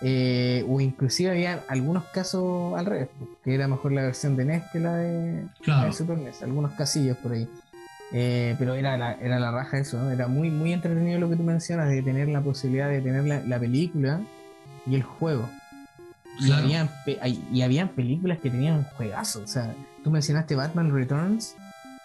Eh, 0.04 0.64
o 0.68 0.80
inclusive 0.80 1.30
había 1.30 1.62
algunos 1.68 2.04
casos 2.06 2.76
al 2.76 2.86
revés, 2.86 3.08
que 3.44 3.54
era 3.54 3.68
mejor 3.68 3.92
la 3.92 4.02
versión 4.02 4.36
de 4.36 4.44
NES 4.44 4.64
que 4.72 4.80
la 4.80 4.96
de, 4.96 5.34
la 5.34 5.40
de 5.40 5.48
Claro, 5.62 5.92
Super 5.92 6.18
NES, 6.18 6.42
algunos 6.42 6.72
casillos 6.72 7.16
por 7.18 7.32
ahí. 7.32 7.48
Eh, 8.12 8.56
pero 8.58 8.74
era 8.74 8.98
la, 8.98 9.12
era 9.14 9.38
la 9.38 9.52
raja 9.52 9.78
eso, 9.78 10.02
¿no? 10.02 10.10
era 10.10 10.26
muy, 10.28 10.50
muy 10.50 10.72
entretenido 10.72 11.18
lo 11.18 11.30
que 11.30 11.36
tú 11.36 11.44
mencionas, 11.44 11.88
de 11.88 12.02
tener 12.02 12.28
la 12.28 12.42
posibilidad 12.42 12.90
de 12.90 13.00
tener 13.00 13.24
la, 13.24 13.40
la 13.40 13.58
película 13.58 14.20
y 14.86 14.96
el 14.96 15.02
juego. 15.02 15.48
Y, 16.40 16.50
habían, 16.50 16.90
y 17.52 17.62
habían 17.62 17.88
películas 17.88 18.38
que 18.38 18.50
tenían 18.50 18.78
un 18.78 18.84
juegazo. 18.84 19.42
O 19.42 19.46
sea, 19.46 19.74
tú 20.02 20.10
mencionaste 20.10 20.56
Batman 20.56 20.92
Returns 20.92 21.56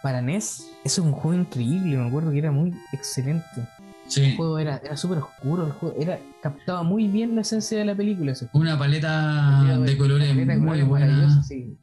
para 0.03 0.21
NES. 0.21 0.69
Eso 0.83 1.01
es 1.01 1.07
un 1.07 1.11
juego 1.13 1.39
increíble. 1.39 1.97
Me 1.97 2.07
acuerdo 2.07 2.31
que 2.31 2.37
era 2.37 2.51
muy 2.51 2.73
excelente. 2.91 3.67
El 4.15 4.35
juego 4.37 4.57
era, 4.59 4.77
era 4.77 4.95
súper 4.97 5.17
oscuro. 5.19 5.65
El 5.65 5.71
juego 5.73 5.95
era, 5.99 6.19
captaba 6.41 6.83
muy 6.83 7.07
bien 7.07 7.35
la 7.35 7.41
esencia 7.41 7.77
de 7.77 7.85
la 7.85 7.95
película. 7.95 8.31
Ese. 8.31 8.49
Una 8.53 8.77
paleta 8.77 9.63
de 9.79 9.97
colores 9.97 10.29
paleta 10.29 10.53
muy 10.53 10.59
colores 10.65 10.87
buena. 10.87 11.05
maravillosa, 11.07 11.43
sí. 11.43 11.77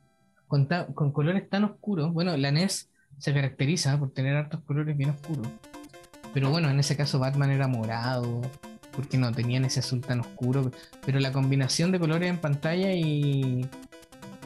Con, 0.49 0.69
ta- 0.69 0.87
con 0.95 1.13
colores 1.13 1.49
tan 1.51 1.65
oscuros. 1.65 2.13
Bueno, 2.13 2.37
la 2.37 2.51
NES 2.51 2.89
se 3.19 3.33
caracteriza 3.35 3.99
por 3.99 4.13
tener 4.13 4.37
hartos 4.37 4.61
colores 4.63 4.97
bien 4.97 5.11
oscuros. 5.11 5.47
Pero 6.33 6.51
bueno, 6.51 6.69
en 6.71 6.81
ese 6.81 6.97
caso 6.97 7.19
Batman 7.19 7.51
era 7.51 7.69
morado. 7.69 8.41
Porque 8.93 9.19
no 9.19 9.33
tenían 9.33 9.65
ese 9.65 9.81
azul 9.81 10.01
tan 10.01 10.21
oscuro. 10.21 10.71
Pero 11.05 11.19
la 11.21 11.33
combinación 11.33 11.91
de 11.93 11.99
colores 11.99 12.31
en 12.31 12.39
pantalla 12.39 12.93
y. 12.95 13.69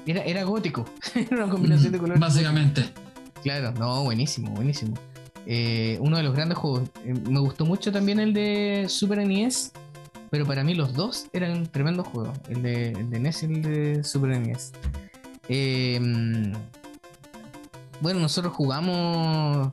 Era, 0.07 0.23
era 0.23 0.43
gótico. 0.45 0.87
era 1.15 1.45
una 1.45 1.49
combinación 1.53 1.93
de 1.93 1.99
colores. 1.99 2.21
Básicamente. 2.21 2.85
Claro, 3.43 3.73
no, 3.73 4.05
buenísimo, 4.05 4.51
buenísimo. 4.53 4.95
Eh, 5.51 5.97
uno 6.03 6.19
de 6.19 6.23
los 6.25 6.35
grandes 6.35 6.59
juegos. 6.59 6.91
Eh, 7.07 7.15
me 7.29 7.41
gustó 7.41 7.65
mucho 7.65 7.91
también 7.91 8.21
el 8.21 8.35
de 8.35 8.85
Super 8.89 9.27
NES, 9.27 9.73
pero 10.31 10.45
para 10.45 10.63
mí 10.63 10.75
los 10.75 10.93
dos 10.93 11.27
eran 11.33 11.67
tremendos 11.67 12.07
juegos. 12.09 12.39
El 12.51 12.61
de, 12.63 12.91
el 12.91 13.09
de 13.09 13.19
NES 13.19 13.43
y 13.45 13.47
el 13.47 13.63
de 13.63 14.05
Super 14.05 14.39
NES. 14.39 14.73
Eh, 15.49 15.99
bueno, 18.01 18.21
nosotros 18.21 18.53
jugamos 18.53 19.71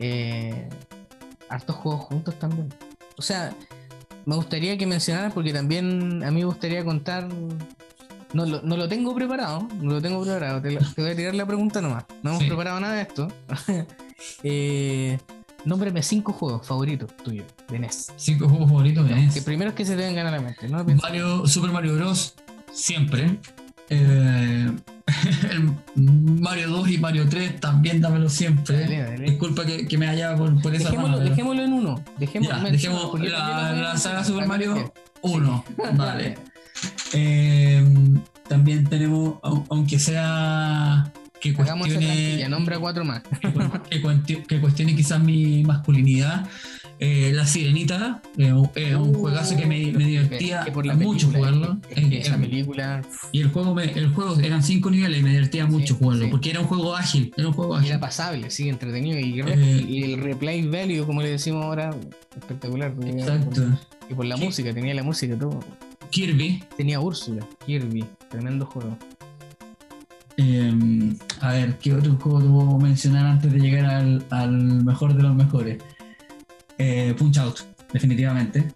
eh, 0.00 0.68
hartos 1.48 1.76
juegos 1.76 2.00
juntos 2.06 2.36
también. 2.38 2.68
O 3.16 3.22
sea, 3.22 3.54
me 4.24 4.34
gustaría 4.34 4.76
que 4.76 4.86
mencionaras, 4.86 5.32
porque 5.32 5.52
también 5.52 6.24
a 6.24 6.30
mí 6.32 6.40
me 6.40 6.46
gustaría 6.46 6.84
contar. 6.84 7.28
No 8.32 8.44
lo, 8.44 8.60
no 8.62 8.76
lo 8.76 8.88
tengo 8.88 9.14
preparado, 9.14 9.68
no 9.80 9.92
lo 9.94 10.02
tengo 10.02 10.20
preparado. 10.22 10.60
Te, 10.60 10.76
voy 11.00 11.10
a 11.10 11.14
tirar 11.16 11.34
la 11.36 11.46
pregunta 11.46 11.80
nomás. 11.80 12.04
No 12.24 12.30
hemos 12.30 12.42
Sí. 12.42 12.48
preparado 12.48 12.80
nada 12.80 12.94
de 12.96 13.02
esto. 13.02 13.28
eh, 14.42 15.18
nómbrame 15.64 16.02
cinco 16.02 16.32
juegos 16.32 16.66
favoritos 16.66 17.16
tuyos 17.18 17.46
de 17.68 17.78
NES. 17.78 18.12
Cinco 18.16 18.48
juegos 18.48 18.68
favoritos 18.68 19.08
de 19.08 19.14
Que 19.14 19.20
NES. 19.20 19.44
primero 19.44 19.70
es 19.70 19.76
que 19.76 19.84
se 19.84 19.96
te 19.96 20.02
vengan 20.02 20.26
a 20.26 20.30
la 20.30 20.40
mente, 20.40 20.68
¿no? 20.68 20.84
Mario, 20.84 21.46
Super 21.46 21.70
Mario 21.70 21.94
Bros. 21.96 22.34
Siempre. 22.72 23.38
Eh, 23.88 24.70
el 25.50 25.72
Mario 25.94 26.68
2 26.68 26.88
y 26.90 26.98
Mario 26.98 27.28
3 27.28 27.60
también 27.60 28.00
dámelo 28.00 28.28
siempre. 28.28 28.80
Dale, 28.80 29.02
dale. 29.02 29.24
Disculpa 29.30 29.64
que, 29.64 29.86
que 29.86 29.96
me 29.98 30.08
haya 30.08 30.34
por, 30.36 30.60
por 30.60 30.74
esa 30.74 30.84
Dejémoslo, 30.90 31.06
rama, 31.12 31.18
pero- 31.18 31.30
dejémoslo 31.30 31.62
en 31.62 31.72
uno. 31.72 32.04
Dejémoslo, 32.18 32.68
Ya, 32.68 33.22
yo 33.22 33.30
la- 33.30 33.72
la 33.72 33.96
saga 33.96 34.24
Super 34.24 34.46
para 34.46 34.48
Mario 34.48 34.74
que- 34.74 34.92
Uno. 35.22 35.64
Vale. 35.94 36.36
Eh, 37.12 37.84
también 38.48 38.84
tenemos, 38.84 39.34
au- 39.42 39.64
aunque 39.70 39.98
sea 39.98 41.10
que 41.40 41.52
cuestione, 41.54 42.48
nombra 42.48 42.78
cuatro 42.78 43.04
más. 43.04 43.22
que, 44.48 44.60
cuestione 44.60 44.94
quizás 44.96 45.22
mi 45.22 45.62
masculinidad. 45.64 46.46
eh, 46.98 47.30
la 47.34 47.44
Sirenita 47.46 48.22
eh, 48.38 48.54
es 48.74 48.94
un 48.94 49.12
juegazo 49.12 49.54
que 49.56 49.66
me, 49.66 49.92
me 49.92 50.04
divertía 50.06 50.62
Que 50.64 50.72
por 50.72 50.86
la 50.86 50.94
mucho 50.94 51.30
película, 51.30 51.52
jugarlo. 51.52 51.78
es 51.90 51.94
que 52.08 52.16
Eh, 52.16 52.20
esa 52.20 52.36
eh, 52.36 52.38
película 52.38 53.02
y 53.32 53.40
el 53.42 53.48
juego, 53.48 53.74
me- 53.74 53.84
el 53.92 54.08
juego 54.14 54.40
eran 54.40 54.62
cinco 54.62 54.90
niveles 54.90 55.20
y 55.20 55.22
me 55.22 55.30
divertía 55.30 55.66
mucho 55.66 55.94
Sí, 55.94 56.00
jugarlo 56.00 56.24
sí. 56.24 56.30
porque 56.30 56.50
era 56.50 56.60
un 56.60 56.66
juego 56.66 56.96
ágil. 56.96 57.32
Era 57.36 57.48
un 57.48 57.52
juego 57.54 57.76
ágil. 57.76 57.90
era 57.90 58.00
pasable, 58.00 58.50
sí, 58.50 58.68
entretenido. 58.70 59.18
Y, 59.20 59.40
Eh, 59.40 60.04
el 60.04 60.18
replay 60.22 60.66
value, 60.66 61.04
como 61.04 61.20
le 61.20 61.28
decimos 61.30 61.64
ahora, 61.64 61.94
espectacular. 62.36 62.94
Exacto. 63.04 63.62
Y 64.08 64.14
por 64.14 64.24
la 64.24 64.36
música, 64.38 64.72
tenía 64.72 64.94
la 64.94 65.02
música 65.02 65.36
todo. 65.38 65.60
Kirby. 66.10 66.62
Tenía 66.78 66.98
Úrsula, 67.00 67.44
Kirby, 67.66 68.04
tremendo 68.30 68.64
juego. 68.64 68.96
Eh, 70.38 71.14
A 71.40 71.52
ver, 71.52 71.78
¿qué 71.78 71.94
otro 71.94 72.16
juego 72.16 72.40
puedo 72.40 72.78
mencionar 72.78 73.26
antes 73.26 73.52
de 73.52 73.58
llegar 73.58 73.86
al, 74.30 74.50
mejor 74.84 75.14
de 75.14 75.22
los 75.22 75.34
mejores? 75.34 75.78
Eh, 76.78 77.14
Punch 77.18 77.38
Out, 77.38 77.60
definitivamente. 77.92 78.72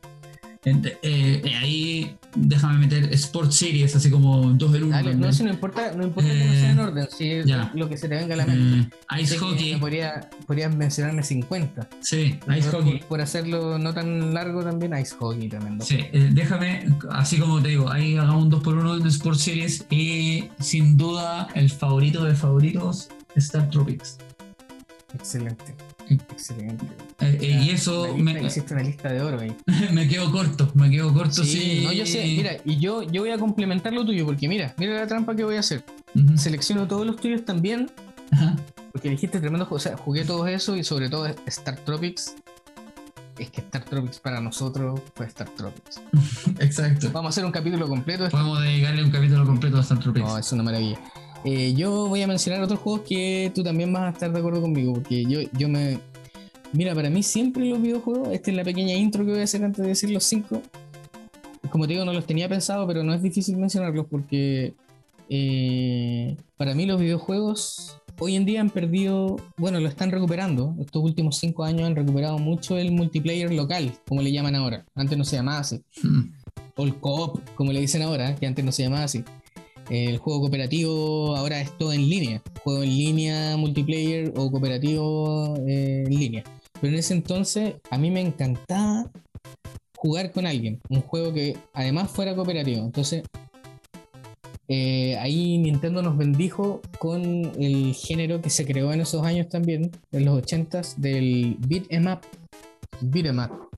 Ent- 0.65 0.87
eh, 1.03 1.43
eh, 1.45 1.57
ahí 1.57 2.17
déjame 2.35 2.79
meter 2.79 3.13
Sport 3.15 3.51
Series, 3.53 3.95
así 3.97 4.11
como 4.11 4.51
dos 4.53 4.75
en 4.75 4.85
uno. 4.85 4.93
Dale, 4.97 5.07
no, 5.07 5.11
también. 5.13 5.33
si 5.35 5.43
no 5.45 5.51
importa, 5.51 5.93
no 5.97 6.05
importa 6.05 6.31
que 6.31 6.37
no 6.45 6.53
Eh, 6.53 6.61
sea 6.61 6.71
en 6.73 6.79
orden, 6.79 7.09
si 7.17 7.31
es 7.31 7.47
ya. 7.47 7.71
lo 7.75 7.89
que 7.89 7.97
se 7.97 8.09
te 8.09 8.15
venga 8.17 8.35
a 8.35 8.37
la 8.37 8.47
mente. 8.47 8.95
Eh, 9.17 9.21
Ice 9.23 9.37
Hockey, 9.39 9.77
Podría, 9.77 10.29
podrías 10.47 10.75
mencionarme 10.75 11.23
50. 11.23 11.89
sí, 12.01 12.39
Ice 12.57 12.71
Hockey. 12.71 12.99
Por, 13.01 13.09
por 13.09 13.21
hacerlo 13.21 13.79
no 13.79 13.93
tan 13.95 14.33
largo 14.35 14.63
también, 14.63 14.97
Ice 14.99 15.15
Hockey 15.19 15.49
tremendo. 15.49 15.85
Sí, 15.85 15.99
eh, 16.13 16.31
déjame, 16.33 16.87
así 17.11 17.39
como 17.39 17.61
te 17.61 17.69
digo, 17.71 17.91
ahí 17.91 18.17
hagamos 18.17 18.45
un 18.45 18.51
2x1 18.51 19.01
en 19.01 19.07
Sport 19.07 19.39
Series 19.39 19.85
y 19.91 20.45
sin 20.61 20.97
duda 20.97 21.49
el 21.55 21.71
favorito 21.71 22.25
de 22.25 22.35
favoritos, 22.35 23.09
Star 23.37 23.69
Tropics. 23.71 24.19
Excelente. 25.15 25.75
Excelente. 26.11 26.85
Eh, 27.21 27.39
eh, 27.41 27.61
y 27.63 27.71
eso 27.71 28.17
me, 28.17 28.43
hiciste 28.43 28.75
una 28.75 28.83
lista 28.83 29.13
de 29.13 29.21
oro 29.21 29.41
ahí. 29.41 29.55
me 29.93 30.09
quedo 30.09 30.31
corto, 30.33 30.71
me 30.75 30.91
quedo 30.91 31.13
corto, 31.15 31.45
sí. 31.45 31.61
Sí, 31.61 31.83
no, 31.85 31.93
yo 31.93 32.05
sé, 32.05 32.25
mira, 32.25 32.57
y 32.65 32.79
yo, 32.79 33.03
yo 33.03 33.23
voy 33.23 33.31
a 33.31 33.39
complementar 33.39 33.93
lo 33.93 34.05
tuyo, 34.05 34.27
porque 34.27 34.49
mira, 34.49 34.75
mira 34.77 34.95
la 34.95 35.07
trampa 35.07 35.37
que 35.37 35.45
voy 35.45 35.57
a 35.57 35.61
hacer. 35.61 35.85
Selecciono 36.37 36.89
todos 36.89 37.07
los 37.07 37.17
tuyos 37.17 37.45
también, 37.45 37.91
Ajá. 38.33 38.57
porque 38.91 39.09
dijiste 39.09 39.39
tremendo 39.39 39.67
juego, 39.67 39.77
o 39.77 39.81
sea, 39.81 39.97
jugué 39.97 40.25
todo 40.25 40.49
eso 40.49 40.77
y 40.77 40.83
sobre 40.83 41.09
todo 41.09 41.27
Star 41.47 41.77
Tropics. 41.77 42.35
Es 43.39 43.51
que 43.51 43.61
Star 43.61 43.85
Tropics 43.85 44.19
para 44.19 44.41
nosotros 44.41 45.01
fue 45.15 45.27
Star 45.27 45.49
Tropics. 45.51 46.03
Exacto. 46.59 47.11
Vamos 47.13 47.29
a 47.29 47.31
hacer 47.31 47.45
un 47.45 47.53
capítulo 47.53 47.89
completo. 47.89 48.25
de 48.25 48.31
Podemos 48.31 48.61
dedicarle 48.61 49.05
un 49.05 49.11
capítulo 49.11 49.47
completo 49.47 49.79
a 49.79 49.81
Star 49.81 50.01
Tropics. 50.01 50.27
No, 50.27 50.37
es 50.37 50.53
una 50.53 50.65
maravilla. 50.65 50.99
Eh, 51.45 51.73
yo 51.75 52.09
voy 52.09 52.23
a 52.23 52.27
mencionar 52.27 52.63
otros 52.63 52.81
juegos 52.81 53.03
que 53.09 53.51
tú 53.55 53.63
también 53.63 53.93
vas 53.93 54.03
a 54.03 54.11
estar 54.11 54.33
de 54.33 54.39
acuerdo 54.39 54.61
conmigo, 54.61 54.95
porque 54.95 55.25
yo, 55.25 55.41
yo 55.59 55.69
me... 55.69 55.99
Mira, 56.73 56.95
para 56.95 57.11
mí 57.11 57.23
siempre 57.23 57.65
los 57.65 57.81
videojuegos, 57.81 58.29
esta 58.33 58.51
es 58.51 58.57
la 58.57 58.65
pequeña 58.65 58.95
intro 58.95 59.25
que 59.25 59.33
voy 59.33 59.41
a 59.41 59.45
hacer 59.45 59.65
antes 59.65 59.83
de 59.83 59.89
decir 59.89 60.11
los 60.11 60.25
cinco. 60.25 60.63
Como 61.71 61.87
te 61.87 61.95
digo, 61.95 62.05
no 62.05 62.13
los 62.13 62.27
tenía 62.27 62.49
pensado, 62.49 62.87
pero 62.87 63.03
no 63.03 63.13
es 63.15 63.23
difícil 63.23 63.57
mencionarlos 63.57 64.07
porque 64.07 64.75
eh, 65.29 66.37
para 66.57 66.75
mí 66.75 66.87
los 66.87 67.01
videojuegos 67.01 67.97
hoy 68.19 68.37
en 68.37 68.45
día 68.45 68.61
han 68.61 68.71
perdido, 68.71 69.37
bueno, 69.57 69.81
lo 69.81 69.89
están 69.89 70.11
recuperando. 70.11 70.75
Estos 70.81 71.03
últimos 71.03 71.39
cinco 71.39 71.65
años 71.65 71.87
han 71.87 71.97
recuperado 71.97 72.39
mucho 72.39 72.77
el 72.77 72.93
multiplayer 72.93 73.53
local, 73.53 73.93
como 74.07 74.23
le 74.23 74.31
llaman 74.31 74.55
ahora. 74.55 74.85
Antes 74.95 75.17
no 75.17 75.25
se 75.25 75.37
llamaba 75.37 75.61
así 75.61 75.81
Mm. 76.03 76.21
o 76.77 76.85
el 76.85 76.95
co-op, 76.97 77.41
como 77.55 77.73
le 77.73 77.81
dicen 77.81 78.03
ahora, 78.03 78.35
que 78.37 78.47
antes 78.47 78.65
no 78.65 78.73
se 78.73 78.83
llamaba 78.85 79.05
así. 79.05 79.25
El 79.91 80.19
juego 80.19 80.41
cooperativo 80.41 81.37
ahora 81.37 81.61
es 81.61 81.77
todo 81.77 81.93
en 81.93 82.09
línea. 82.09 82.43
Juego 82.63 82.85
en 82.85 82.91
línea, 82.91 83.57
multiplayer 83.57 84.33
o 84.37 84.51
cooperativo 84.51 85.57
eh, 85.67 86.05
en 86.07 86.19
línea. 86.19 86.45
Pero 86.81 86.93
en 86.93 86.99
ese 87.01 87.13
entonces 87.15 87.75
a 87.91 87.99
mí 87.99 88.11
me 88.11 88.21
encantaba 88.21 89.11
jugar 89.97 90.31
con 90.31 90.47
alguien. 90.47 90.81
Un 90.89 91.01
juego 91.01 91.35
que 91.35 91.57
además 91.73 92.11
fuera 92.11 92.37
cooperativo. 92.37 92.85
Entonces 92.85 93.25
eh, 94.69 95.17
ahí 95.19 95.59
Nintendo 95.59 96.01
nos 96.01 96.17
bendijo 96.17 96.81
con 97.01 97.23
el 97.61 97.93
género 97.93 98.41
que 98.41 98.51
se 98.51 98.65
creó 98.65 98.93
en 98.93 99.01
esos 99.01 99.25
años 99.25 99.49
también, 99.49 99.91
en 100.13 100.25
los 100.25 100.41
80s, 100.41 100.95
del 100.97 101.57
beat 101.67 101.87
'em 101.91 102.07
up. 102.07 102.21
Beat 103.01 103.27
'em 103.27 103.41
up. 103.41 103.70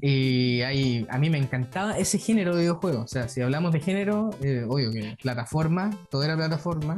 Y 0.00 0.62
ahí, 0.62 1.06
a 1.10 1.18
mí 1.18 1.30
me 1.30 1.38
encantaba 1.38 1.98
ese 1.98 2.18
género 2.18 2.54
de 2.54 2.62
videojuegos. 2.62 3.04
O 3.04 3.08
sea, 3.08 3.28
si 3.28 3.40
hablamos 3.40 3.72
de 3.72 3.80
género, 3.80 4.30
eh, 4.42 4.64
obvio 4.68 4.90
que 4.90 5.16
plataforma, 5.22 5.90
todo 6.10 6.22
era 6.22 6.36
plataforma. 6.36 6.96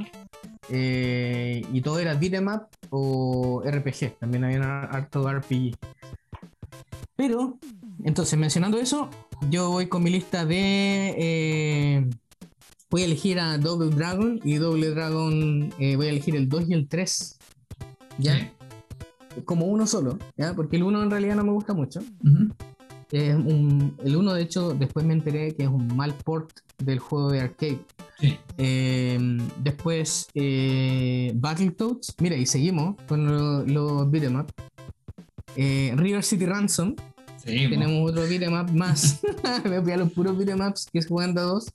eh, 0.68 1.62
y 1.72 1.80
todo 1.80 1.98
era 1.98 2.14
beat'em 2.14 2.46
up 2.48 2.66
o 2.90 3.62
RPG. 3.64 4.18
También 4.18 4.44
había 4.44 4.58
un 4.58 4.64
harto 4.64 5.28
RPG. 5.28 5.76
Pero, 7.16 7.58
entonces, 8.04 8.38
mencionando 8.38 8.78
eso, 8.78 9.10
yo 9.50 9.70
voy 9.70 9.86
con 9.88 10.02
mi 10.02 10.10
lista 10.10 10.44
de. 10.44 11.14
eh, 11.18 12.10
voy 12.90 13.02
a 13.02 13.04
elegir 13.06 13.40
a 13.40 13.58
Double 13.58 13.94
Dragon 13.94 14.40
y 14.44 14.54
Double 14.56 14.90
Dragon. 14.90 15.70
voy 15.78 16.06
a 16.06 16.10
elegir 16.10 16.36
el 16.36 16.48
2 16.48 16.68
y 16.68 16.74
el 16.74 16.88
3. 16.88 17.38
¿Ya? 18.18 18.52
Como 19.44 19.66
uno 19.66 19.86
solo, 19.86 20.18
¿ya? 20.36 20.54
Porque 20.54 20.76
el 20.76 20.82
1 20.82 21.02
en 21.02 21.10
realidad 21.10 21.36
no 21.36 21.44
me 21.44 21.52
gusta 21.52 21.72
mucho. 21.74 22.00
Ujú. 22.24 22.52
Es 23.10 23.34
un- 23.34 23.96
el 24.04 24.16
1, 24.16 24.32
de 24.34 24.42
hecho, 24.42 24.72
después 24.72 25.04
me 25.04 25.12
enteré 25.12 25.54
que 25.54 25.64
es 25.64 25.68
un 25.68 25.86
mal 25.94 26.14
port 26.24 26.50
del 26.78 26.98
juego 26.98 27.30
de 27.30 27.40
arcade. 27.42 27.80
Sí. 28.18 28.38
Eh, 28.56 29.38
después, 29.62 30.28
eh, 30.34 31.32
Battletoads. 31.34 32.14
Mira, 32.20 32.36
y 32.36 32.46
seguimos 32.46 32.96
con 33.06 33.26
los 33.26 33.68
lo 33.70 34.08
beat'em 34.08 34.36
up. 34.40 34.46
Eh, 35.56 35.92
River 35.96 36.22
City 36.24 36.46
Ransom. 36.46 36.94
Sí. 37.44 37.68
Tenemos 37.68 38.10
otro 38.10 38.22
beat'em 38.22 38.54
up 38.54 38.70
más. 38.72 39.20
me 39.64 39.78
voy 39.80 39.92
a 39.92 39.96
los 39.98 40.12
puros 40.12 40.36
beat'em 40.38 40.60
ups 40.66 40.86
que 40.90 40.98
es 40.98 41.06
jugando 41.06 41.40
a 41.42 41.44
dos. 41.44 41.66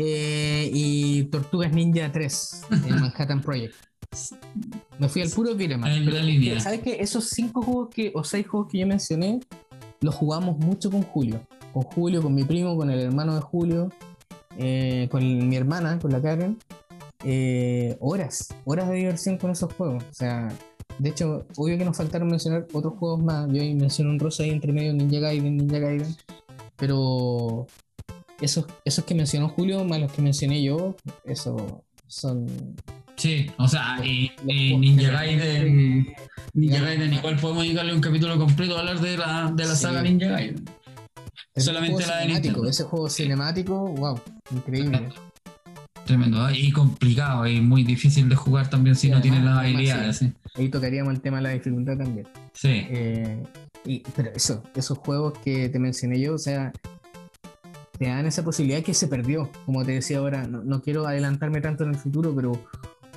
Y 0.00 1.24
Tortugas 1.24 1.72
Ninja 1.72 2.12
3, 2.12 2.62
el 2.70 3.00
Manhattan 3.00 3.40
Project. 3.40 3.74
Me 4.98 5.08
fui 5.08 5.22
al 5.22 5.30
puro 5.30 5.52
up. 5.52 5.60
En 5.60 6.12
la 6.12 6.22
línea. 6.22 6.60
¿Sabes 6.60 6.80
qué? 6.80 6.96
Esos 7.00 7.28
cinco 7.28 7.62
juegos 7.62 7.88
que, 7.90 8.12
o 8.14 8.24
seis 8.24 8.46
juegos 8.46 8.68
que 8.70 8.78
yo 8.78 8.86
mencioné, 8.86 9.40
los 10.00 10.14
jugamos 10.14 10.58
mucho 10.58 10.90
con 10.90 11.02
Julio. 11.02 11.40
Con 11.72 11.82
Julio, 11.82 12.22
con 12.22 12.34
mi 12.34 12.44
primo, 12.44 12.76
con 12.76 12.90
el 12.90 12.98
hermano 12.98 13.34
de 13.34 13.40
Julio, 13.40 13.92
eh, 14.56 15.08
con 15.10 15.48
mi 15.48 15.56
hermana, 15.56 15.98
con 15.98 16.12
la 16.12 16.20
Karen. 16.20 16.58
Eh, 17.24 17.96
horas, 18.00 18.48
horas 18.64 18.88
de 18.88 18.96
diversión 18.96 19.38
con 19.38 19.50
esos 19.50 19.72
juegos. 19.72 20.02
O 20.10 20.14
sea, 20.14 20.48
de 20.98 21.10
hecho, 21.10 21.46
obvio 21.56 21.78
que 21.78 21.84
nos 21.84 21.96
faltaron 21.96 22.28
mencionar 22.28 22.66
otros 22.72 22.94
juegos 22.94 23.22
más. 23.22 23.46
Yo 23.52 23.62
ahí 23.62 23.74
mencioné 23.74 24.10
un 24.10 24.18
rosa 24.18 24.42
ahí 24.42 24.50
entre 24.50 24.72
medio, 24.72 24.92
Ninja 24.92 25.20
Gaiden, 25.20 25.56
Ninja 25.56 25.78
Gaiden. 25.78 26.16
Pero 26.76 27.66
esos, 28.40 28.66
esos 28.84 29.04
que 29.04 29.14
mencionó 29.14 29.48
Julio, 29.48 29.84
más 29.84 30.00
los 30.00 30.12
que 30.12 30.22
mencioné 30.22 30.62
yo, 30.62 30.96
esos 31.24 31.60
son 32.06 32.46
Sí, 33.18 33.50
o 33.58 33.66
sea, 33.68 33.98
y, 34.04 34.30
Ninja 34.44 35.10
Gaiden. 35.10 36.14
Ninja. 36.54 36.80
Gaiden, 36.80 37.12
igual 37.12 37.36
podemos 37.36 37.64
dedicarle 37.64 37.92
un 37.92 38.00
capítulo 38.00 38.38
completo 38.38 38.76
a 38.76 38.80
hablar 38.80 39.00
de 39.00 39.18
la, 39.18 39.50
de 39.54 39.64
la 39.66 39.74
Sí. 39.74 39.82
saga 39.82 40.02
Ninja 40.02 40.28
Gaiden. 40.28 40.64
El 41.54 41.62
Solamente 41.62 42.06
la 42.06 42.16
de 42.18 42.22
cinemático, 42.22 42.46
Nintendo. 42.52 42.70
Ese 42.70 42.84
juego 42.84 43.10
cinemático, 43.10 43.86
wow, 43.94 44.20
increíble. 44.52 45.08
Tremendo, 46.06 46.48
¿eh? 46.48 46.56
y 46.56 46.70
complicado, 46.72 47.46
y 47.46 47.60
muy 47.60 47.82
difícil 47.82 48.28
de 48.28 48.36
jugar 48.36 48.70
también 48.70 48.94
si 48.96 49.08
Sí, 49.08 49.12
no 49.12 49.20
tienes 49.20 49.42
las 49.42 49.58
habilidades. 49.58 50.18
Sí. 50.18 50.32
Ahí 50.54 50.68
tocaríamos 50.70 51.12
el 51.12 51.20
tema 51.20 51.38
de 51.38 51.42
la 51.42 51.50
dificultad 51.50 51.98
también. 51.98 52.26
Sí. 52.54 52.86
Eh, 52.88 53.42
y, 53.84 54.00
pero 54.16 54.30
eso, 54.34 54.62
esos 54.74 54.96
juegos 54.98 55.34
que 55.44 55.68
te 55.68 55.78
mencioné 55.78 56.20
yo, 56.20 56.34
o 56.34 56.38
sea, 56.38 56.72
te 57.98 58.06
dan 58.06 58.24
esa 58.26 58.44
posibilidad 58.44 58.82
que 58.82 58.94
se 58.94 59.08
perdió. 59.08 59.50
Como 59.66 59.84
te 59.84 59.92
decía 59.92 60.18
ahora, 60.18 60.46
no, 60.46 60.62
no 60.62 60.80
quiero 60.80 61.06
adelantarme 61.06 61.60
tanto 61.60 61.84
en 61.84 61.90
el 61.90 61.96
futuro, 61.96 62.32
pero 62.34 62.52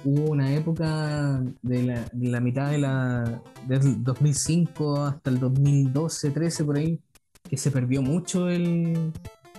hubo 0.04 0.32
una 0.32 0.54
época 0.54 1.42
de 1.62 1.84
la, 1.84 2.06
de 2.12 2.28
la 2.30 2.40
mitad 2.40 2.72
de 2.72 2.78
la, 2.80 3.42
del 3.68 4.04
2005 4.04 5.04
hasta 5.04 5.30
el 5.30 5.40
2012, 5.40 6.32
13 6.32 6.64
por 6.64 6.78
ahí, 6.78 7.00
que 7.50 7.58
se 7.58 7.72
perdió 7.72 8.02
mucho 8.02 8.50
el 8.50 9.12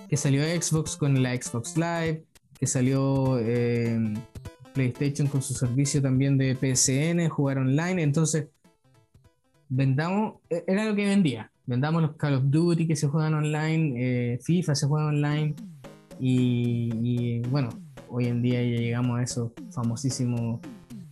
que 0.09 0.17
salió 0.17 0.43
Xbox 0.43 0.97
con 0.97 1.23
la 1.23 1.35
Xbox 1.35 1.77
Live, 1.77 2.25
que 2.59 2.67
salió 2.67 3.39
eh, 3.39 3.99
PlayStation 4.75 5.27
con 5.27 5.43
su 5.43 5.55
servicio 5.55 6.03
también 6.03 6.37
de 6.37 6.55
PSN, 6.55 7.29
jugar 7.29 7.59
online, 7.59 8.03
entonces 8.03 8.49
vendamos, 9.69 10.35
e- 10.51 10.65
era 10.67 10.85
lo 10.85 10.95
que 10.95 11.07
vendía. 11.07 11.51
Vendamos 11.65 12.03
los 12.03 12.17
Call 12.17 12.35
of 12.35 12.45
Duty 12.47 12.87
que 12.87 12.97
se 12.97 13.09
juegan 13.09 13.35
online, 13.35 13.95
eh, 14.35 14.39
FIFA 14.43 14.75
se 14.75 14.87
juega 14.87 15.07
online. 15.07 15.55
Y, 16.21 17.41
bueno, 17.49 17.71
hoy 18.13 18.27
en 18.27 18.43
día 18.43 18.63
ya 18.63 18.79
llegamos 18.79 19.19
a 19.19 19.23
esos 19.23 19.53
famosísimos 19.71 20.61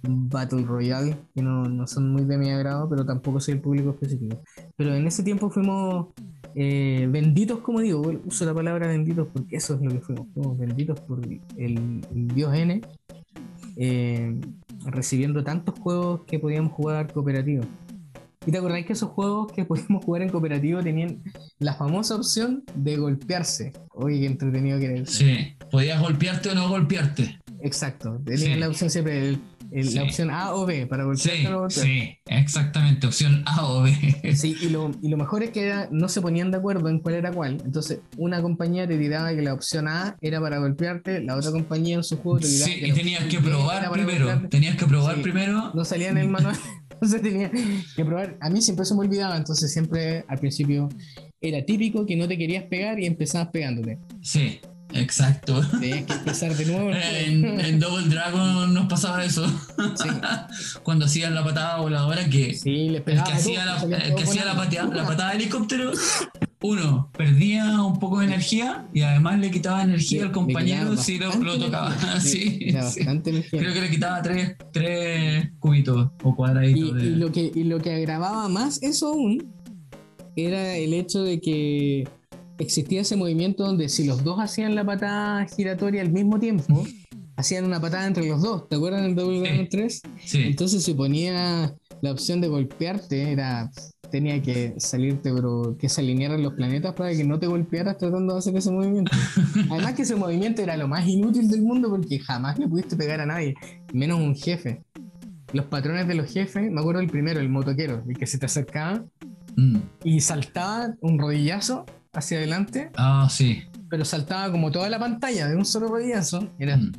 Battle 0.03 0.63
Royale, 0.63 1.17
que 1.35 1.43
no, 1.43 1.65
no 1.65 1.87
son 1.87 2.13
muy 2.13 2.25
de 2.25 2.39
mi 2.39 2.51
agrado, 2.51 2.89
pero 2.89 3.05
tampoco 3.05 3.41
soy 3.41 3.55
el 3.55 3.61
público 3.61 3.91
específico. 3.91 4.43
Pero 4.77 4.95
en 4.95 5.07
ese 5.07 5.23
tiempo 5.23 5.51
fuimos 5.51 6.09
eh, 6.55 7.07
benditos, 7.11 7.61
como 7.61 7.81
digo, 7.81 8.03
uso 8.25 8.45
la 8.45 8.55
palabra 8.55 8.89
benditos 8.89 9.29
porque 9.33 9.57
eso 9.57 9.75
es 9.75 9.81
lo 9.81 9.91
que 9.91 10.01
fuimos. 10.01 10.27
Fuimos 10.35 10.59
benditos 10.59 11.01
por 11.01 11.21
el, 11.57 12.01
Dios 12.35 12.55
N, 12.55 12.81
eh, 13.77 14.41
recibiendo 14.87 15.45
tantos 15.45 15.79
juegos 15.79 16.23
que 16.27 16.39
podíamos 16.39 16.73
jugar 16.73 17.13
cooperativo. 17.13 17.65
¿Y 18.47 18.53
te 18.53 18.57
acordáis 18.59 18.87
que 18.87 18.95
esos 18.95 19.11
juegos 19.11 19.53
que 19.53 19.67
podíamos 19.67 20.03
jugar 20.03 20.23
en 20.23 20.31
cooperativo 20.31 20.83
tenían 20.83 21.23
la 21.59 21.75
famosa 21.75 22.17
opción 22.17 22.65
de 22.75 22.97
golpearse? 22.97 23.73
Oye, 23.91 24.21
qué 24.21 24.27
entretenido 24.27 24.79
que 24.79 24.87
era. 24.87 25.07
Sí. 25.07 25.55
Podías 25.71 26.01
golpearte 26.01 26.49
o 26.49 26.55
no 26.55 26.69
golpearte. 26.71 27.39
Exacto, 27.63 28.19
tenían 28.25 28.55
Sí. 28.55 28.59
la 28.61 28.69
opción 28.69 28.89
siempre 28.89 29.29
el- 29.29 29.41
la 29.73 29.83
Sí. 29.85 29.99
opción 29.99 30.31
A 30.31 30.55
o 30.55 30.65
B 30.65 30.87
para 30.87 31.03
Sí, 31.03 31.07
golpearte 31.29 31.55
o 31.55 31.59
golpear. 31.61 31.87
sí, 31.87 32.19
exactamente, 32.27 33.07
opción 33.07 33.43
A 33.47 33.67
o 33.67 33.83
B. 33.83 33.93
Sí, 34.35 34.57
y 34.63 34.71
lo, 34.71 34.91
y 35.03 35.09
lo 35.11 35.19
mejor 35.19 35.43
es 35.43 35.51
que 35.51 35.65
era- 35.67 35.89
no 35.93 36.09
se 36.09 36.23
ponían 36.23 36.51
de 36.51 36.57
acuerdo 36.57 36.89
en 36.89 36.99
cuál 37.01 37.17
era 37.17 37.31
cuál. 37.31 37.59
Entonces, 37.65 38.01
una 38.17 38.41
compañía 38.41 38.89
te 38.89 38.97
tiraba 38.97 39.35
que 39.35 39.43
la 39.43 39.53
opción 39.53 39.87
A 39.87 40.17
era 40.23 40.41
para 40.41 40.59
golpearte, 40.59 41.21
la 41.23 41.37
otra 41.37 41.51
compañía 41.53 41.97
en 41.97 42.05
su 42.05 42.17
juego 42.17 42.39
te 42.41 42.49
tiraba 42.49 42.73
Sí, 42.73 42.81
que 42.81 42.89
y 42.89 42.93
tenías 42.93 43.25
que 43.27 43.39
probar 43.39 43.91
primero. 43.93 44.25
golpearte. 44.25 44.49
Tenías 44.49 44.77
que 44.77 44.87
probar 44.87 45.17
Sí. 45.17 45.23
primero. 45.23 45.71
No 45.75 45.85
salía 45.85 46.09
en 46.09 46.17
el 46.19 46.29
manual, 46.31 46.57
entonces 47.03 47.23
tenía 47.23 47.51
que 47.97 48.05
probar. 48.05 48.37
A 48.41 48.51
mí 48.51 48.61
siempre 48.63 48.85
se 48.85 48.95
me 48.95 49.01
olvidaba, 49.01 49.37
entonces 49.37 49.73
siempre 49.73 50.25
al 50.29 50.39
principio 50.39 50.89
era 51.41 51.65
típico 51.65 52.05
que 52.05 52.17
no 52.17 52.29
te 52.29 52.37
querías 52.37 52.65
pegar 52.65 53.01
y 53.01 53.07
empezabas 53.07 53.49
pegándote. 53.49 53.99
Sí, 54.23 54.61
exacto. 54.93 55.61
Tenías 55.81 56.05
que 56.05 56.13
empezar 56.13 56.55
de 56.55 56.67
nuevo. 56.67 56.91
el 57.25 57.61
En, 57.61 57.81
Double 57.81 58.09
Dragon 58.09 58.75
nos 58.75 58.87
pasaba 58.89 59.25
eso. 59.25 59.47
Sí. 59.97 60.09
Cuando 60.83 61.07
hacían 61.07 61.35
la 61.35 61.43
patada 61.43 61.79
voladora, 61.81 62.29
que 62.29 62.55
Sí, 62.55 62.89
les 62.89 62.97
el 62.97 63.03
pegaba 63.03 63.27
que 63.27 63.33
hacía, 63.33 63.65
la, 63.65 63.83
el 63.83 64.15
que 64.15 64.25
hacía 64.25 64.45
la, 64.45 64.55
patea- 64.55 64.93
la 64.95 65.07
patada 65.07 65.31
de 65.31 65.37
helicóptero, 65.37 65.93
uno, 66.63 67.11
perdía 67.17 67.83
un 67.83 67.99
poco 67.99 68.19
de 68.21 68.27
energía 68.27 68.87
y 68.93 69.01
además 69.01 69.39
le 69.39 69.51
quitaba 69.51 69.83
energía 69.83 70.25
al 70.25 70.33
compañero 70.33 70.97
si 70.97 71.19
lo, 71.19 71.33
lo 71.37 71.59
tocaba. 71.59 71.95
energía. 71.95 72.21
Sí, 72.21 72.59
era 72.63 72.91
sí. 72.91 73.01
Creo 73.51 73.73
que 73.73 73.81
le 73.81 73.91
quitaba 73.91 74.21
tres, 74.23 74.57
tres 74.73 75.51
cubitos 75.59 76.11
o 76.23 76.31
Y, 76.31 76.35
cuadraditos. 76.35 76.95
de- 76.97 77.07
y 77.07 77.11
lo 77.17 77.33
que, 77.33 77.51
y 77.55 77.65
lo 77.65 77.79
que 77.79 77.93
agravaba 77.95 78.49
más 78.49 78.83
eso 78.83 79.09
aún 79.09 79.53
era 80.37 80.77
el 80.77 80.93
hecho 80.95 81.23
de 81.23 81.41
que 81.41 82.07
existía 82.59 83.01
ese 83.01 83.17
movimiento 83.17 83.65
donde 83.65 83.89
si 83.89 84.05
los 84.05 84.23
dos 84.23 84.39
hacían 84.39 84.75
la 84.75 84.85
patada 84.85 85.47
giratoria 85.47 86.03
al 86.03 86.11
mismo 86.13 86.39
tiempo, 86.39 86.85
hacían 87.37 87.65
una 87.65 87.81
patada 87.81 88.07
entre 88.07 88.27
los 88.29 88.43
dos. 88.43 88.69
¿Te 88.69 88.77
acuerdas 88.77 89.07
Sí. 89.07 89.15
Dragon 89.15 89.69
3? 89.71 90.03
Sí, 90.27 90.43
Entonces 90.43 90.83
se 90.85 90.95
ponía 90.95 91.75
la 92.03 92.13
opción 92.13 92.41
de 92.43 92.49
golpearte, 92.49 93.33
era 93.33 93.71
tenía 94.11 94.41
que 94.43 94.75
salirte, 94.79 95.33
pero 95.33 95.77
que 95.79 95.89
se 95.89 96.01
alinearan 96.01 96.43
los 96.43 96.55
planetas 96.55 96.95
para 96.95 97.11
que 97.13 97.25
no 97.25 97.39
te 97.39 97.47
golpearas 97.47 97.97
tratando 97.99 98.35
de 98.35 98.39
hacer 98.41 98.57
ese 98.57 98.71
movimiento. 98.71 99.13
Además 99.71 99.95
que 99.95 100.03
ese 100.03 100.17
movimiento 100.17 100.63
era 100.63 100.77
lo 100.77 100.89
más 100.89 101.07
inútil 101.07 101.49
del 101.49 101.63
mundo 101.63 101.89
porque 101.89 102.19
jamás 102.19 102.59
le 102.59 102.69
pudiste 102.69 102.97
pegar 102.97 103.21
a 103.21 103.27
nadie, 103.27 103.55
menos 103.93 104.19
un 104.19 104.35
jefe. 104.35 104.83
Los 105.53 105.67
patrones 105.67 106.07
de 106.07 106.15
los 106.15 106.33
jefes, 106.33 106.71
me 106.71 106.81
acuerdo 106.81 107.01
el 107.01 107.09
primero, 107.09 107.41
el 107.41 107.49
motoquero, 107.49 108.03
el 108.09 108.17
que 108.17 108.27
se 108.27 108.39
te 108.39 108.47
acercaba 108.47 109.05
Mm. 109.57 109.79
y 110.05 110.21
saltaba 110.21 110.95
un 111.01 111.19
rodillazo 111.19 111.85
hacia 112.13 112.39
adelante, 112.39 112.91
Ah, 112.97 113.27
sí. 113.29 113.63
pero 113.89 114.05
saltaba 114.05 114.51
como 114.53 114.71
toda 114.71 114.89
la 114.89 114.99
pantalla 115.01 115.49
de 115.49 115.57
un 115.57 115.65
solo 115.65 115.89
rodillazo. 115.89 116.49
Era 116.59 116.77
Mm. 116.77 116.93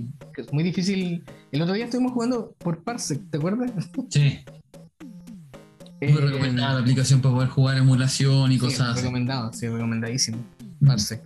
muy 0.52 0.64
difícil. 0.64 1.24
El 1.54 1.62
otro 1.62 1.74
día 1.74 1.86
estuvimos 1.86 2.12
jugando 2.12 2.54
por 2.58 2.84
Parsec, 2.84 3.22
¿te 3.30 3.38
acuerdas? 3.38 3.72
Sí. 4.10 4.40
Muy 6.02 6.10
Eh, 6.10 6.16
recomendada 6.18 6.74
la 6.76 6.80
aplicación 6.82 7.22
para 7.22 7.36
poder 7.36 7.50
jugar 7.50 7.78
emulación 7.78 8.52
y 8.52 8.56
sí, 8.56 8.60
cosas 8.60 8.90
así. 8.90 9.02
recomendado, 9.02 9.54
sí, 9.54 9.68
recomendadísimo. 9.68 10.38
Mm. 10.80 10.88
Parsec. 10.88 11.22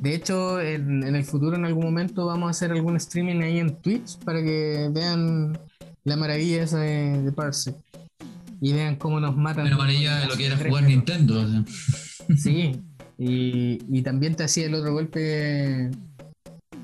De 0.00 0.14
hecho, 0.14 0.60
en, 0.60 1.02
en 1.02 1.14
el 1.14 1.24
futuro, 1.24 1.56
en 1.56 1.64
algún 1.66 1.84
momento, 1.84 2.24
vamos 2.26 2.46
a 2.46 2.50
hacer 2.50 2.70
algún 2.72 2.96
streaming 2.96 3.42
ahí 3.42 3.58
en 3.58 3.76
Twitch 3.82 4.18
para 4.24 4.42
que 4.42 4.88
vean 4.92 5.58
la 6.04 6.16
maravilla 6.16 6.62
esa 6.62 6.78
de, 6.78 7.22
de 7.22 7.32
Parsec. 7.32 7.76
Y 8.62 8.72
vean 8.72 8.96
cómo 8.96 9.20
nos 9.20 9.36
matan. 9.36 9.64
Pero 9.64 9.82
de 9.82 10.26
lo 10.26 10.36
que 10.36 10.46
era 10.46 10.56
jugar. 10.56 10.84
Nintendo. 10.84 11.40
o 11.42 11.48
sea. 11.48 11.64
Sí, 12.36 12.80
y, 13.18 13.78
y 13.90 14.02
también 14.02 14.34
te 14.36 14.44
hacía 14.44 14.66
el 14.66 14.74
otro 14.74 14.92
golpe, 14.92 15.90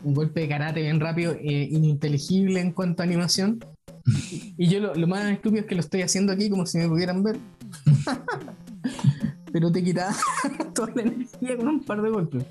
un 0.04 0.14
golpe 0.14 0.40
de 0.40 0.48
karate 0.48 0.82
bien 0.82 1.00
rápido, 1.00 1.32
e 1.32 1.68
ininteligible 1.70 2.60
en 2.60 2.72
cuanto 2.72 3.02
a 3.02 3.06
animación. 3.06 3.60
Y 4.58 4.68
yo 4.68 4.80
lo, 4.80 5.06
más 5.06 5.24
estúpido 5.30 5.60
es 5.62 5.66
que 5.66 5.74
lo 5.74 5.80
estoy 5.80 6.02
haciendo 6.02 6.32
aquí 6.32 6.48
como 6.48 6.64
si 6.64 6.78
me 6.78 6.88
pudieran 6.88 7.22
ver. 7.22 7.36
Pero 9.52 9.70
te 9.72 9.82
quitaba 9.82 10.14
toda 10.74 10.92
la 10.94 11.02
energía 11.02 11.56
con 11.56 11.68
un 11.68 11.80
par 11.80 12.00
de 12.02 12.10
golpes. 12.10 12.44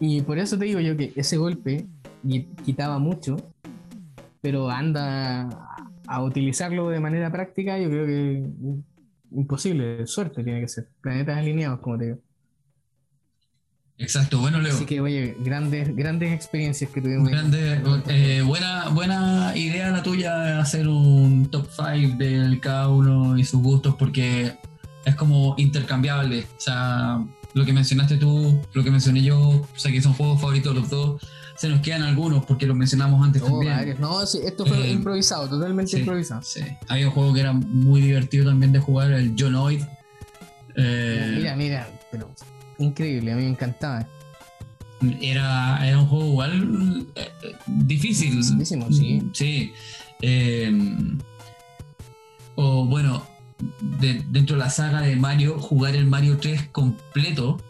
Y 0.00 0.22
por 0.22 0.38
eso 0.38 0.58
te 0.58 0.66
digo 0.66 0.80
yo 0.80 0.96
que 0.96 1.12
ese 1.16 1.36
golpe 1.36 1.86
qui- 2.24 2.46
quitaba 2.64 2.98
mucho, 2.98 3.36
pero 4.40 4.70
anda 4.70 5.48
a 6.06 6.22
utilizarlo 6.22 6.88
de 6.90 7.00
manera 7.00 7.30
práctica, 7.32 7.78
yo 7.78 7.88
creo 7.90 8.06
que 8.06 8.46
imposible, 9.32 10.06
suerte 10.06 10.44
tiene 10.44 10.60
que 10.60 10.68
ser. 10.68 10.88
Planetas 11.00 11.38
alineados, 11.38 11.80
como 11.80 11.98
te 11.98 12.04
digo. 12.06 12.18
Exacto, 13.98 14.38
bueno, 14.38 14.60
Leo. 14.60 14.74
Así 14.74 14.86
que, 14.86 15.00
oye, 15.00 15.36
grandes, 15.40 15.94
grandes 15.96 16.32
experiencias 16.32 16.88
que 16.90 17.00
tuvimos. 17.02 17.26
ahí. 17.28 17.34
Grande, 17.34 17.82
eh, 18.08 18.42
buena, 18.42 18.88
buena 18.90 19.52
idea 19.56 19.90
la 19.90 20.02
tuya 20.04 20.36
de 20.38 20.52
hacer 20.52 20.86
un 20.86 21.48
top 21.50 21.66
5 21.74 22.16
de 22.16 22.58
cada 22.60 22.88
uno 22.88 23.36
y 23.36 23.44
sus 23.44 23.60
gustos 23.60 23.96
porque 23.98 24.52
es 25.04 25.14
como 25.16 25.54
intercambiable. 25.58 26.42
O 26.56 26.60
sea, 26.60 27.24
lo 27.54 27.64
que 27.64 27.72
mencionaste 27.72 28.18
tú, 28.18 28.60
lo 28.72 28.84
que 28.84 28.90
mencioné 28.92 29.22
yo, 29.22 29.38
o 29.40 29.66
sea, 29.74 29.90
que 29.90 30.00
son 30.00 30.12
juegos 30.12 30.40
favoritos 30.40 30.74
los 30.76 30.88
dos, 30.90 31.20
se 31.56 31.68
nos 31.68 31.80
quedan 31.80 32.02
algunos 32.04 32.44
porque 32.44 32.66
los 32.66 32.76
mencionamos 32.76 33.20
antes 33.26 33.42
Oh, 33.42 33.46
también. 33.46 33.74
varios. 33.74 33.98
No, 33.98 34.24
sí, 34.26 34.38
esto 34.44 34.64
fue 34.64 34.78
Eh, 34.86 34.92
improvisado, 34.92 35.48
totalmente 35.48 35.90
Sí, 35.90 35.98
improvisado. 35.98 36.40
sí. 36.42 36.60
Hay 36.86 37.02
un 37.02 37.10
juego 37.10 37.34
que 37.34 37.40
era 37.40 37.52
muy 37.52 38.00
divertido 38.00 38.44
también 38.46 38.70
de 38.70 38.78
jugar, 38.78 39.10
el 39.10 39.34
Jonoid. 39.36 39.82
Eh, 40.76 41.34
Mira, 41.38 41.56
mira, 41.56 41.88
pero 42.12 42.30
increíble, 42.78 43.32
a 43.32 43.36
mí 43.36 43.42
me 43.42 43.48
encantaba. 43.50 44.06
Era, 45.20 45.86
era 45.86 45.98
un 46.00 46.06
juego 46.08 46.26
igual 46.26 47.06
eh, 47.14 47.28
eh, 47.44 47.52
difícil. 47.66 48.32
Dificilísimo, 48.32 48.90
sí. 48.92 49.22
Sí. 49.32 49.72
Eh, 50.22 50.72
o 52.56 52.84
bueno, 52.86 53.24
de- 54.00 54.24
dentro 54.30 54.56
de 54.56 54.62
la 54.62 54.70
saga 54.70 55.00
de 55.00 55.14
Mario, 55.16 55.58
jugar 55.60 55.94
el 55.94 56.06
Mario 56.06 56.38
3 56.38 56.68
completo. 56.72 57.60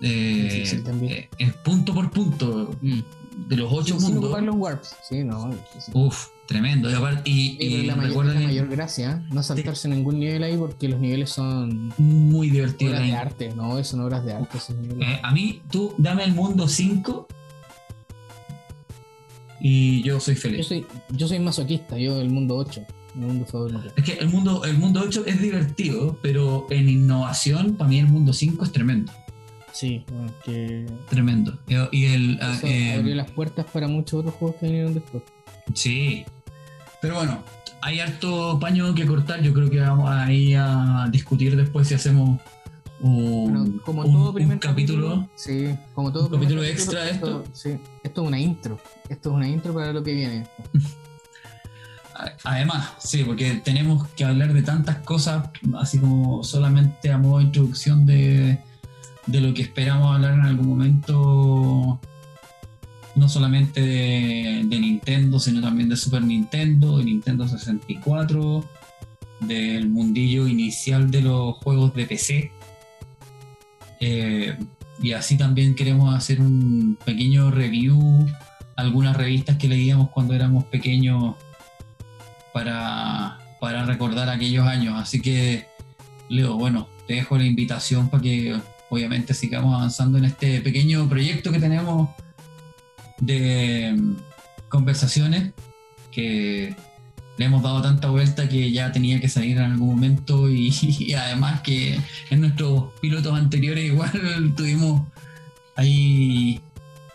eh, 0.00 0.48
Difícil 0.50 0.82
también. 0.82 1.12
eh, 1.12 1.28
es 1.38 1.52
punto 1.54 1.92
por 1.94 2.10
punto. 2.10 2.74
De 2.80 3.56
los 3.56 3.70
ocho 3.72 3.94
mundos. 4.00 4.24
ocupar 4.24 4.42
los 4.42 4.56
warps. 4.56 4.96
Sí, 5.08 5.22
no. 5.24 5.48
difícil. 5.50 5.94
Uf, 5.94 6.28
tremendo. 6.52 6.90
Y, 6.90 6.94
aparte- 6.94 7.30
y- 7.30 7.82
la, 7.86 7.96
mayor, 7.96 8.26
la 8.26 8.64
gracia, 8.66 9.24
no 9.30 9.42
saltarse 9.42 9.88
ningún 9.88 10.20
nivel 10.20 10.42
ahí 10.42 10.56
porque 10.56 10.88
los 10.88 11.00
niveles 11.00 11.30
son 11.30 11.92
muy 11.98 12.50
divertido. 12.50 12.92
obras 12.92 13.06
de 13.06 13.12
arte, 13.14 13.52
no, 13.56 13.82
son 13.84 14.00
obras 14.00 14.24
de 14.24 14.32
arte. 14.34 14.58
Eh, 15.00 15.20
a 15.22 15.32
mí, 15.32 15.62
tú 15.70 15.94
dame 15.98 16.24
el 16.24 16.32
mundo 16.32 16.68
5 16.68 17.26
y 19.60 20.02
yo 20.02 20.18
soy 20.20 20.34
Yo 20.34 20.40
feliz. 20.40 20.66
soy, 20.66 20.86
yo 21.10 21.28
soy 21.28 21.38
masoquista, 21.38 21.96
yo 21.96 22.20
el 22.20 22.30
mundo 22.30 22.56
8, 22.56 22.82
mi 23.14 23.26
mundo 23.26 23.46
favorito. 23.46 23.82
Es 23.96 24.04
que 24.04 24.14
el 24.14 24.28
mundo, 24.28 24.64
el 24.64 24.76
mundo 24.76 25.00
8 25.04 25.24
es 25.26 25.40
divertido, 25.40 26.18
pero 26.22 26.66
en 26.70 26.88
innovación, 26.88 27.74
para 27.76 27.88
mí 27.88 27.98
el 28.00 28.08
mundo 28.08 28.32
5 28.32 28.64
es 28.64 28.72
tremendo. 28.72 29.12
Sí, 29.72 30.04
bueno, 30.12 30.30
que 30.44 30.84
Tremendo. 31.08 31.58
Y 31.92 32.04
el. 32.04 32.38
ah, 32.42 32.54
eso 32.58 32.66
eh, 32.66 32.92
abrió 32.94 33.14
las 33.14 33.30
puertas 33.30 33.64
para 33.72 33.88
muchos 33.88 34.20
otros 34.20 34.34
juegos 34.34 34.56
que 34.60 34.66
vinieron 34.66 34.94
después. 34.94 35.22
sí. 35.74 36.24
Pero 37.02 37.16
bueno, 37.16 37.42
hay 37.82 38.00
harto 38.00 38.58
paño 38.58 38.94
que 38.94 39.04
cortar. 39.06 39.42
Yo 39.42 39.52
creo 39.52 39.68
que 39.68 39.80
vamos 39.80 40.08
ahí 40.10 40.54
a 40.54 41.06
discutir 41.10 41.56
después 41.56 41.88
si 41.88 41.94
hacemos 41.94 42.40
un, 43.00 43.52
Bueno, 43.52 43.82
como 43.84 44.02
un- 44.02 44.12
todo 44.12 44.28
un 44.28 44.34
primer 44.34 44.58
capítulo. 44.60 45.28
Sí, 45.34 45.74
como 45.94 46.10
todo 46.12 46.26
un 46.26 46.32
capítulo 46.32 46.62
extra 46.62 47.02
de 47.04 47.10
esto. 47.10 47.44
Sí, 47.52 47.76
esto 48.04 48.22
es 48.22 48.28
una 48.28 48.38
intro. 48.38 48.78
Esto 49.08 49.30
es 49.30 49.34
una 49.36 49.48
intro 49.48 49.74
para 49.74 49.92
lo 49.92 50.02
que 50.02 50.14
viene. 50.14 50.46
Además, 52.44 52.90
sí, 52.98 53.24
porque 53.24 53.54
tenemos 53.64 54.06
que 54.08 54.24
hablar 54.24 54.52
de 54.52 54.62
tantas 54.62 54.98
cosas, 54.98 55.48
así 55.78 55.98
como 55.98 56.44
solamente 56.44 57.10
a 57.10 57.18
modo 57.18 57.38
de 57.38 57.44
introducción 57.44 58.06
de, 58.06 58.60
de 59.26 59.40
lo 59.40 59.52
que 59.54 59.62
esperamos 59.62 60.14
hablar 60.14 60.34
en 60.34 60.42
algún 60.42 60.68
momento, 60.68 61.98
no 63.14 63.28
solamente 63.28 63.80
de, 63.80 64.64
Nintendo, 64.64 65.38
sino 65.38 65.60
también 65.60 65.88
de 65.88 65.96
Super 65.96 66.22
Nintendo, 66.22 66.98
de 66.98 67.04
Nintendo 67.04 67.46
64, 67.46 68.64
del 69.40 69.88
mundillo 69.88 70.46
inicial 70.46 71.10
de 71.10 71.22
los 71.22 71.56
juegos 71.56 71.94
de 71.94 72.06
PC. 72.06 72.52
Eh, 74.00 74.56
y 75.02 75.12
así 75.12 75.36
también 75.36 75.74
queremos 75.74 76.14
hacer 76.14 76.40
un 76.40 76.96
pequeño 77.04 77.50
review, 77.50 78.26
algunas 78.76 79.16
revistas 79.16 79.56
que 79.56 79.68
leíamos 79.68 80.10
cuando 80.10 80.34
éramos 80.34 80.64
pequeños 80.64 81.34
para, 82.52 83.38
para 83.60 83.84
recordar 83.84 84.28
aquellos 84.28 84.66
años. 84.66 84.94
Así 84.96 85.20
que, 85.20 85.66
Leo, 86.28 86.56
bueno, 86.56 86.88
te 87.06 87.14
dejo 87.14 87.36
la 87.36 87.44
invitación 87.44 88.08
para 88.08 88.22
que 88.22 88.56
obviamente 88.88 89.34
sigamos 89.34 89.74
avanzando 89.74 90.18
en 90.18 90.24
este 90.24 90.60
pequeño 90.60 91.08
proyecto 91.08 91.50
que 91.50 91.58
tenemos 91.58 92.10
de 93.20 93.96
conversaciones 94.68 95.52
que 96.10 96.74
le 97.38 97.44
hemos 97.46 97.62
dado 97.62 97.80
tanta 97.82 98.08
vuelta 98.10 98.48
que 98.48 98.70
ya 98.72 98.92
tenía 98.92 99.20
que 99.20 99.28
salir 99.28 99.56
en 99.56 99.64
algún 99.72 99.88
momento 99.88 100.48
y, 100.50 100.72
y 100.82 101.14
además 101.14 101.62
que 101.62 101.98
en 102.30 102.40
nuestros 102.40 102.92
pilotos 103.00 103.36
anteriores 103.38 103.84
igual 103.84 104.10
tuvimos 104.56 105.02
ahí 105.76 106.60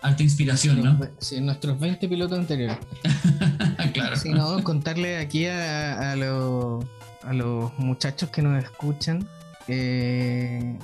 alta 0.02 0.22
inspiración, 0.22 0.82
¿no? 0.82 0.98
Sí, 1.18 1.40
nuestros 1.40 1.78
20 1.78 2.08
pilotos 2.08 2.38
anteriores. 2.38 2.78
claro. 3.92 4.16
Sí, 4.16 4.30
no, 4.30 4.62
contarle 4.62 5.18
aquí 5.18 5.46
a, 5.46 6.12
a, 6.12 6.16
los- 6.16 6.84
a 7.22 7.32
los 7.32 7.76
muchachos 7.78 8.30
que 8.30 8.42
nos 8.42 8.62
escuchan 8.62 9.26
eh, 9.66 10.76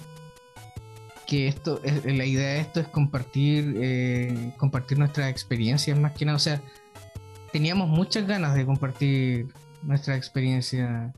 que 1.26 1.48
esto, 1.48 1.80
es- 1.84 2.04
la 2.04 2.24
idea 2.24 2.54
de 2.54 2.60
esto 2.60 2.80
es 2.80 2.88
compartir, 2.88 3.74
eh, 3.78 4.52
compartir 4.56 4.98
nuestras 4.98 5.30
experiencias 5.30 5.98
más 5.98 6.12
que 6.12 6.24
nada. 6.24 6.36
O 6.36 6.40
sea, 6.40 6.60
teníamos 7.52 7.88
muchas 7.88 8.26
ganas 8.26 8.54
de 8.54 8.66
compartir 8.66 9.48
nuestra 9.82 10.16
experiencia. 10.16 11.12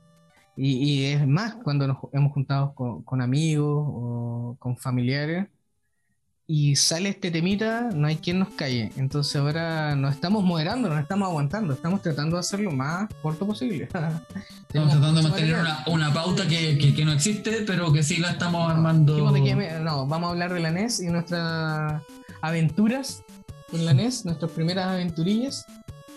Y, 0.57 0.76
y 0.78 1.04
es 1.07 1.26
más, 1.26 1.54
cuando 1.57 1.86
nos 1.86 1.98
hemos 2.12 2.32
juntado 2.32 2.74
con, 2.74 3.02
con 3.02 3.20
amigos 3.20 3.84
o 3.88 4.57
con 4.59 4.76
familiares 4.76 5.46
y 6.49 6.76
sale 6.76 7.09
este 7.09 7.30
temita, 7.32 7.90
no 7.92 8.07
hay 8.07 8.16
quien 8.16 8.38
nos 8.38 8.51
calle. 8.51 8.92
Entonces 8.97 9.34
ahora 9.36 9.97
nos 9.97 10.14
estamos 10.14 10.44
moderando, 10.44 10.88
nos 10.88 11.01
estamos 11.01 11.28
aguantando, 11.28 11.74
estamos 11.74 12.03
tratando 12.03 12.36
de 12.36 12.40
hacerlo 12.40 12.70
lo 12.70 12.76
más 12.76 13.09
corto 13.20 13.47
posible. 13.47 13.88
Estamos 14.68 14.90
tratando 14.92 15.22
de 15.22 15.28
mantener 15.28 15.55
una, 15.61 15.84
una 15.86 16.12
pauta 16.12 16.47
que, 16.47 16.76
que- 16.76 16.94
que 16.94 17.05
no 17.05 17.12
existe, 17.12 17.62
pero 17.66 17.92
que 17.92 18.03
sí 18.03 18.18
la 18.18 18.32
estamos 18.32 18.70
armando. 18.70 19.32
De 19.32 19.80
no, 19.80 20.07
vamos 20.07 20.28
a 20.28 20.30
hablar 20.32 20.53
de 20.53 20.61
la 20.61 20.70
NES 20.70 21.01
y 21.01 21.07
nuestras 21.07 22.03
aventuras 22.42 23.22
con 23.70 23.84
la 23.86 23.94
NES, 23.94 24.24
nuestras 24.26 24.51
primeras 24.51 24.86
aventurillas. 24.86 25.64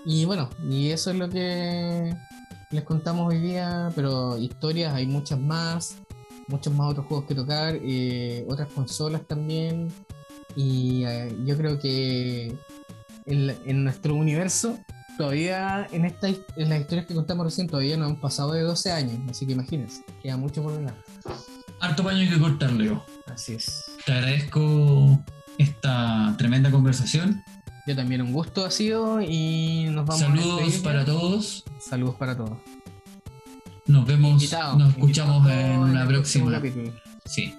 Y 0.05 0.25
bueno, 0.25 0.49
y 0.69 0.89
eso 0.89 1.11
es 1.11 1.17
lo 1.17 1.29
que 1.29 2.13
les 2.71 2.83
contamos 2.83 3.29
hoy 3.33 3.39
día, 3.39 3.91
pero 3.95 4.37
historias 4.37 4.93
hay 4.93 5.05
muchas 5.07 5.39
más, 5.39 5.95
muchos 6.47 6.73
más 6.73 6.91
otros 6.91 7.05
juegos 7.07 7.25
que 7.27 7.35
tocar, 7.35 7.77
eh, 7.81 8.45
otras 8.49 8.67
consolas 8.69 9.21
también. 9.25 9.87
Y 10.59 11.05
eh, 11.05 11.33
yo 11.45 11.55
creo 11.55 11.79
que 11.79 12.53
en, 13.25 13.57
en 13.65 13.83
nuestro 13.85 14.13
universo, 14.13 14.77
todavía 15.17 15.87
en, 15.93 16.03
esta, 16.03 16.27
en 16.27 16.67
las 16.67 16.81
historias 16.81 17.07
que 17.07 17.15
contamos 17.15 17.45
recién, 17.45 17.67
todavía 17.67 17.95
no 17.95 18.05
han 18.05 18.19
pasado 18.19 18.51
de 18.51 18.63
12 18.63 18.91
años, 18.91 19.19
así 19.29 19.45
que 19.47 19.53
imagínense, 19.53 20.03
queda 20.21 20.35
mucho 20.35 20.61
por 20.61 20.73
delante. 20.73 20.99
Harto 21.79 22.03
paño 22.03 22.17
hay 22.17 22.29
que 22.29 22.37
cortar, 22.37 22.73
Leo. 22.73 23.05
Así 23.27 23.53
es. 23.53 23.85
Te 24.05 24.11
agradezco 24.11 25.23
esta 25.57 26.35
tremenda 26.37 26.69
conversación. 26.69 27.41
Yo 27.87 27.95
también 27.95 28.21
un 28.21 28.33
gusto 28.33 28.65
ha 28.65 28.71
sido 28.71 29.21
y 29.21 29.85
nos 29.91 30.05
vamos 30.07 30.21
a 30.21 30.25
Saludos 30.25 30.73
para 30.79 31.05
todos. 31.05 31.63
Saludos 31.79 32.15
para 32.15 32.35
todos. 32.35 32.57
Nos 33.87 34.05
vemos, 34.05 34.51
nos 34.77 34.89
escuchamos 34.89 35.49
en 35.49 35.79
una 35.79 36.05
próxima. 36.05 36.51
capítulo. 36.51 36.91
Sí. 37.23 37.55